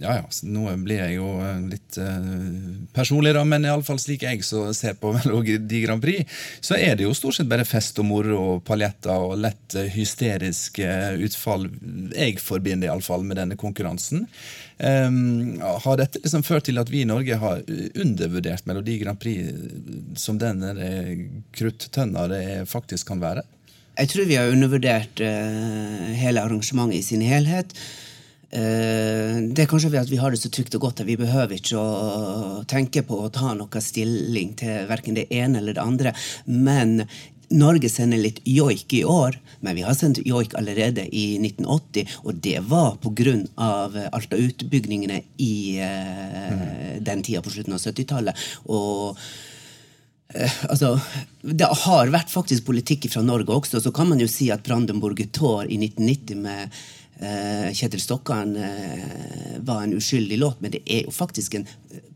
ja, 0.00 0.16
ja, 0.18 0.24
nå 0.42 0.64
blir 0.82 0.98
jeg 1.04 1.16
jo 1.20 1.28
eh, 1.38 1.60
litt 1.70 1.98
uh, 2.02 2.24
personlig, 2.94 3.34
da, 3.36 3.44
men 3.46 3.66
iallfall 3.68 4.00
slik 4.02 4.24
jeg 4.26 4.42
så 4.46 4.64
ser 4.74 4.96
på 4.98 5.12
Melodi 5.16 5.82
Grand 5.84 6.02
Prix, 6.02 6.26
så 6.60 6.78
er 6.78 6.96
det 6.98 7.06
jo 7.06 7.14
stort 7.16 7.38
sett 7.38 7.50
bare 7.50 7.66
fest 7.68 8.00
og 8.02 8.08
moro 8.08 8.40
og 8.40 8.64
paljetter 8.66 9.14
og 9.14 9.38
lett 9.42 9.78
uh, 9.78 9.86
hysteriske 9.94 10.88
utfall. 11.22 11.68
Jeg 12.16 12.42
forbinder 12.42 12.90
iallfall 12.90 13.26
med 13.28 13.38
denne 13.38 13.58
konkurransen. 13.60 14.26
Um, 14.82 15.60
har 15.62 15.98
dette 16.00 16.18
liksom 16.24 16.42
ført 16.42 16.66
til 16.66 16.80
at 16.82 16.90
vi 16.90 17.04
i 17.04 17.08
Norge 17.08 17.38
har 17.38 17.62
undervurdert 18.02 18.66
Melodi 18.66 18.98
Grand 19.04 19.20
Prix 19.22 19.52
som 20.18 20.40
den 20.42 20.64
kruttønna 21.54 22.26
det 22.32 22.44
faktisk 22.70 23.12
kan 23.12 23.22
være? 23.22 23.44
Jeg 23.92 24.08
tror 24.08 24.26
vi 24.26 24.38
har 24.40 24.50
undervurdert 24.50 25.20
uh, 25.22 26.08
hele 26.18 26.42
arrangementet 26.42 26.98
i 26.98 27.06
sin 27.12 27.22
helhet. 27.22 27.76
Eh, 28.52 29.36
det 29.48 29.64
er 29.64 29.68
kanskje 29.70 29.88
ved 29.94 30.02
at 30.02 30.10
vi 30.12 30.18
har 30.20 30.32
det 30.32 30.40
så 30.42 30.50
trygt 30.52 30.74
og 30.76 30.84
godt 30.84 31.00
at 31.00 31.08
vi 31.08 31.16
behøver 31.16 31.56
ikke 31.56 31.80
å 31.80 32.64
tenke 32.68 33.00
på 33.08 33.22
å 33.24 33.30
ta 33.32 33.54
noe 33.56 33.80
stilling 33.80 34.52
til 34.60 34.88
verken 34.90 35.16
det 35.16 35.30
ene 35.32 35.62
eller 35.62 35.78
det 35.78 35.84
andre. 35.84 36.12
Men 36.44 37.00
Norge 37.52 37.88
sender 37.92 38.20
litt 38.20 38.40
joik 38.48 38.92
i 38.96 39.02
år, 39.08 39.36
men 39.64 39.76
vi 39.76 39.84
har 39.84 39.96
sendt 39.96 40.22
joik 40.24 40.54
allerede 40.58 41.04
i 41.08 41.38
1980. 41.40 42.18
Og 42.24 42.42
det 42.44 42.58
var 42.68 42.98
pga. 43.00 43.38
Alta-utbygningene 44.12 45.22
i 45.40 45.54
eh, 45.80 47.00
den 47.00 47.24
tida 47.24 47.42
på 47.44 47.52
slutten 47.52 47.76
av 47.76 47.80
70-tallet. 47.80 48.46
Og 48.72 49.20
eh, 50.34 50.58
altså, 50.68 50.98
Det 51.40 51.68
har 51.86 52.12
vært 52.12 52.32
faktisk 52.32 52.68
politikk 52.68 53.08
fra 53.12 53.24
Norge 53.24 53.52
også. 53.52 53.80
Så 53.80 53.92
kan 53.96 54.12
man 54.12 54.20
jo 54.20 54.28
si 54.28 54.50
at 54.52 54.64
Brandenburger 54.66 55.28
Tor 55.32 55.64
i 55.68 55.80
1990 55.80 56.44
med 56.44 56.82
Kjetil 57.22 58.02
Stokkan 58.02 58.56
var 59.62 59.84
en 59.84 59.94
uskyldig 59.94 60.38
låt, 60.40 60.60
men 60.60 60.72
det 60.74 60.82
er 60.90 61.04
jo 61.06 61.14
faktisk 61.14 61.54
en 61.54 61.68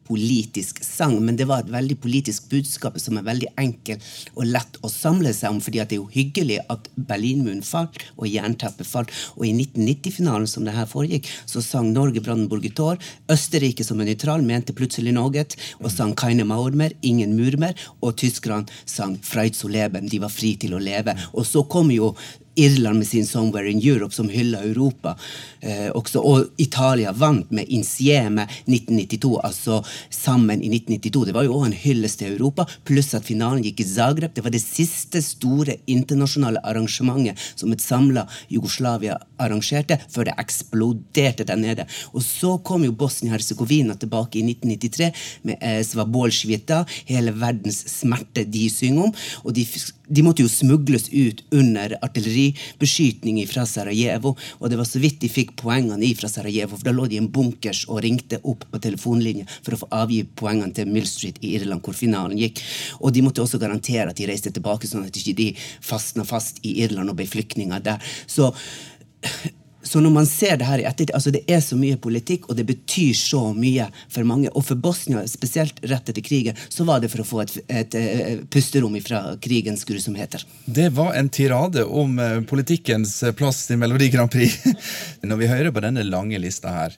politisk 0.06 0.84
sang. 0.84 1.18
Men 1.24 1.36
det 1.36 1.46
var 1.50 1.64
et 1.64 1.72
veldig 1.72 1.98
politisk 2.02 2.48
budskap 2.50 2.98
som 3.02 3.18
er 3.18 3.26
veldig 3.26 3.50
enkel 3.60 4.02
og 4.34 4.46
lett 4.48 4.78
å 4.84 4.90
samle 4.92 5.32
seg 5.34 5.54
om. 5.54 5.60
fordi 5.60 5.82
det 5.82 5.96
er 5.96 6.02
jo 6.02 6.10
hyggelig 6.12 6.60
at 6.72 6.88
Berlinmuren 6.94 7.62
falt 7.66 7.98
og 8.16 8.28
jernteppet 8.30 8.86
falt. 8.86 9.12
Og 9.36 9.46
i 9.48 9.52
1990-finalen 9.54 10.46
som 10.50 10.66
det 10.66 10.76
her 10.76 10.88
foregikk, 10.90 11.28
så 11.46 11.62
sang 11.64 11.92
Norge 11.92 12.22
Brandenburg 12.22 12.68
Tor. 12.76 13.00
Østerrike 13.32 13.84
som 13.84 14.00
er 14.00 14.12
nøytral 14.12 14.44
mente 14.46 14.76
plutselig 14.76 15.14
noe 15.14 15.26
og 15.26 15.90
sang 15.90 16.14
Keine 16.16 16.44
Maurmer, 16.46 16.92
Ingen 17.02 17.34
murmer. 17.36 17.74
Og 18.00 18.16
tyskerne 18.20 18.70
sang 18.86 19.16
Freud 19.22 19.56
zu 19.58 19.68
leben, 19.68 20.08
de 20.08 20.22
var 20.22 20.32
fri 20.32 20.54
til 20.60 20.76
å 20.76 20.82
leve. 20.82 21.16
Og 21.34 21.46
så 21.46 21.64
kom 21.68 21.90
jo 21.90 22.14
Irland 22.56 22.98
med 22.98 23.06
sin 23.06 23.24
'Somewhere 23.24 23.70
in 23.70 23.80
Europe', 23.80 24.14
som 24.14 24.28
hylla 24.28 24.62
Europa. 24.62 25.16
Eh, 25.60 25.90
også, 25.94 26.20
og 26.20 26.46
Italia 26.58 27.12
vant 27.12 27.50
med 27.50 27.66
'Insieme' 27.68 28.46
1992, 28.66 29.40
altså 29.44 29.84
sammen 30.10 30.62
i 30.62 30.68
1992. 30.68 31.24
Det 31.24 31.34
var 31.34 31.42
jo 31.42 31.54
òg 31.54 31.66
en 31.66 31.72
hyllest 31.72 32.18
til 32.18 32.32
Europa, 32.32 32.64
pluss 32.84 33.14
at 33.14 33.24
finalen 33.24 33.62
gikk 33.62 33.80
i 33.80 33.84
Zagreb. 33.84 34.34
Det 34.34 34.44
var 34.44 34.50
det 34.50 34.62
siste 34.62 35.22
store 35.22 35.76
internasjonale 35.86 36.60
arrangementet 36.64 37.38
som 37.56 37.72
et 37.72 37.82
samla 37.82 38.26
Jugoslavia 38.50 39.16
arrangerte, 39.38 39.98
før 40.08 40.24
det 40.24 40.34
eksploderte 40.38 41.44
der 41.44 41.56
nede. 41.56 41.86
Og 42.14 42.22
så 42.22 42.56
kom 42.64 42.84
jo 42.84 42.92
Bosnia-Hercegovina 42.92 43.96
tilbake 43.98 44.38
i 44.38 44.42
1993 44.42 45.12
med 45.42 45.56
eh, 45.60 45.82
Svabol 45.84 46.32
Svita, 46.32 46.84
hele 47.06 47.32
verdens 47.32 47.82
smerte 47.88 48.44
de 48.44 48.70
synger 48.70 49.08
om. 49.08 49.14
og 49.44 49.54
de 49.54 49.64
de 50.06 50.22
måtte 50.22 50.44
jo 50.44 50.50
smugles 50.50 51.08
ut 51.10 51.42
under 51.54 51.96
artilleribeskytning 52.04 53.40
fra 53.50 53.66
Sarajevo. 53.66 54.34
Og 54.60 54.70
det 54.70 54.78
var 54.78 54.88
så 54.88 55.00
vidt 55.02 55.20
de 55.22 55.30
fikk 55.32 55.56
poengene 55.58 56.12
fra 56.18 56.30
Sarajevo, 56.30 56.76
for 56.76 56.86
da 56.86 56.94
lå 56.94 57.08
de 57.10 57.18
i 57.18 57.22
en 57.22 57.30
bunkers 57.32 57.84
og 57.90 58.02
ringte 58.04 58.40
opp 58.44 58.66
på 58.70 58.82
telefonlinje 58.82 59.46
for 59.58 59.74
å 59.74 59.80
få 59.82 59.90
avgi 59.98 60.22
poengene 60.38 60.74
til 60.76 60.90
Mill 60.90 61.08
Street 61.10 61.40
i 61.42 61.54
Irland, 61.58 61.82
hvor 61.84 61.96
finalen 61.98 62.38
gikk. 62.40 62.62
Og 63.00 63.14
de 63.14 63.24
måtte 63.26 63.42
også 63.42 63.60
garantere 63.62 64.10
at 64.12 64.18
de 64.20 64.28
reiste 64.30 64.52
tilbake, 64.54 64.88
sånn 64.88 65.06
at 65.08 65.16
ikke 65.16 65.36
de 65.38 65.52
fastna 65.84 66.26
fast 66.28 66.62
i 66.66 66.78
Irland 66.84 67.10
og 67.10 67.18
ble 67.18 67.28
flyktninger 67.30 67.82
der. 67.86 68.12
Så 68.30 68.52
så 69.86 70.00
når 70.02 70.10
man 70.10 70.26
ser 70.26 70.58
det 70.58 70.66
her 70.66 70.82
i 70.82 70.86
ettertid, 70.88 71.14
altså 71.14 71.32
det 71.34 71.44
er 71.50 71.60
så 71.62 71.78
mye 71.78 71.98
politikk, 72.02 72.48
og 72.50 72.58
det 72.58 72.66
betyr 72.66 73.14
så 73.18 73.42
mye 73.54 73.86
for 74.12 74.26
mange. 74.26 74.50
Og 74.52 74.64
for 74.66 74.78
Bosnia, 74.82 75.22
spesielt 75.30 75.78
rett 75.86 76.10
etter 76.10 76.24
krigen, 76.26 76.58
så 76.68 76.86
var 76.88 77.02
det 77.02 77.12
for 77.12 77.22
å 77.22 77.28
få 77.28 77.42
et, 77.44 77.54
et, 77.68 77.94
et 77.94 78.42
pusterom 78.52 78.96
fra 79.04 79.22
krigens 79.42 79.84
grusomheter. 79.86 80.42
Det 80.64 80.88
var 80.96 81.14
en 81.14 81.30
tirade 81.30 81.84
om 81.84 82.18
uh, 82.18 82.40
politikkens 82.48 83.18
plass 83.38 83.64
i 83.70 83.78
Melodi 83.78 84.10
Grand 84.14 84.32
Prix. 84.32 84.58
når 85.26 85.42
vi 85.42 85.50
hører 85.50 85.74
på 85.74 85.82
denne 85.84 86.04
lange 86.06 86.38
lista 86.42 86.72
her, 86.74 86.96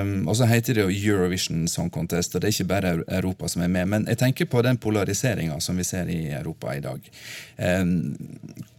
um, 0.00 0.14
og 0.28 0.36
så 0.38 0.48
heter 0.48 0.78
det 0.78 0.86
jo 0.86 1.12
Eurovision 1.12 1.66
Song 1.68 1.90
Contest, 1.92 2.34
og 2.34 2.42
det 2.42 2.50
er 2.50 2.56
ikke 2.56 2.70
bare 2.72 2.94
Europa 3.06 3.50
som 3.52 3.64
er 3.64 3.72
med, 3.72 3.88
men 3.92 4.08
jeg 4.08 4.20
tenker 4.22 4.48
på 4.50 4.64
den 4.64 4.80
polariseringa 4.80 5.58
som 5.60 5.80
vi 5.80 5.86
ser 5.88 6.08
i 6.12 6.22
Europa 6.32 6.76
i 6.76 6.84
dag. 6.84 7.10
Um, 7.58 8.14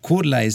hvordan 0.04 0.50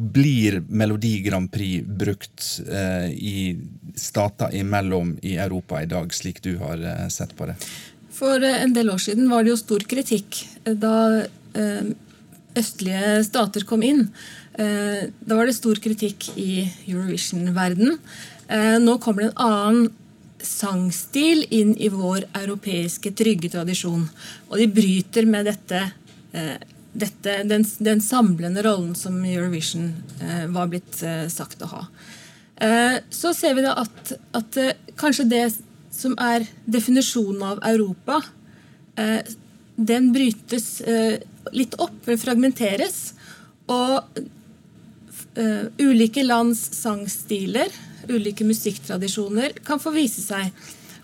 blir 0.00 0.62
Melodi 0.68 1.20
Grand 1.20 1.50
Prix 1.52 1.84
brukt 1.84 2.60
eh, 2.72 3.10
i 3.12 3.58
stater 3.96 4.54
imellom 4.56 5.18
i 5.22 5.36
Europa 5.36 5.82
i 5.82 5.86
dag, 5.86 6.14
slik 6.14 6.40
du 6.42 6.54
har 6.62 6.80
eh, 6.80 7.08
sett 7.12 7.36
på 7.36 7.50
det? 7.50 7.56
For 8.16 8.40
eh, 8.40 8.62
en 8.64 8.72
del 8.76 8.90
år 8.92 9.02
siden 9.02 9.28
var 9.30 9.44
det 9.44 9.52
jo 9.52 9.60
stor 9.60 9.84
kritikk 9.90 10.40
eh, 10.64 10.72
da 10.72 10.94
eh, 11.52 11.92
østlige 12.56 13.20
stater 13.28 13.66
kom 13.68 13.84
inn. 13.86 14.06
Eh, 14.56 15.10
da 15.20 15.38
var 15.38 15.50
det 15.50 15.58
stor 15.58 15.80
kritikk 15.82 16.32
i 16.40 16.64
Eurovision-verden. 16.88 17.98
Nå 18.82 18.96
kommer 18.98 19.22
det 19.22 19.26
en 19.28 19.42
annen 19.44 19.84
sangstil 20.42 21.44
inn 21.54 21.76
i 21.78 21.86
vår 21.92 22.24
europeiske 22.40 23.12
trygge 23.14 23.52
tradisjon. 23.52 24.08
Og 24.48 24.56
de 24.58 24.66
bryter 24.66 25.28
med 25.30 25.46
dette, 25.46 25.84
dette 26.92 27.42
den, 27.46 27.64
den, 27.78 28.00
samlende 28.02 28.64
rollen 28.66 28.94
som 28.98 29.20
Eurovision 29.24 29.92
var 30.50 30.70
blitt 30.72 31.02
sagt 31.30 31.62
å 31.62 31.68
ha. 31.70 31.84
Så 33.14 33.32
ser 33.36 33.54
vi 33.56 33.64
da 33.64 33.76
at, 33.80 34.12
at 34.36 34.58
kanskje 35.00 35.28
det 35.30 35.44
som 35.94 36.16
er 36.20 36.44
definisjonen 36.66 37.44
av 37.46 37.62
Europa, 37.70 38.18
den 39.76 40.10
brytes 40.12 40.66
litt 41.56 41.78
opp, 41.80 42.10
fragmenteres. 42.20 42.98
Og 43.70 44.20
ulike 45.80 46.26
lands 46.26 46.66
sangstiler, 46.82 47.70
ulike 48.10 48.44
musikktradisjoner, 48.44 49.60
kan 49.64 49.80
få 49.80 49.94
vise 49.94 50.24
seg. 50.24 50.50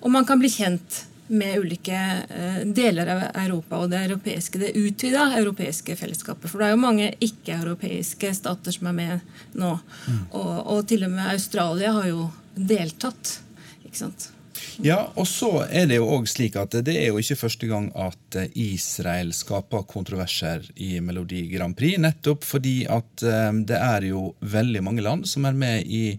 Og 0.02 0.12
man 0.12 0.26
kan 0.28 0.42
bli 0.42 0.50
kjent 0.52 1.04
med 1.28 1.58
ulike 1.58 2.00
uh, 2.30 2.60
deler 2.76 3.10
av 3.14 3.22
Europa 3.44 3.80
og 3.82 3.90
det 3.92 4.04
europeiske, 4.08 4.60
det 4.62 4.74
utvida 4.78 5.28
europeiske 5.38 5.96
fellesskapet. 5.98 6.50
For 6.50 6.62
det 6.62 6.68
er 6.68 6.76
jo 6.76 6.84
mange 6.84 7.10
ikke-europeiske 7.24 8.32
stater 8.36 8.76
som 8.76 8.90
er 8.92 8.96
med 9.00 9.58
nå. 9.58 9.74
Mm. 10.06 10.22
Og, 10.30 10.54
og, 10.60 10.80
til 10.90 11.06
og 11.08 11.12
med 11.16 11.34
Australia 11.34 11.92
har 11.98 12.08
jo 12.12 12.30
deltatt. 12.56 13.38
ikke 13.84 14.04
sant? 14.04 14.30
Ja, 14.84 14.98
og 15.16 15.26
så 15.28 15.50
er 15.64 15.86
det 15.88 15.98
jo 15.98 16.08
òg 16.16 16.26
slik 16.28 16.56
at 16.60 16.74
det 16.84 16.96
er 17.00 17.10
jo 17.10 17.20
ikke 17.20 17.38
første 17.38 17.68
gang 17.70 17.88
at 17.96 18.38
Israel 18.58 19.32
skaper 19.36 19.86
kontroverser 19.88 20.66
i 20.76 20.98
Melodi 21.04 21.46
Grand 21.52 21.76
Prix, 21.76 22.00
nettopp 22.02 22.44
fordi 22.44 22.78
at 22.88 23.24
eh, 23.24 23.52
det 23.68 23.78
er 23.78 24.08
jo 24.10 24.30
veldig 24.40 24.82
mange 24.84 25.04
land 25.04 25.28
som 25.28 25.48
er 25.48 25.56
med 25.56 25.88
i, 25.88 26.18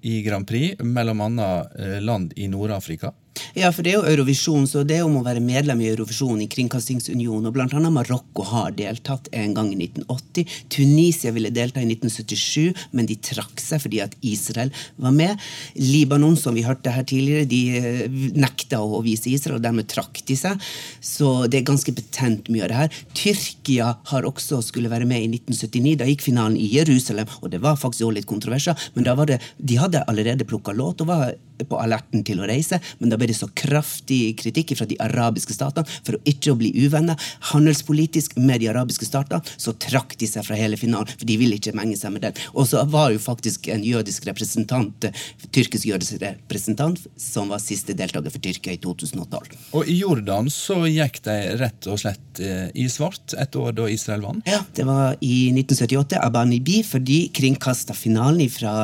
i 0.00 0.20
Grand 0.26 0.48
Prix, 0.48 0.80
eh, 0.80 1.98
land 2.00 2.32
i 2.36 2.48
Nord-Afrika. 2.52 3.12
Ja, 3.58 3.70
for 3.74 3.86
det 3.86 3.92
er 3.92 3.98
jo 3.98 4.08
Eurovisjon, 4.10 4.66
så 4.70 4.82
det 4.86 4.98
er 4.98 5.06
om 5.06 5.18
å 5.20 5.24
være 5.26 5.42
medlem 5.44 5.82
i 5.82 5.90
Eurovisjon 5.90 6.40
i 6.42 6.48
Kringkastingsunionen. 6.50 7.48
og 7.48 7.54
Blant 7.56 7.74
annet 7.76 7.94
Marokko 7.94 8.44
har 8.50 8.74
deltatt 8.76 9.28
en 9.36 9.54
gang 9.56 9.72
i 9.74 9.78
1980. 9.88 10.56
Tunisia 10.72 11.32
ville 11.36 11.52
delta 11.54 11.82
i 11.82 11.88
1977, 11.88 12.86
men 12.96 13.08
de 13.10 13.18
trakk 13.30 13.62
seg 13.62 13.82
fordi 13.84 14.02
at 14.04 14.16
Israel 14.26 14.72
var 15.00 15.14
med. 15.16 15.40
Libanon, 15.78 16.36
som 16.38 16.56
vi 16.56 16.64
hørte 16.66 16.94
her 16.94 17.06
tidligere, 17.08 17.48
de 17.50 17.62
eh, 17.78 18.20
nekta 18.38 18.82
å 18.82 19.02
vise 19.06 19.30
Israel, 19.32 19.58
og 19.58 19.66
dermed 19.66 19.90
trakk 19.90 20.22
de 20.28 20.38
seg. 20.38 20.70
Så 21.04 21.46
det 21.50 21.60
er 21.60 21.68
ganske 21.70 21.94
betent 21.96 22.50
mye 22.52 22.66
av 22.66 22.72
det 22.72 22.80
her. 22.80 23.02
Tyrkia 23.16 23.92
har 24.12 24.28
også 24.28 24.62
skulle 24.64 24.92
være 24.92 25.08
med 25.08 25.24
i 25.24 25.30
1979. 25.40 25.98
Da 26.00 26.08
gikk 26.08 26.26
finalen 26.28 26.58
i 26.60 26.70
Jerusalem, 26.74 27.30
og 27.40 27.52
det 27.52 27.62
var 27.64 27.78
faktisk 27.80 28.06
også 28.06 28.16
litt 28.20 28.30
kontroverser, 28.30 28.90
men 28.94 29.06
da 29.06 29.16
var 29.18 29.30
det, 29.30 29.40
de 29.58 29.78
hadde 29.80 30.04
allerede 30.10 30.46
plukka 30.48 30.74
låt 30.76 31.02
og 31.04 31.10
var 31.10 31.32
på 31.68 31.78
alerten 31.80 32.24
til 32.26 32.40
å 32.40 32.48
reise, 32.48 32.80
men 32.98 33.12
da 33.12 33.18
ble 33.20 33.30
det 33.30 33.38
så 33.38 33.50
kraftig 33.56 34.36
kritikk 34.40 34.74
fra 34.78 34.88
de 34.88 34.98
arabiske 35.02 35.54
statene 35.56 35.88
for 36.06 36.16
å 36.16 36.22
ikke 36.28 36.54
å 36.54 36.58
bli 36.60 36.72
uvenner. 36.84 37.18
Handelspolitisk 37.52 38.36
med 38.40 38.62
de 38.62 38.70
arabiske 38.72 39.08
statene 39.08 39.44
så 39.56 39.74
trakk 39.80 40.16
de 40.20 40.28
seg 40.30 40.46
fra 40.46 40.58
hele 40.58 40.78
finalen, 40.80 41.10
for 41.10 41.28
de 41.28 41.38
ville 41.40 41.58
ikke 41.58 41.74
menge 41.76 41.98
seg 42.00 42.14
med 42.14 42.26
den. 42.26 42.40
Og 42.54 42.68
så 42.70 42.84
var 42.90 43.10
jo 43.14 43.22
faktisk 43.22 43.70
en 43.72 43.84
jødisk 43.84 44.28
representant, 44.28 45.08
tyrkisk 45.50 45.88
jødisk 45.90 46.20
representant, 46.22 47.00
som 47.20 47.50
var 47.52 47.62
siste 47.62 47.96
deltaker 47.96 48.32
for 48.32 48.42
Tyrkia 48.42 48.76
i 48.76 48.80
2012. 48.82 49.56
Og 49.76 49.88
i 49.88 50.00
Jordan 50.00 50.50
så 50.52 50.82
gikk 50.88 51.20
de 51.26 51.36
rett 51.60 51.88
og 51.90 52.00
slett 52.02 52.40
eh, 52.42 52.68
i 52.78 52.86
svart 52.92 53.34
et 53.38 53.56
år 53.58 53.74
da 53.76 53.88
Israel 53.90 54.24
vant? 54.24 54.46
Ja, 54.48 54.62
det 54.76 54.86
var 54.88 55.16
i 55.20 55.50
1978, 55.52 56.20
Abanibi, 56.20 56.80
fordi 56.86 57.20
kringkasta 57.34 57.96
finalen 57.96 58.50
fra, 58.52 58.74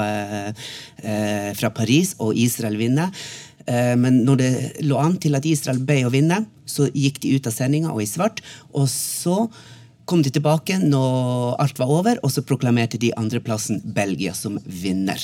eh, 1.03 1.53
fra 1.57 1.71
Paris 1.71 2.15
og 2.19 2.37
Israel 2.37 2.66
vinner. 2.75 3.07
vinne. 3.07 3.97
men 3.99 4.25
når 4.25 4.37
det 4.37 4.51
lå 4.87 4.99
an 4.99 5.17
til 5.19 5.35
at 5.35 5.47
Israel 5.47 5.79
ble 5.83 6.05
å 6.07 6.11
vinne, 6.11 6.45
så 6.67 6.87
gikk 6.95 7.21
de 7.23 7.35
ut 7.37 7.47
av 7.47 7.55
sendinga 7.55 7.91
og 7.95 8.03
i 8.03 8.07
svart. 8.07 8.43
Og 8.75 8.89
så 8.91 9.49
kom 10.07 10.23
de 10.23 10.31
tilbake 10.31 10.79
når 10.79 11.57
alt 11.63 11.79
var 11.79 11.91
over, 11.91 12.21
og 12.23 12.31
så 12.31 12.45
proklamerte 12.47 12.99
de 12.99 13.13
andreplassen 13.19 13.81
Belgia 13.83 14.35
som 14.35 14.59
vinner. 14.67 15.19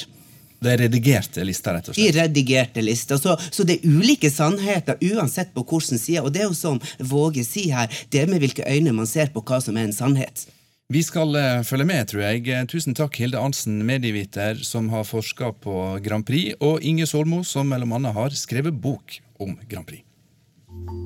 Det 0.62 0.70
er 0.70 0.82
redigerte 0.84 1.42
lister, 1.46 1.74
rett 1.74 1.88
og 1.90 1.94
slett? 1.96 2.14
De 2.14 2.20
redigerte 2.20 2.82
lister. 2.82 3.18
Så, 3.18 3.34
så, 3.50 3.66
det 3.66 3.80
er 3.80 3.86
ulike 3.98 4.30
sannheter 4.30 4.98
uansett 5.02 5.50
på 5.54 5.64
hvilken 5.66 5.98
side. 5.98 6.22
Og 6.22 6.30
det 6.34 6.44
er 6.44 6.50
jo 6.50 6.54
som 6.54 6.78
Våge 6.98 7.42
sier 7.46 7.80
her, 7.80 8.02
det 8.10 8.22
er 8.22 8.30
med 8.30 8.42
hvilke 8.42 8.66
øyne 8.66 8.94
man 8.94 9.10
ser 9.10 9.32
på 9.34 9.42
hva 9.42 9.58
som 9.62 9.78
er 9.78 9.88
en 9.88 9.96
sannhet. 9.96 10.46
Vi 10.92 11.00
skal 11.00 11.36
uh, 11.36 11.62
følge 11.64 11.86
med, 11.88 12.04
tror 12.10 12.20
jeg. 12.26 12.42
Eh, 12.52 12.64
tusen 12.68 12.92
takk, 12.92 13.16
Hilde 13.16 13.40
Arnsen, 13.40 13.78
medieviter 13.88 14.60
som 14.66 14.90
har 14.92 15.06
forska 15.08 15.54
på 15.64 15.76
Grand 16.04 16.26
Prix, 16.28 16.58
og 16.60 16.84
Inge 16.84 17.06
Solmo, 17.08 17.40
som 17.48 17.72
mellom 17.72 17.96
annet 17.96 18.12
har 18.18 18.36
skrevet 18.36 18.76
bok 18.76 19.16
om 19.40 19.56
Grand 19.70 19.88
Prix. 19.88 20.04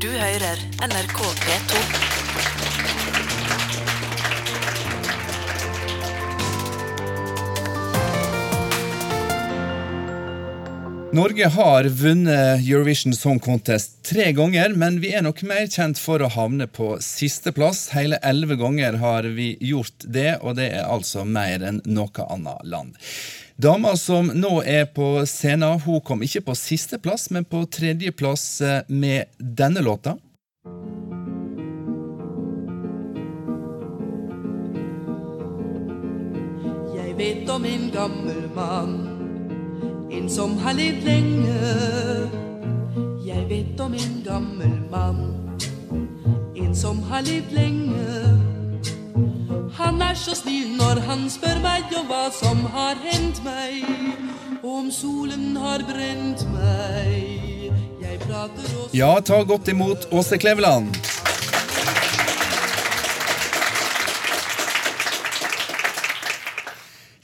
Du 0.02 0.10
hører 0.10 0.66
NRK 0.82 1.20
P2. 1.44 2.25
Norge 11.14 11.46
har 11.46 11.84
vunnet 11.84 12.60
Eurovision 12.68 13.14
Song 13.14 13.38
Contest 13.40 14.00
tre 14.04 14.32
ganger, 14.32 14.72
men 14.74 14.98
vi 15.00 15.12
er 15.14 15.22
nok 15.22 15.44
mer 15.46 15.68
kjent 15.70 16.00
for 16.02 16.18
å 16.18 16.30
havne 16.34 16.66
på 16.66 16.96
sisteplass. 17.04 17.84
Hele 17.94 18.18
elleve 18.26 18.56
ganger 18.58 18.98
har 18.98 19.28
vi 19.36 19.52
gjort 19.62 20.02
det, 20.02 20.40
og 20.42 20.58
det 20.58 20.72
er 20.74 20.90
altså 20.90 21.22
mer 21.22 21.62
enn 21.62 21.78
noe 21.86 22.26
annet 22.26 22.66
land. 22.66 22.98
Dama 23.56 23.94
som 23.96 24.32
nå 24.34 24.58
er 24.66 24.90
på 24.90 25.22
scenen, 25.30 25.78
hun 25.86 26.02
kom 26.04 26.26
ikke 26.26 26.42
på 26.50 26.58
sisteplass, 26.58 27.30
men 27.30 27.46
på 27.46 27.62
tredjeplass 27.70 28.46
eh, 28.60 28.80
med 28.88 29.30
denne 29.38 29.86
låta. 29.86 30.18
Jeg 36.98 37.14
vet 37.16 37.52
om 37.54 37.64
en 37.64 37.92
gammel 37.94 38.48
mann 38.58 39.15
en 40.10 40.28
som 40.30 40.58
har 40.58 40.72
levd 40.72 41.02
lenge. 41.04 41.56
Jeg 43.26 43.46
vet 43.48 43.80
om 43.80 43.94
en 43.94 44.22
gammel 44.24 44.74
mann, 44.90 45.22
en 46.56 46.74
som 46.74 47.02
har 47.10 47.22
levd 47.26 47.52
lenge. 47.52 48.06
Han 49.76 50.00
er 50.02 50.14
så 50.14 50.34
snill 50.34 50.76
når 50.78 51.02
han 51.08 51.26
spør 51.30 51.60
meg 51.64 51.92
om 51.98 52.06
hva 52.08 52.26
som 52.32 52.62
har 52.72 52.96
hendt 53.04 53.42
meg, 53.44 53.84
om 54.64 54.90
solen 54.90 55.56
har 55.60 55.84
brent 55.88 56.46
meg. 56.54 57.72
Jeg 58.00 58.20
prater 58.24 58.72
og 58.80 58.96
Ja, 58.96 59.12
ta 59.20 59.42
godt 59.44 59.68
imot 59.68 60.08
Åse 60.12 60.38
Kleveland. 60.38 60.96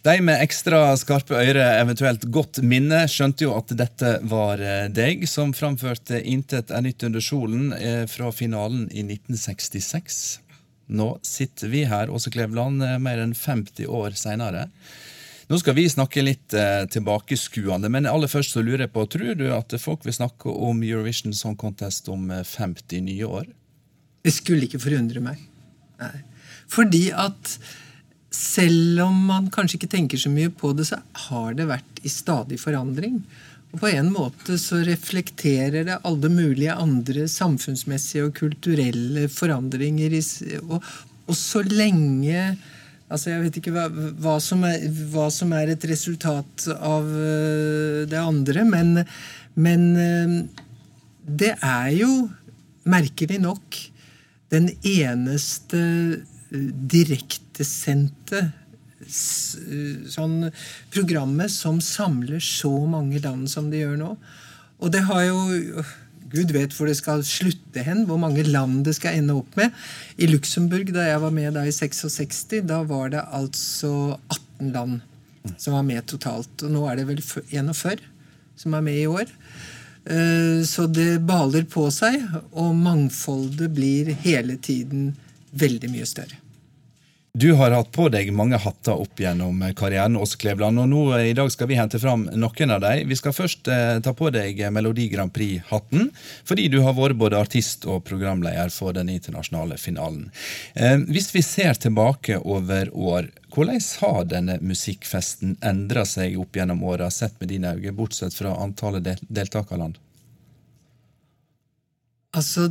De 0.03 0.17
med 0.19 0.41
ekstra 0.43 0.97
skarpe 0.99 1.37
øyre, 1.39 1.63
eventuelt 1.79 2.25
godt 2.35 2.59
minne, 2.67 3.05
skjønte 3.07 3.45
jo 3.45 3.53
at 3.55 3.71
dette 3.79 4.17
var 4.27 4.59
eh, 4.59 4.89
deg 4.91 5.29
som 5.31 5.53
framførte 5.55 6.19
'Intet 6.19 6.73
er 6.75 6.83
nytt 6.83 7.05
under 7.07 7.23
solen' 7.23 7.71
eh, 7.77 8.03
fra 8.11 8.33
finalen 8.35 8.89
i 8.91 9.05
1966. 9.07 10.41
Nå 10.91 11.07
sitter 11.23 11.71
vi 11.71 11.85
her, 11.87 12.11
Åse 12.11 12.33
Kleveland, 12.35 12.83
eh, 12.83 12.99
mer 12.99 13.23
enn 13.23 13.35
50 13.35 13.87
år 13.87 14.19
seinere. 14.19 14.65
Nå 15.47 15.61
skal 15.63 15.79
vi 15.79 15.87
snakke 15.87 16.27
litt 16.27 16.51
eh, 16.59 16.83
tilbakeskuende, 16.91 17.87
men 17.87 18.11
aller 18.11 18.33
først 18.33 18.57
så 18.57 18.65
lurer 18.67 18.89
jeg 18.89 18.95
på, 18.97 19.07
tror 19.07 19.39
du 19.39 19.47
at 19.55 19.77
folk 19.79 20.03
vil 20.03 20.19
snakke 20.19 20.51
om 20.51 20.83
Eurovision 20.83 21.31
Song 21.31 21.55
Contest 21.55 22.11
om 22.11 22.27
50 22.27 23.07
nye 23.07 23.31
år? 23.31 23.47
Det 24.27 24.35
skulle 24.35 24.67
ikke 24.67 24.83
forundre 24.83 25.23
meg. 25.23 25.47
Nei. 26.03 26.27
Fordi 26.67 27.05
at 27.15 27.55
selv 28.33 29.03
om 29.05 29.17
man 29.29 29.49
kanskje 29.53 29.79
ikke 29.79 29.93
tenker 29.93 30.21
så 30.21 30.33
mye 30.33 30.51
på 30.53 30.73
det, 30.77 30.89
så 30.89 30.99
har 31.29 31.57
det 31.59 31.69
vært 31.69 32.03
i 32.03 32.11
stadig 32.13 32.59
forandring. 32.61 33.21
Og 33.73 33.81
på 33.81 33.89
en 33.93 34.11
måte 34.13 34.59
så 34.61 34.83
reflekterer 34.85 35.87
det 35.89 36.01
alle 36.09 36.29
mulige 36.33 36.75
andre 36.77 37.25
samfunnsmessige 37.31 38.27
og 38.27 38.37
kulturelle 38.37 39.29
forandringer. 39.33 40.17
Og, 40.69 40.79
og 41.29 41.37
så 41.39 41.65
lenge 41.69 42.53
Altså, 43.13 43.29
Jeg 43.29 43.43
vet 43.43 43.57
ikke 43.61 43.73
hva, 43.75 43.83
hva, 43.93 44.39
som 44.41 44.63
er, 44.65 44.87
hva, 45.13 45.27
som 45.29 45.51
er, 45.53 45.75
et 45.75 45.83
resultat 45.85 46.65
av 46.73 47.05
uh, 47.05 48.07
det 48.09 48.17
andre, 48.17 48.63
men, 48.65 49.03
men 49.53 49.83
uh, 50.01 50.63
det 51.29 51.51
er 51.59 51.91
jo, 51.93 52.09
merkelig 52.89 53.37
nok, 53.43 53.77
den 54.49 54.71
eneste 54.81 55.83
direktesendte 56.53 58.51
sånn 59.09 60.51
programmet 60.95 61.51
som 61.51 61.81
samler 61.83 62.43
så 62.45 62.71
mange 62.87 63.19
land 63.25 63.51
som 63.51 63.71
det 63.73 63.83
gjør 63.83 63.99
nå. 63.99 64.13
Og 64.83 64.93
det 64.95 65.03
har 65.09 65.27
jo 65.27 65.83
Gud 66.33 66.53
vet 66.55 66.73
hvor 66.73 66.89
det 66.89 66.97
skal 66.97 67.21
slutte 67.27 67.83
hen, 67.85 68.07
hvor 68.09 68.17
mange 68.21 68.45
land 68.47 68.87
det 68.87 68.95
skal 68.97 69.19
ende 69.19 69.37
opp 69.37 69.53
med. 69.59 69.73
I 70.17 70.31
Luxembourg, 70.31 70.89
da 70.95 71.05
jeg 71.05 71.21
var 71.21 71.35
med 71.35 71.59
da 71.59 71.67
i 71.69 71.75
66, 71.75 72.63
da 72.69 72.81
var 72.89 73.13
det 73.13 73.27
altså 73.37 74.17
18 74.33 74.73
land 74.73 75.03
som 75.61 75.77
var 75.77 75.85
med 75.85 76.07
totalt. 76.09 76.65
Og 76.65 76.73
nå 76.73 76.87
er 76.89 77.01
det 77.01 77.09
vel 77.11 77.21
41 77.21 78.01
som 78.63 78.79
er 78.79 78.87
med 78.87 79.01
i 79.03 79.09
år. 79.11 79.29
Eh, 80.09 80.63
så 80.65 80.87
det 80.89 81.21
baler 81.29 81.67
på 81.69 81.89
seg, 81.95 82.23
og 82.57 82.73
mangfoldet 82.81 83.69
blir 83.77 84.15
hele 84.25 84.57
tiden 84.57 85.13
veldig 85.53 85.93
mye 85.93 86.09
større. 86.09 86.42
Du 87.39 87.53
har 87.53 87.71
hatt 87.73 87.89
på 87.97 88.11
deg 88.13 88.29
mange 88.37 88.59
hatter 88.61 88.99
opp 89.01 89.21
gjennom 89.23 89.63
karrieren, 89.73 90.19
Åse 90.21 90.37
Kleveland, 90.37 90.77
og 90.83 90.91
nå 90.91 90.99
eh, 91.17 91.31
i 91.31 91.37
dag 91.37 91.49
skal 91.49 91.71
vi 91.71 91.79
hente 91.79 91.97
fram 91.97 92.27
noen 92.29 92.75
av 92.75 92.83
dem. 92.85 93.09
Vi 93.09 93.17
skal 93.17 93.33
først 93.33 93.71
eh, 93.73 94.01
ta 94.05 94.13
på 94.13 94.29
deg 94.35 94.61
Melodi 94.69 95.07
Grand 95.09 95.33
Prix-hatten, 95.33 96.11
fordi 96.45 96.67
du 96.69 96.83
har 96.85 96.93
vært 96.99 97.17
både 97.23 97.41
artist 97.41 97.89
og 97.89 98.05
programleder 98.05 98.69
for 98.69 98.93
den 98.93 99.09
internasjonale 99.15 99.81
finalen. 99.81 100.29
Eh, 100.77 100.99
hvis 101.09 101.33
vi 101.33 101.41
ser 101.47 101.81
tilbake 101.81 102.37
over 102.37 102.93
år, 102.93 103.33
hvordan 103.57 103.81
har 104.05 104.29
denne 104.29 104.61
musikkfesten 104.61 105.57
endra 105.65 106.05
seg 106.05 106.37
opp 106.37 106.61
gjennom 106.61 106.85
åra, 106.85 107.09
sett 107.09 107.41
med 107.41 107.49
dine 107.57 107.73
øyne, 107.79 107.97
bortsett 107.97 108.37
fra 108.37 108.59
antallet 108.61 109.09
del 109.09 109.25
deltakerland? 109.41 109.97
Altså, 112.37 112.69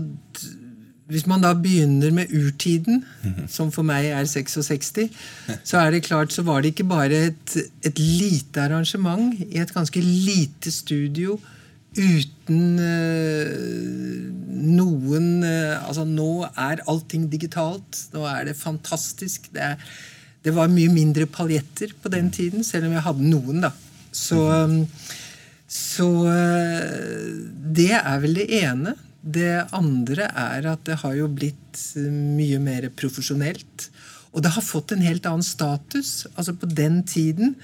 hvis 1.12 1.26
man 1.28 1.44
da 1.44 1.52
begynner 1.58 2.14
med 2.16 2.32
urtiden, 2.32 3.02
som 3.52 3.72
for 3.76 3.84
meg 3.84 4.08
er 4.16 4.28
66, 4.30 5.10
så 5.68 5.82
er 5.82 5.92
det 5.92 6.06
klart 6.08 6.32
så 6.32 6.46
var 6.48 6.62
det 6.62 6.72
ikke 6.72 6.88
bare 6.88 7.26
et, 7.32 7.56
et 7.84 8.00
lite 8.00 8.64
arrangement 8.64 9.36
i 9.44 9.60
et 9.60 9.74
ganske 9.76 10.00
lite 10.02 10.72
studio 10.72 11.36
uten 11.92 12.80
uh, 12.80 14.32
noen 14.72 15.28
uh, 15.44 15.82
Altså, 15.84 16.06
nå 16.08 16.46
er 16.48 16.84
allting 16.88 17.28
digitalt. 17.32 18.06
Nå 18.16 18.24
er 18.30 18.48
det 18.48 18.60
fantastisk. 18.60 19.50
Det, 19.52 19.74
er, 19.74 19.96
det 20.46 20.56
var 20.56 20.72
mye 20.72 20.92
mindre 20.94 21.28
paljetter 21.28 21.92
på 22.02 22.12
den 22.14 22.32
tiden, 22.32 22.64
selv 22.64 22.88
om 22.88 22.96
jeg 22.96 23.08
hadde 23.08 23.28
noen, 23.28 23.66
da. 23.68 23.74
Så, 24.12 24.40
um, 24.40 24.86
så 25.68 26.08
uh, 26.24 27.32
det 27.76 27.92
er 28.00 28.24
vel 28.24 28.40
det 28.40 28.48
ene. 28.62 28.96
Det 29.22 29.68
andre 29.78 30.28
er 30.28 30.66
at 30.72 30.84
det 30.88 30.98
har 31.04 31.14
jo 31.18 31.30
blitt 31.30 31.82
mye 31.96 32.60
mer 32.62 32.90
profesjonelt. 32.98 33.90
Og 34.32 34.44
det 34.44 34.54
har 34.56 34.66
fått 34.66 34.94
en 34.96 35.04
helt 35.06 35.28
annen 35.30 35.46
status. 35.46 36.26
Altså 36.36 36.56
På 36.58 36.70
den 36.70 37.02
tiden, 37.08 37.56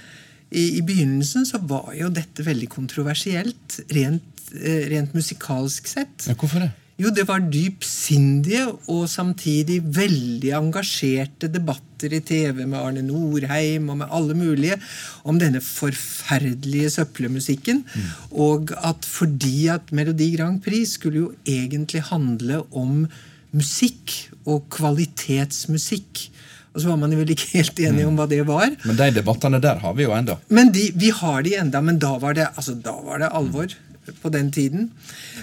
i, 0.49 0.77
i 0.77 0.81
begynnelsen, 0.85 1.45
så 1.47 1.59
var 1.67 1.91
jo 1.97 2.09
dette 2.13 2.45
veldig 2.45 2.69
kontroversielt. 2.71 3.79
Rent, 3.91 4.43
eh, 4.55 4.85
rent 4.91 5.15
musikalsk 5.17 5.89
sett. 5.91 6.27
Ja, 6.27 6.35
hvorfor 6.39 6.63
det? 6.63 6.71
Jo, 6.97 7.11
det 7.13 7.27
var 7.29 7.43
dypsindige 7.45 8.63
og 8.89 9.03
samtidig 9.11 9.83
veldig 9.93 10.49
engasjerte 10.57 11.45
debatter 11.53 12.15
i 12.17 12.23
TV 12.25 12.63
med 12.63 12.79
Arne 12.79 13.03
Norheim 13.05 13.91
og 13.93 13.99
med 13.99 14.15
alle 14.17 14.33
mulige 14.37 14.79
om 15.21 15.37
denne 15.37 15.61
forferdelige 15.61 16.95
søppelmusikken. 16.95 17.83
Mm. 17.85 18.09
Og 18.41 18.73
at 18.81 19.05
fordi 19.05 19.67
at 19.69 19.93
Melodi 19.93 20.31
Grand 20.33 20.57
Prix 20.65 20.97
skulle 20.97 21.21
jo 21.21 21.31
egentlig 21.45 22.01
handle 22.09 22.63
om 22.73 23.05
musikk 23.53 24.17
og 24.49 24.65
kvalitetsmusikk. 24.73 26.25
Og 26.73 26.81
så 26.81 26.91
var 26.91 26.97
man 27.01 27.13
vel 27.17 27.29
ikke 27.33 27.51
helt 27.55 27.79
enige 27.81 28.09
om 28.09 28.17
hva 28.17 28.25
det 28.29 28.43
var. 28.45 28.73
Men 28.85 28.97
de 28.97 29.11
debattene 29.15 29.61
der 29.61 29.79
har 29.81 29.93
vi 29.97 30.05
jo 30.05 30.17
enda. 30.17 30.39
Men 30.49 30.73
de, 30.73 30.91
Vi 30.97 31.13
har 31.13 31.45
de 31.45 31.55
enda, 31.61 31.81
men 31.81 32.01
da 32.01 32.17
var 32.21 32.33
det, 32.37 32.49
altså, 32.55 32.73
da 32.73 32.93
var 33.05 33.21
det 33.21 33.31
alvor 33.33 33.69
på 34.21 34.31
den 34.33 34.51
tiden. 34.53 34.89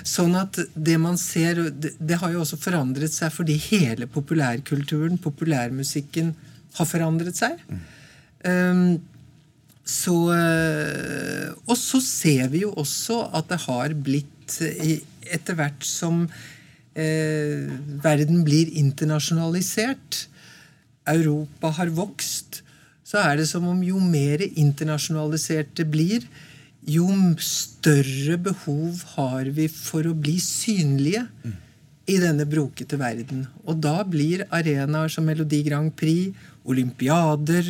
Sånn 0.07 0.35
at 0.39 0.59
det 0.75 0.97
man 1.01 1.19
ser 1.21 1.61
det, 1.71 1.95
det, 1.99 2.19
har 2.21 2.35
jo 2.35 2.43
også 2.45 2.61
forandret 2.61 3.15
seg 3.15 3.33
fordi 3.35 3.57
hele 3.69 4.09
populærkulturen, 4.11 5.19
populærmusikken, 5.23 6.35
har 6.75 6.89
forandret 6.91 7.39
seg. 7.39 7.61
Mm. 7.69 7.83
Um, 8.45 8.87
så 9.85 10.15
uh, 10.33 11.53
Og 11.69 11.77
så 11.77 12.01
ser 12.01 12.49
vi 12.53 12.63
jo 12.63 12.71
også 12.81 13.19
at 13.37 13.51
det 13.53 13.59
har 13.67 13.93
blitt 14.07 14.59
Etter 15.25 15.57
hvert 15.57 15.85
som 15.89 16.27
eh, 16.95 17.71
verden 18.05 18.43
blir 18.45 18.69
internasjonalisert, 18.77 20.27
Europa 21.09 21.71
har 21.79 21.93
vokst, 21.97 22.63
så 23.05 23.21
er 23.21 23.39
det 23.41 23.47
som 23.49 23.67
om 23.69 23.83
jo 23.85 24.01
mer 24.01 24.45
internasjonalisert 24.45 25.75
det 25.79 25.87
blir, 25.93 26.25
jo 26.85 27.09
større 27.41 28.39
behov 28.41 29.03
har 29.15 29.51
vi 29.57 29.69
for 29.73 30.07
å 30.07 30.17
bli 30.17 30.37
synlige 30.43 31.25
mm. 31.45 31.55
i 32.13 32.17
denne 32.21 32.47
brokete 32.49 32.99
verden. 33.01 33.47
Og 33.65 33.81
da 33.85 34.03
blir 34.05 34.45
arenaer 34.53 35.13
som 35.13 35.25
Melodi 35.29 35.63
Grand 35.67 35.95
Prix, 35.97 36.35
olympiader, 36.65 37.67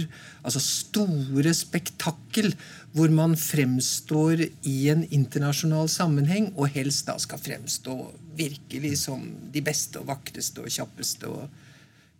altså 0.46 0.60
store 0.62 1.50
spektakkel 1.56 2.52
hvor 2.94 3.10
man 3.10 3.34
fremstår 3.38 4.44
i 4.70 4.76
en 4.92 5.02
internasjonal 5.10 5.88
sammenheng, 5.90 6.52
og 6.54 6.70
helst 6.76 7.08
da 7.08 7.16
skal 7.18 7.42
fremstå 7.42 7.96
virkelig 8.38 8.96
som 9.02 9.24
de 9.54 9.62
beste 9.66 9.98
og 10.02 10.10
vakreste 10.12 10.62
og 10.62 10.70
kjappeste 10.70 11.30
og 11.30 11.48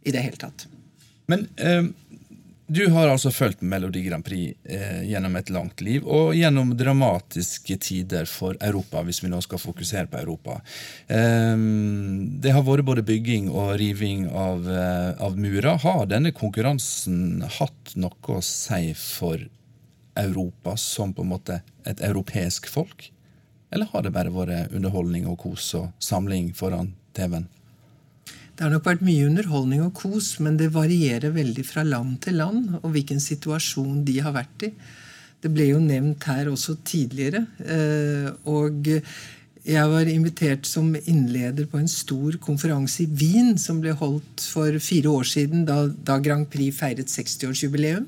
i 0.05 0.15
det 0.15 0.23
hele 0.25 0.41
tatt. 0.41 0.67
Men 1.31 1.47
eh, 1.57 1.87
du 2.67 2.87
har 2.91 3.11
altså 3.13 3.29
fulgt 3.31 3.61
Melodi 3.61 4.01
Grand 4.07 4.25
Prix 4.25 4.55
eh, 4.65 5.03
gjennom 5.05 5.37
et 5.37 5.51
langt 5.53 5.83
liv, 5.85 6.07
og 6.09 6.33
gjennom 6.37 6.71
dramatiske 6.79 7.77
tider 7.85 8.25
for 8.31 8.57
Europa, 8.57 9.03
hvis 9.05 9.21
vi 9.21 9.29
nå 9.29 9.41
skal 9.45 9.61
fokusere 9.61 10.09
på 10.09 10.23
Europa. 10.23 10.61
Eh, 11.07 11.53
det 12.41 12.55
har 12.57 12.65
vært 12.65 12.87
både 12.89 13.05
bygging 13.05 13.51
og 13.53 13.75
riving 13.81 14.31
av, 14.31 14.65
eh, 14.71 15.11
av 15.21 15.37
murer. 15.37 15.77
Har 15.85 16.07
denne 16.09 16.33
konkurransen 16.33 17.45
hatt 17.59 17.93
noe 18.01 18.39
å 18.39 18.41
si 18.45 18.95
for 18.97 19.45
Europa 20.17 20.79
som 20.81 21.13
på 21.13 21.25
en 21.25 21.35
måte 21.35 21.61
et 21.85 22.01
europeisk 22.01 22.71
folk? 22.73 23.11
Eller 23.75 23.91
har 23.93 24.07
det 24.07 24.15
bare 24.15 24.33
vært 24.33 24.73
underholdning 24.73 25.29
og 25.29 25.41
kos 25.45 25.73
og 25.77 25.93
samling 26.01 26.53
foran 26.57 26.95
TV-en? 27.13 27.51
Det 28.55 28.63
har 28.63 28.71
nok 28.71 28.87
vært 28.87 29.03
mye 29.03 29.27
underholdning 29.27 29.83
og 29.83 29.97
kos, 29.99 30.37
men 30.45 30.59
det 30.61 30.71
varierer 30.75 31.35
veldig 31.35 31.65
fra 31.67 31.83
land 31.83 32.21
til 32.23 32.39
land 32.39 32.77
og 32.81 32.93
hvilken 32.95 33.19
situasjon 33.23 34.05
de 34.07 34.21
har 34.23 34.37
vært 34.37 34.69
i. 34.69 34.71
Det 35.43 35.51
ble 35.53 35.73
jo 35.73 35.81
nevnt 35.83 36.23
her 36.31 36.47
også 36.53 36.77
tidligere. 36.87 37.43
Eh, 37.67 38.29
og 38.49 38.87
jeg 39.65 39.91
var 39.91 40.09
invitert 40.13 40.69
som 40.71 40.93
innleder 40.95 41.67
på 41.69 41.81
en 41.81 41.91
stor 41.91 42.39
konferanse 42.45 43.03
i 43.03 43.11
Wien 43.11 43.59
som 43.61 43.83
ble 43.83 43.97
holdt 43.99 44.47
for 44.55 44.79
fire 44.79 45.11
år 45.11 45.27
siden, 45.29 45.67
da, 45.67 46.19
Grand 46.23 46.47
Prix 46.53 46.79
feiret 46.79 47.11
60-årsjubileum. 47.11 48.07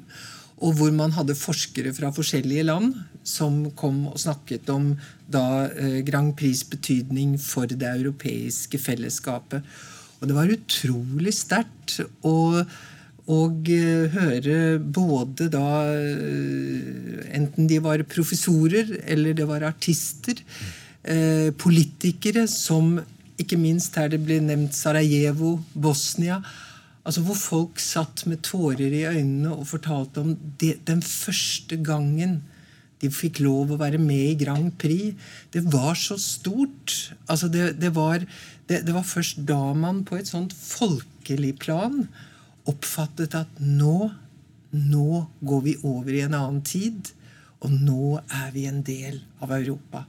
Og 0.63 0.79
hvor 0.79 0.95
man 0.95 1.13
hadde 1.13 1.37
forskere 1.37 1.91
fra 1.97 2.13
forskjellige 2.15 2.65
land 2.69 2.95
som 3.27 3.67
kom 3.77 4.07
og 4.13 4.21
snakket 4.23 4.71
om 4.73 4.93
da 5.29 5.67
eh, 5.75 5.99
Grand 6.07 6.37
Prix' 6.39 6.63
betydning 6.71 7.35
for 7.43 7.67
det 7.67 7.91
europeiske 7.91 8.79
fellesskapet. 8.81 9.67
Og 10.27 10.33
det 10.33 10.41
var 10.41 10.51
utrolig 10.51 11.33
sterkt 11.39 12.01
å, 12.27 12.65
og 13.31 13.69
høre 14.11 14.57
både 14.83 15.47
da 15.55 15.69
eh, 15.95 17.21
Enten 17.39 17.69
de 17.71 17.79
var 17.85 18.03
professorer 18.11 18.91
eller 19.07 19.37
det 19.39 19.47
var 19.47 19.63
artister. 19.69 20.43
Eh, 21.07 21.55
politikere 21.55 22.49
som 22.51 22.97
ikke 23.39 23.59
minst 23.61 23.95
her 24.01 24.11
det 24.11 24.19
ble 24.25 24.41
nevnt 24.43 24.75
Sarajevo, 24.75 25.61
Bosnia. 25.79 26.41
Altså 27.07 27.23
Hvor 27.23 27.39
folk 27.39 27.79
satt 27.79 28.25
med 28.27 28.43
tårer 28.43 28.91
i 28.91 29.07
øynene 29.07 29.55
og 29.55 29.71
fortalte 29.71 30.27
om 30.27 30.35
det, 30.59 30.81
den 30.91 31.07
første 31.07 31.79
gangen 31.87 32.41
de 33.03 33.13
fikk 33.13 33.43
lov 33.45 33.75
å 33.75 33.79
være 33.81 34.01
med 34.01 34.33
i 34.33 34.37
Grand 34.41 34.73
Prix. 34.81 35.15
Det 35.53 35.63
var 35.69 35.95
så 36.01 36.17
stort. 36.21 37.13
Altså 37.29 37.51
det, 37.53 37.75
det, 37.81 37.93
var, 37.95 38.25
det, 38.67 38.83
det, 38.87 38.93
var, 38.95 39.07
først 39.07 39.43
da 39.47 39.61
man 39.79 40.03
på 40.07 40.19
et 40.19 40.31
sånt 40.31 40.55
folkelig 40.57 41.55
plan 41.63 42.07
oppfattet 42.67 43.37
at 43.39 43.61
nå, 43.63 44.11
nå 44.75 45.21
går 45.47 45.63
vi 45.63 45.77
over 45.87 46.11
i 46.15 46.25
en 46.25 46.35
annen 46.35 46.63
tid. 46.67 47.13
Og 47.65 47.73
nå 47.73 48.17
er 48.21 48.51
vi 48.55 48.67
en 48.69 48.83
del 48.85 49.21
av 49.43 49.55
Europa. 49.57 50.05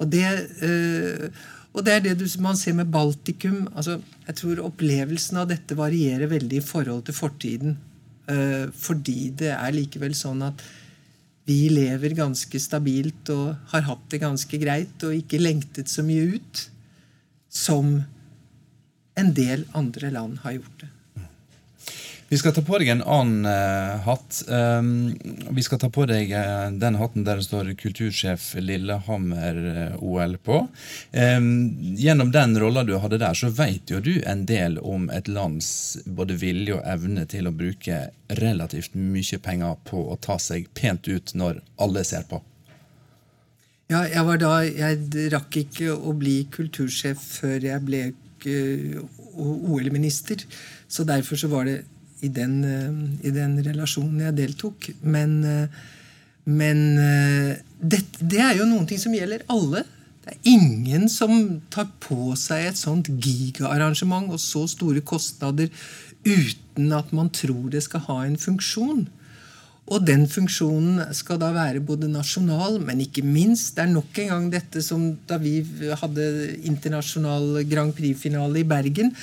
Og 0.00 0.08
det, 0.08 0.24
øh, 0.64 1.26
og 1.74 1.84
det 1.86 1.96
er 1.96 2.06
det 2.06 2.30
man 2.40 2.56
ser 2.56 2.78
med 2.78 2.90
Baltikum. 2.90 3.66
Altså, 3.74 3.98
jeg 4.26 4.38
tror 4.38 4.64
opplevelsen 4.70 5.42
av 5.42 5.50
dette 5.50 5.76
varierer 5.78 6.30
veldig 6.30 6.62
i 6.62 6.64
forhold 6.64 7.04
til 7.06 7.18
fortiden. 7.18 7.76
Øh, 8.30 8.70
fordi 8.72 9.32
det 9.42 9.52
er 9.52 9.76
likevel 9.76 10.14
sånn 10.16 10.46
at 10.46 10.62
vi 11.50 11.66
lever 11.72 12.14
ganske 12.14 12.60
stabilt 12.62 13.30
og 13.34 13.56
har 13.72 13.86
hatt 13.88 14.04
det 14.12 14.20
ganske 14.22 14.58
greit 14.62 15.02
og 15.06 15.16
ikke 15.16 15.40
lengtet 15.40 15.90
så 15.90 16.04
mye 16.06 16.36
ut 16.36 16.68
som 17.50 18.02
en 19.20 19.34
del 19.34 19.66
andre 19.72 20.10
land 20.10 20.38
har 20.46 20.52
gjort 20.52 20.80
det. 20.80 20.90
Vi 22.30 22.38
skal 22.38 22.52
ta 22.54 22.62
på 22.62 22.78
deg 22.78 22.92
en 22.92 23.00
annen 23.02 23.46
uh, 23.50 23.96
hatt. 24.04 24.36
Um, 24.46 25.16
vi 25.50 25.64
skal 25.66 25.80
ta 25.82 25.88
på 25.90 26.04
deg 26.06 26.30
uh, 26.30 26.68
den 26.70 26.94
hatten 27.00 27.24
der 27.26 27.40
det 27.40 27.46
står 27.48 27.72
kultursjef 27.74 28.44
Lillehammer-OL 28.54 30.36
uh, 30.36 30.42
på. 30.46 30.60
Um, 31.10 31.48
gjennom 31.98 32.30
den 32.30 32.54
rolla 32.62 32.84
du 32.86 32.94
hadde 33.02 33.18
der, 33.18 33.34
så 33.34 33.50
vet 33.50 33.90
jo 33.90 33.98
du 33.98 34.12
en 34.22 34.44
del 34.46 34.78
om 34.78 35.10
et 35.10 35.26
lands 35.26 35.98
både 36.06 36.38
vilje 36.38 36.78
og 36.78 36.86
evne 36.86 37.26
til 37.26 37.50
å 37.50 37.54
bruke 37.64 37.98
relativt 38.38 38.94
mye 38.94 39.42
penger 39.42 39.82
på 39.90 40.06
å 40.14 40.18
ta 40.22 40.38
seg 40.38 40.70
pent 40.70 41.10
ut 41.10 41.34
når 41.34 41.58
alle 41.82 42.06
ser 42.06 42.30
på. 42.30 42.38
Ja, 43.90 44.04
jeg 44.06 44.22
var 44.22 44.38
da 44.38 44.50
Jeg 44.62 45.30
rakk 45.32 45.56
ikke 45.64 45.94
å 45.94 46.12
bli 46.14 46.44
kultursjef 46.54 47.22
før 47.40 47.64
jeg 47.66 47.82
ble 47.86 48.02
OL-minister. 49.34 50.44
Så 50.88 51.04
derfor 51.08 51.40
så 51.40 51.50
var 51.50 51.66
det 51.66 51.80
i 52.22 52.28
den, 52.28 52.62
eh, 52.64 53.26
i 53.26 53.32
den 53.34 53.58
relasjonen 53.64 54.20
jeg 54.20 54.36
deltok. 54.36 54.90
Men, 55.02 55.44
eh, 55.44 55.80
men 56.44 56.98
eh, 56.98 57.56
det, 57.82 58.04
det, 58.20 58.38
er 58.38 58.60
jo 58.60 58.68
noen 58.68 58.86
ting 58.86 59.00
som 59.00 59.14
gjelder 59.16 59.42
alle. 59.50 59.82
Det 60.22 60.36
er 60.36 60.52
ingen 60.52 61.08
som 61.08 61.60
tar 61.72 61.88
på 62.00 62.36
seg 62.38 62.68
et 62.68 62.78
sånt 62.78 63.08
gigaarrangement 63.08 64.30
og 64.30 64.38
så 64.38 64.66
store 64.70 65.00
kostnader 65.00 65.72
uten 66.22 66.92
at 66.92 67.10
man 67.16 67.32
tror 67.32 67.70
det 67.72 67.82
skal 67.88 68.04
ha 68.06 68.20
en 68.26 68.38
funksjon. 68.38 69.08
Og 69.90 70.04
den 70.06 70.26
funksjonen 70.30 71.02
skal 71.18 71.40
da 71.42 71.50
være 71.54 71.82
både 71.82 72.08
nasjonal, 72.10 72.78
men 72.78 73.02
ikke 73.02 73.24
minst 73.26 73.74
Det 73.74 73.84
er 73.84 73.90
nok 73.90 74.18
en 74.22 74.28
gang 74.34 74.50
dette 74.52 74.82
som 74.86 75.08
da 75.26 75.38
vi 75.42 75.58
hadde 76.02 76.26
internasjonal 76.62 77.64
Grand 77.70 77.94
Prix-finale 77.96 78.62
i 78.62 78.68
Bergen 78.68 79.14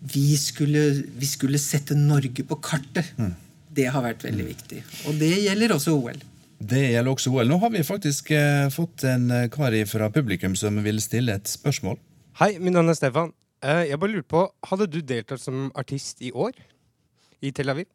vi 0.00 0.36
skulle, 0.36 1.02
vi 1.20 1.26
skulle, 1.28 1.58
sette 1.60 1.94
Norge 1.94 2.44
på 2.48 2.56
kartet. 2.64 3.12
Mm. 3.18 3.34
Det 3.68 3.86
har 3.92 4.02
vært 4.02 4.24
veldig 4.24 4.46
viktig. 4.46 4.82
Og 5.10 5.18
det 5.20 5.34
gjelder 5.44 5.74
også 5.76 5.92
OL. 5.92 6.22
Det 6.56 6.80
gjelder 6.80 7.12
også 7.12 7.32
OL. 7.34 7.48
Nå 7.48 7.58
har 7.60 7.72
vi 7.74 7.84
faktisk 7.84 8.32
eh, 8.32 8.70
fått 8.72 9.04
en 9.08 9.28
eh, 9.30 9.48
kar 9.52 9.76
fra 9.88 10.10
publikum 10.12 10.56
som 10.56 10.80
vil 10.84 11.00
stille 11.04 11.36
et 11.36 11.48
spørsmål. 11.48 12.00
Hei, 12.40 12.54
min 12.58 12.72
navn 12.76 12.88
er 12.88 12.96
Stefan. 12.96 13.32
Eh, 13.60 13.90
jeg 13.90 14.00
bare 14.00 14.16
lurer 14.16 14.28
på, 14.28 14.46
Hadde 14.72 14.88
du 14.88 15.00
deltatt 15.04 15.40
som 15.40 15.68
artist 15.76 16.20
i 16.24 16.32
år? 16.32 16.56
I 17.44 17.52
Tel 17.52 17.72
Aviv? 17.72 17.88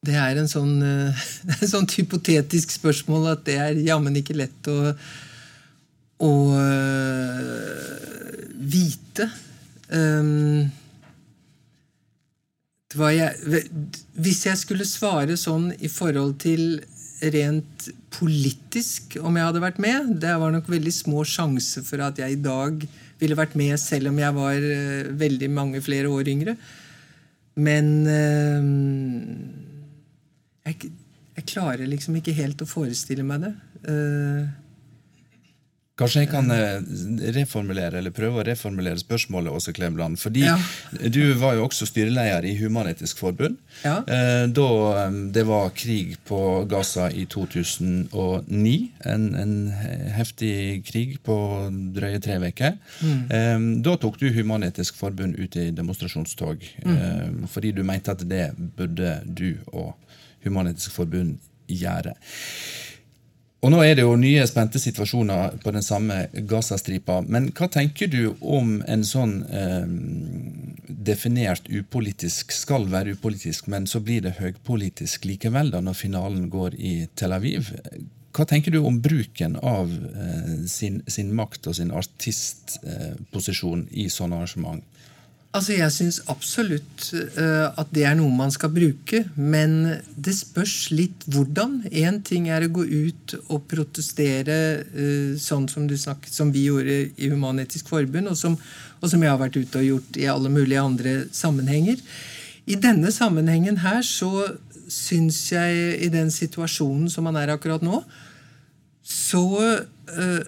Det 0.00 0.16
er 0.16 0.38
en 0.40 0.48
sånn, 0.48 0.78
uh, 0.80 1.24
et 1.60 1.68
sånt 1.68 1.92
hypotetisk 1.98 2.72
spørsmål 2.72 3.34
at 3.34 3.44
det 3.48 3.56
er 3.60 3.80
jammen 3.84 4.16
ikke 4.16 4.38
lett 4.38 4.70
å, 4.72 4.94
å 6.24 6.32
uh, 6.56 7.90
vite. 8.56 9.28
Um, 9.92 10.70
jeg, 12.90 13.60
hvis 14.18 14.40
jeg 14.48 14.58
skulle 14.58 14.88
svare 14.88 15.36
sånn 15.38 15.68
i 15.78 15.90
forhold 15.92 16.40
til 16.42 16.80
rent 17.20 17.90
politisk 18.14 19.18
om 19.20 19.36
jeg 19.36 19.44
hadde 19.44 19.60
vært 19.62 19.78
med 19.82 20.14
Det 20.22 20.32
var 20.40 20.50
nok 20.54 20.70
veldig 20.72 20.92
små 20.94 21.20
sjanser 21.28 21.84
for 21.84 22.00
at 22.02 22.18
jeg 22.18 22.32
i 22.32 22.40
dag 22.40 22.80
ville 23.20 23.36
vært 23.36 23.52
med, 23.60 23.76
selv 23.76 24.08
om 24.08 24.18
jeg 24.18 24.32
var 24.32 24.56
uh, 24.64 25.10
veldig 25.20 25.50
mange 25.52 25.84
flere 25.84 26.08
år 26.08 26.32
yngre. 26.32 26.56
Men 27.60 27.90
uh, 28.08 29.68
jeg, 30.68 30.90
jeg, 31.36 31.46
klarer 31.48 31.86
liksom 31.88 32.18
ikke 32.20 32.36
helt 32.36 32.62
å 32.62 32.68
forestille 32.68 33.24
meg 33.26 33.46
det. 33.46 33.54
Uh, 33.86 34.48
Kanskje 36.00 36.22
jeg 36.22 36.30
kan 36.32 36.48
eh, 36.54 36.78
reformulere 37.36 37.98
eller 38.00 38.12
prøve 38.14 38.40
å 38.40 38.44
reformulere 38.46 39.00
spørsmålet, 39.02 39.52
Åse 39.52 39.74
Kleveland. 39.76 40.16
Fordi 40.20 40.46
ja. 40.46 40.56
du 41.12 41.34
var 41.40 41.58
jo 41.58 41.66
også 41.66 41.88
styreleder 41.90 42.46
i 42.48 42.54
Human-Etisk 42.56 43.20
Forbund. 43.20 43.58
Ja. 43.84 43.98
Eh, 44.08 44.46
da 44.48 44.68
det 45.34 45.44
var 45.48 45.72
krig 45.76 46.16
på 46.28 46.40
Gaza 46.70 47.10
i 47.12 47.26
2009. 47.28 48.74
En, 49.12 49.28
en 49.42 49.54
heftig 50.16 50.54
krig 50.88 51.18
på 51.26 51.36
drøye 51.96 52.20
tre 52.24 52.38
uker. 52.40 52.78
Mm. 53.04 53.66
Da 53.84 53.96
tok 54.00 54.16
du 54.22 54.30
Human-Etisk 54.32 54.96
Forbund 55.00 55.36
ut 55.36 55.58
i 55.60 55.68
demonstrasjonstog. 55.74 56.64
Mm. 56.86 57.44
Fordi 57.50 57.74
du 57.76 57.84
mente 57.84 58.14
at 58.14 58.24
det 58.28 58.46
burde 58.56 59.18
du 59.26 59.50
og 59.74 59.92
Human-Etisk 60.44 60.94
Forbund 60.96 61.38
gjøre. 61.70 62.14
Og 63.60 63.68
Nå 63.74 63.82
er 63.84 63.98
det 63.98 64.06
jo 64.06 64.14
nye 64.16 64.46
spente 64.48 64.80
situasjoner 64.80 65.58
på 65.60 65.72
den 65.74 65.84
samme 65.84 66.22
Gazastripa. 66.48 67.18
Men 67.20 67.50
hva 67.56 67.68
tenker 67.68 68.08
du 68.08 68.32
om 68.40 68.78
en 68.88 69.02
sånn 69.04 69.34
eh, 69.52 69.84
definert 70.88 71.68
upolitisk 71.68 72.54
skal 72.56 72.88
være 72.88 73.18
upolitisk, 73.18 73.68
men 73.68 73.84
så 73.90 74.00
blir 74.00 74.24
det 74.24 74.38
høypolitisk 74.38 75.28
likevel 75.28 75.74
da 75.74 75.82
når 75.84 75.98
finalen 75.98 76.48
går 76.52 76.78
i 76.80 76.94
Tel 77.20 77.36
Aviv? 77.36 77.68
Hva 78.32 78.46
tenker 78.48 78.72
du 78.72 78.80
om 78.80 78.96
bruken 79.04 79.58
av 79.60 79.92
eh, 79.92 80.64
sin, 80.70 81.02
sin, 81.10 81.34
makt 81.36 81.68
og 81.68 81.76
sin 81.76 81.92
artistposisjon 81.92 83.84
eh, 83.90 84.06
i 84.06 84.08
sånne 84.08 84.40
arrangement? 84.40 84.80
Altså, 85.50 85.72
Jeg 85.74 85.90
syns 85.90 86.20
absolutt 86.30 87.08
uh, 87.10 87.72
at 87.74 87.88
det 87.90 88.04
er 88.06 88.14
noe 88.14 88.30
man 88.30 88.52
skal 88.54 88.70
bruke, 88.70 89.24
men 89.34 89.96
det 90.14 90.36
spørs 90.38 90.92
litt 90.94 91.24
hvordan. 91.26 91.80
Én 91.90 92.20
ting 92.22 92.46
er 92.54 92.62
å 92.62 92.70
gå 92.70 92.84
ut 92.86 93.34
og 93.48 93.64
protestere 93.70 94.58
uh, 94.86 95.34
sånn 95.34 95.66
som, 95.72 95.88
snakket, 95.90 96.30
som, 96.30 96.52
vi 96.54 96.68
gjorde 96.68 97.00
i 97.18 97.32
Human-Etisk 97.32 97.90
Forbund, 97.90 98.30
og 98.30 98.38
som, 98.38 98.54
og 99.00 99.10
som, 99.10 99.26
jeg 99.26 99.32
har 99.32 99.42
vært 99.42 99.58
ute 99.58 99.82
og 99.82 99.88
gjort 99.88 100.20
i 100.22 100.30
alle 100.30 100.54
mulige 100.54 100.86
andre 100.86 101.16
sammenhenger. 101.34 101.98
I 102.70 102.78
denne 102.78 103.10
sammenhengen 103.10 103.82
her 103.82 104.06
så 104.06 104.52
syns 104.86 105.42
jeg, 105.50 105.98
i 105.98 106.12
den 106.14 106.30
situasjonen 106.30 107.10
som 107.10 107.26
man 107.26 107.38
er 107.42 107.50
akkurat 107.56 107.82
nå, 107.82 108.04
så 109.02 109.42
uh, 109.58 110.40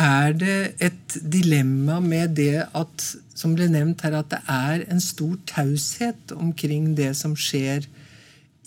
er 0.00 0.32
det 0.36 0.58
et 0.80 1.16
dilemma 1.32 1.98
med 2.00 2.36
det 2.38 2.64
at 2.76 3.04
som 3.36 3.54
ble 3.56 3.68
nevnt 3.72 4.02
her, 4.04 4.18
at 4.18 4.30
det 4.32 4.40
er 4.48 4.84
en 4.92 5.00
stor 5.00 5.36
taushet 5.48 6.32
omkring 6.36 6.94
det 6.96 7.12
som 7.16 7.36
skjer 7.36 7.86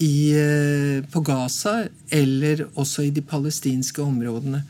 i, 0.02 0.34
eh, 0.34 1.04
på 1.12 1.22
Gaza, 1.22 1.88
eller 2.12 2.66
også 2.76 3.08
i 3.08 3.14
de 3.14 3.22
palestinske 3.22 4.02
områdene. 4.02 4.64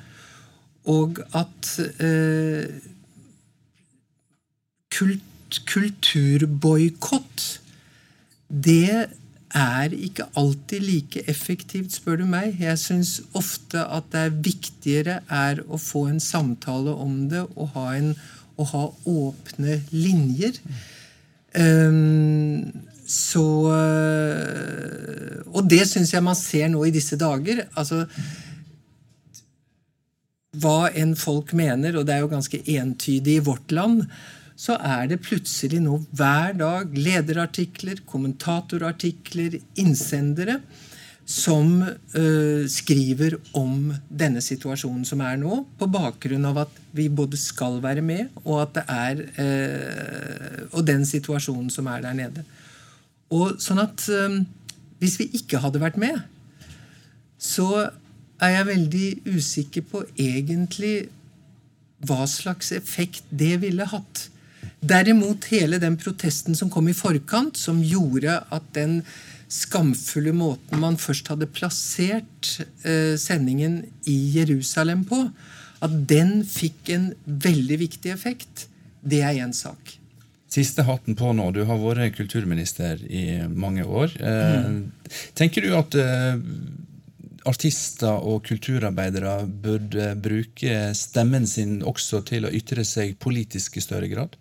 Og 0.91 1.19
at 1.33 1.69
eh, 2.03 2.67
kult, 4.91 5.61
kulturboikott 5.69 7.45
det 8.49 9.09
er 9.53 9.93
ikke 9.93 10.25
alltid 10.39 10.81
like 10.81 11.23
effektivt, 11.29 11.93
spør 11.93 12.21
du 12.21 12.25
meg. 12.29 12.57
Jeg 12.61 12.79
syns 12.81 13.19
ofte 13.37 13.83
at 13.85 14.09
det 14.13 14.23
er 14.25 14.39
viktigere 14.47 15.19
er 15.29 15.61
å 15.67 15.79
få 15.81 16.07
en 16.09 16.21
samtale 16.23 16.95
om 17.05 17.27
det 17.31 17.43
og 17.53 17.75
ha, 17.75 17.85
en, 17.97 18.13
og 18.57 18.71
ha 18.73 18.85
åpne 19.09 19.79
linjer. 19.91 20.57
Um, 21.53 22.71
så 23.05 23.43
Og 25.53 25.67
det 25.69 25.83
syns 25.85 26.13
jeg 26.15 26.23
man 26.25 26.37
ser 26.39 26.71
nå 26.71 26.85
i 26.87 26.93
disse 26.95 27.19
dager. 27.19 27.67
altså 27.75 28.05
hva 30.61 30.91
enn 30.93 31.15
folk 31.17 31.53
mener, 31.57 31.97
og 31.97 32.05
det 32.07 32.15
er 32.15 32.23
jo 32.23 32.31
ganske 32.31 32.59
entydig 32.75 33.39
i 33.39 33.45
vårt 33.45 33.73
land, 33.73 34.03
så 34.63 34.77
er 34.79 35.09
det 35.11 35.23
plutselig 35.25 35.81
nå 35.83 35.97
hver 36.15 36.55
dag 36.55 36.93
lederartikler, 36.95 37.99
kommentatorartikler, 38.07 39.57
innsendere 39.81 40.61
som 41.27 41.81
uh, 41.83 42.63
skriver 42.71 43.37
om 43.55 43.91
denne 44.07 44.43
situasjonen 44.43 45.05
som 45.07 45.23
er 45.23 45.37
nå, 45.39 45.61
på 45.79 45.87
bakgrunn 45.91 46.47
av 46.47 46.63
at 46.65 46.81
vi 46.95 47.09
både 47.11 47.39
skal 47.39 47.79
være 47.83 48.03
med, 48.05 48.31
og 48.43 48.61
at 48.65 48.73
det 48.77 48.83
er 48.91 49.23
uh, 49.39 50.59
Og 50.73 50.83
den 50.87 51.05
situasjonen 51.05 51.69
som 51.71 51.87
er 51.87 52.01
der 52.03 52.15
nede. 52.17 52.43
Og 53.31 53.59
sånn 53.63 53.81
at 53.83 54.03
uh, 54.11 54.39
hvis 54.99 55.17
vi 55.19 55.29
ikke 55.39 55.59
hadde 55.63 55.81
vært 55.83 55.99
med, 55.99 56.19
så 57.39 57.89
er 58.43 58.57
jeg 58.57 58.69
veldig 58.71 59.07
usikker 59.35 59.87
på 59.91 60.03
egentlig 60.19 61.09
hva 62.03 62.27
slags 62.27 62.71
effekt 62.75 63.27
det 63.31 63.57
ville 63.63 63.87
hatt. 63.87 64.27
Derimot 64.83 65.47
hele 65.53 65.79
den 65.79 65.95
protesten 65.99 66.57
som 66.59 66.71
kom 66.71 66.89
i 66.91 66.95
forkant, 66.97 67.57
som 67.57 67.79
gjorde 67.83 68.41
at 68.51 68.65
den 68.75 69.01
skamfulle 69.53 70.33
måten 70.35 70.81
man 70.81 70.97
først 70.99 71.29
hadde 71.31 71.47
plassert 71.53 72.55
eh, 72.83 73.13
sendingen 73.21 73.83
i 74.09 74.17
Jerusalem 74.33 75.05
på, 75.07 75.27
at 75.83 75.97
den 76.09 76.41
fikk 76.47 76.93
en 76.95 77.11
veldig 77.25 77.79
viktig 77.83 78.13
effekt, 78.13 78.67
det 79.03 79.21
er 79.23 79.43
én 79.43 79.53
sak. 79.55 79.97
Siste 80.53 80.85
hatten 80.85 81.15
på 81.17 81.31
nå. 81.33 81.49
Du 81.55 81.63
har 81.65 81.79
vært 81.81 82.17
kulturminister 82.17 83.01
i 83.09 83.41
mange 83.49 83.85
år. 83.85 84.13
Eh, 84.19 84.67
mm. 84.69 84.81
Tenker 85.37 85.65
du 85.65 85.73
at 85.77 85.97
eh, 85.97 86.37
artister 87.49 88.21
og 88.21 88.43
kulturarbeidere 88.47 89.39
burde 89.47 90.13
bruke 90.23 90.91
stemmen 90.97 91.47
sin 91.49 91.81
også 91.81 92.21
til 92.27 92.47
å 92.47 92.53
ytre 92.53 92.85
seg 92.87 93.17
politisk 93.21 93.79
i 93.79 93.85
større 93.85 94.11
grad? 94.11 94.37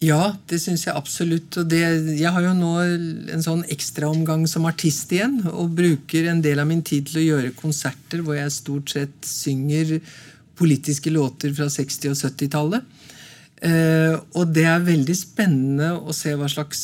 Ja, 0.00 0.30
det 0.48 0.62
syns 0.62 0.86
jeg 0.86 0.96
absolutt. 0.96 1.58
Og 1.60 1.68
det, 1.68 1.82
jeg 2.16 2.32
har 2.32 2.44
jo 2.46 2.54
nå 2.56 2.72
en 3.34 3.44
sånn 3.44 3.66
ekstraomgang 3.68 4.46
som 4.48 4.64
artist 4.68 5.12
igjen. 5.12 5.42
Og 5.52 5.74
bruker 5.76 6.30
en 6.30 6.40
del 6.44 6.62
av 6.62 6.68
min 6.70 6.80
tid 6.80 7.10
til 7.10 7.20
å 7.20 7.26
gjøre 7.26 7.56
konserter 7.58 8.24
hvor 8.24 8.38
jeg 8.38 8.54
stort 8.54 8.94
sett 8.94 9.28
synger 9.28 9.98
politiske 10.60 11.12
låter 11.12 11.52
fra 11.56 11.68
60- 11.72 12.14
og 12.14 12.18
70-tallet. 12.20 12.88
Eh, 13.60 14.16
og 14.40 14.52
det 14.56 14.64
er 14.68 14.88
veldig 14.88 15.16
spennende 15.16 15.92
å 16.00 16.16
se 16.16 16.32
hva 16.36 16.48
slags 16.48 16.82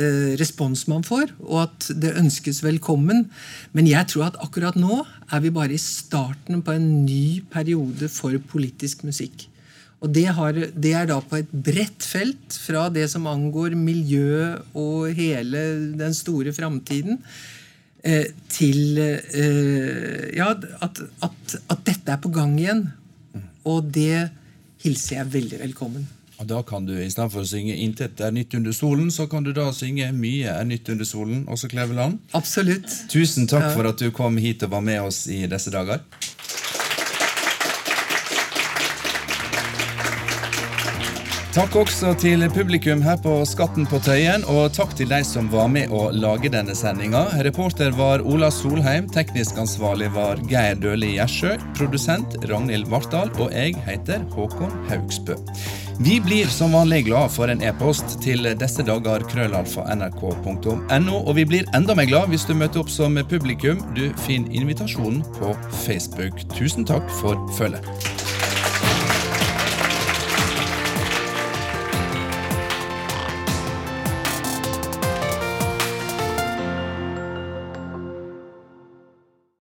eh, 0.00 0.32
respons 0.40 0.86
man 0.88 1.04
får, 1.04 1.34
og 1.44 1.66
at 1.66 1.90
det 2.00 2.16
ønskes 2.20 2.62
velkommen. 2.64 3.26
Men 3.76 3.90
jeg 3.90 4.08
tror 4.12 4.30
at 4.30 4.40
akkurat 4.44 4.76
nå 4.80 5.02
er 5.04 5.44
vi 5.44 5.52
bare 5.52 5.76
i 5.76 5.82
starten 5.82 6.64
på 6.64 6.76
en 6.76 6.88
ny 7.04 7.42
periode 7.52 8.08
for 8.12 8.36
politisk 8.52 9.04
musikk. 9.08 9.47
Og 9.98 10.10
det, 10.14 10.26
har, 10.36 10.54
det, 10.54 10.92
er 10.94 11.08
da 11.10 11.18
på 11.18 11.40
et 11.40 11.50
bredt 11.50 12.04
felt, 12.06 12.54
fra 12.54 12.86
det 12.94 13.08
som 13.10 13.26
angår 13.26 13.74
miljø 13.74 14.54
og 14.78 15.08
hele 15.18 15.62
den 15.98 16.14
store 16.14 16.52
framtiden, 16.54 17.18
eh, 18.06 18.28
til 18.52 19.00
eh, 19.02 20.28
ja, 20.38 20.52
at, 20.54 21.02
at, 21.02 21.56
at, 21.58 21.82
dette 21.82 22.14
er 22.14 22.22
på 22.22 22.30
gang 22.30 22.54
igjen. 22.60 22.86
Og 23.66 23.90
det 23.94 24.28
hilser 24.84 25.18
jeg 25.18 25.32
veldig 25.34 25.60
velkommen. 25.66 26.06
Og 26.38 26.46
da 26.46 26.60
kan 26.62 26.86
du 26.86 26.94
i 26.94 27.10
stedet 27.10 27.32
for 27.32 27.42
å 27.42 27.50
synge 27.50 27.74
'Intet 27.74 28.20
er 28.22 28.30
nytt 28.30 28.54
under 28.54 28.70
solen', 28.70 29.10
så 29.10 29.26
kan 29.26 29.42
du 29.42 29.50
da 29.52 29.72
synge 29.74 30.12
'Mye 30.14 30.54
er 30.54 30.64
nytt 30.64 30.88
under 30.94 31.04
solen', 31.04 31.42
også 31.50 31.66
Kleveland. 31.68 32.20
Absolutt. 32.32 32.86
Tusen 33.10 33.50
takk 33.50 33.66
ja. 33.66 33.74
for 33.74 33.90
at 33.90 33.98
du 33.98 34.12
kom 34.14 34.38
hit 34.38 34.62
og 34.62 34.70
var 34.70 34.80
med 34.80 35.02
oss 35.02 35.26
i 35.26 35.42
disse 35.50 35.74
dager. 35.74 36.06
Takk 41.58 41.74
også 41.74 42.12
til 42.22 42.44
publikum 42.54 43.00
her 43.02 43.16
på 43.18 43.32
Skatten 43.50 43.86
på 43.90 43.98
Tøyen, 44.06 44.44
og 44.46 44.68
takk 44.76 44.92
til 44.94 45.08
de 45.10 45.16
som 45.26 45.48
var 45.50 45.66
med 45.72 45.90
å 45.90 46.04
lage 46.14 46.52
denne 46.54 46.76
sendinga. 46.78 47.24
Reporter 47.42 47.90
var 47.98 48.22
Ola 48.22 48.46
Solheim, 48.54 49.08
teknisk 49.10 49.58
ansvarlig 49.58 50.12
var 50.14 50.38
Geir 50.46 50.78
Døli 50.78 51.16
Gjersjø, 51.16 51.56
produsent 51.74 52.36
Ragnhild 52.46 52.86
Vartdal, 52.92 53.32
og 53.42 53.50
jeg 53.50 53.74
heter 53.88 54.22
Håkon 54.36 54.70
Haugsbø. 54.86 55.34
Vi 55.98 56.20
blir 56.22 56.46
som 56.54 56.78
vanlig 56.78 57.08
glad 57.08 57.34
for 57.34 57.50
en 57.50 57.66
e-post 57.66 58.20
til 58.22 58.46
disse 58.62 58.86
dager 58.86 59.26
krøllalfa 59.26 59.88
nrk.no, 59.96 61.18
og 61.18 61.32
vi 61.40 61.48
blir 61.56 61.66
enda 61.74 61.98
mer 61.98 62.06
glad 62.06 62.30
hvis 62.30 62.46
du 62.46 62.54
møter 62.54 62.84
opp 62.84 62.94
som 62.94 63.18
publikum. 63.34 63.82
Du 63.98 64.06
finner 64.28 64.62
invitasjonen 64.62 65.26
på 65.40 65.58
Facebook. 65.82 66.38
Tusen 66.54 66.86
takk 66.86 67.10
for 67.18 67.34
følget. 67.58 68.17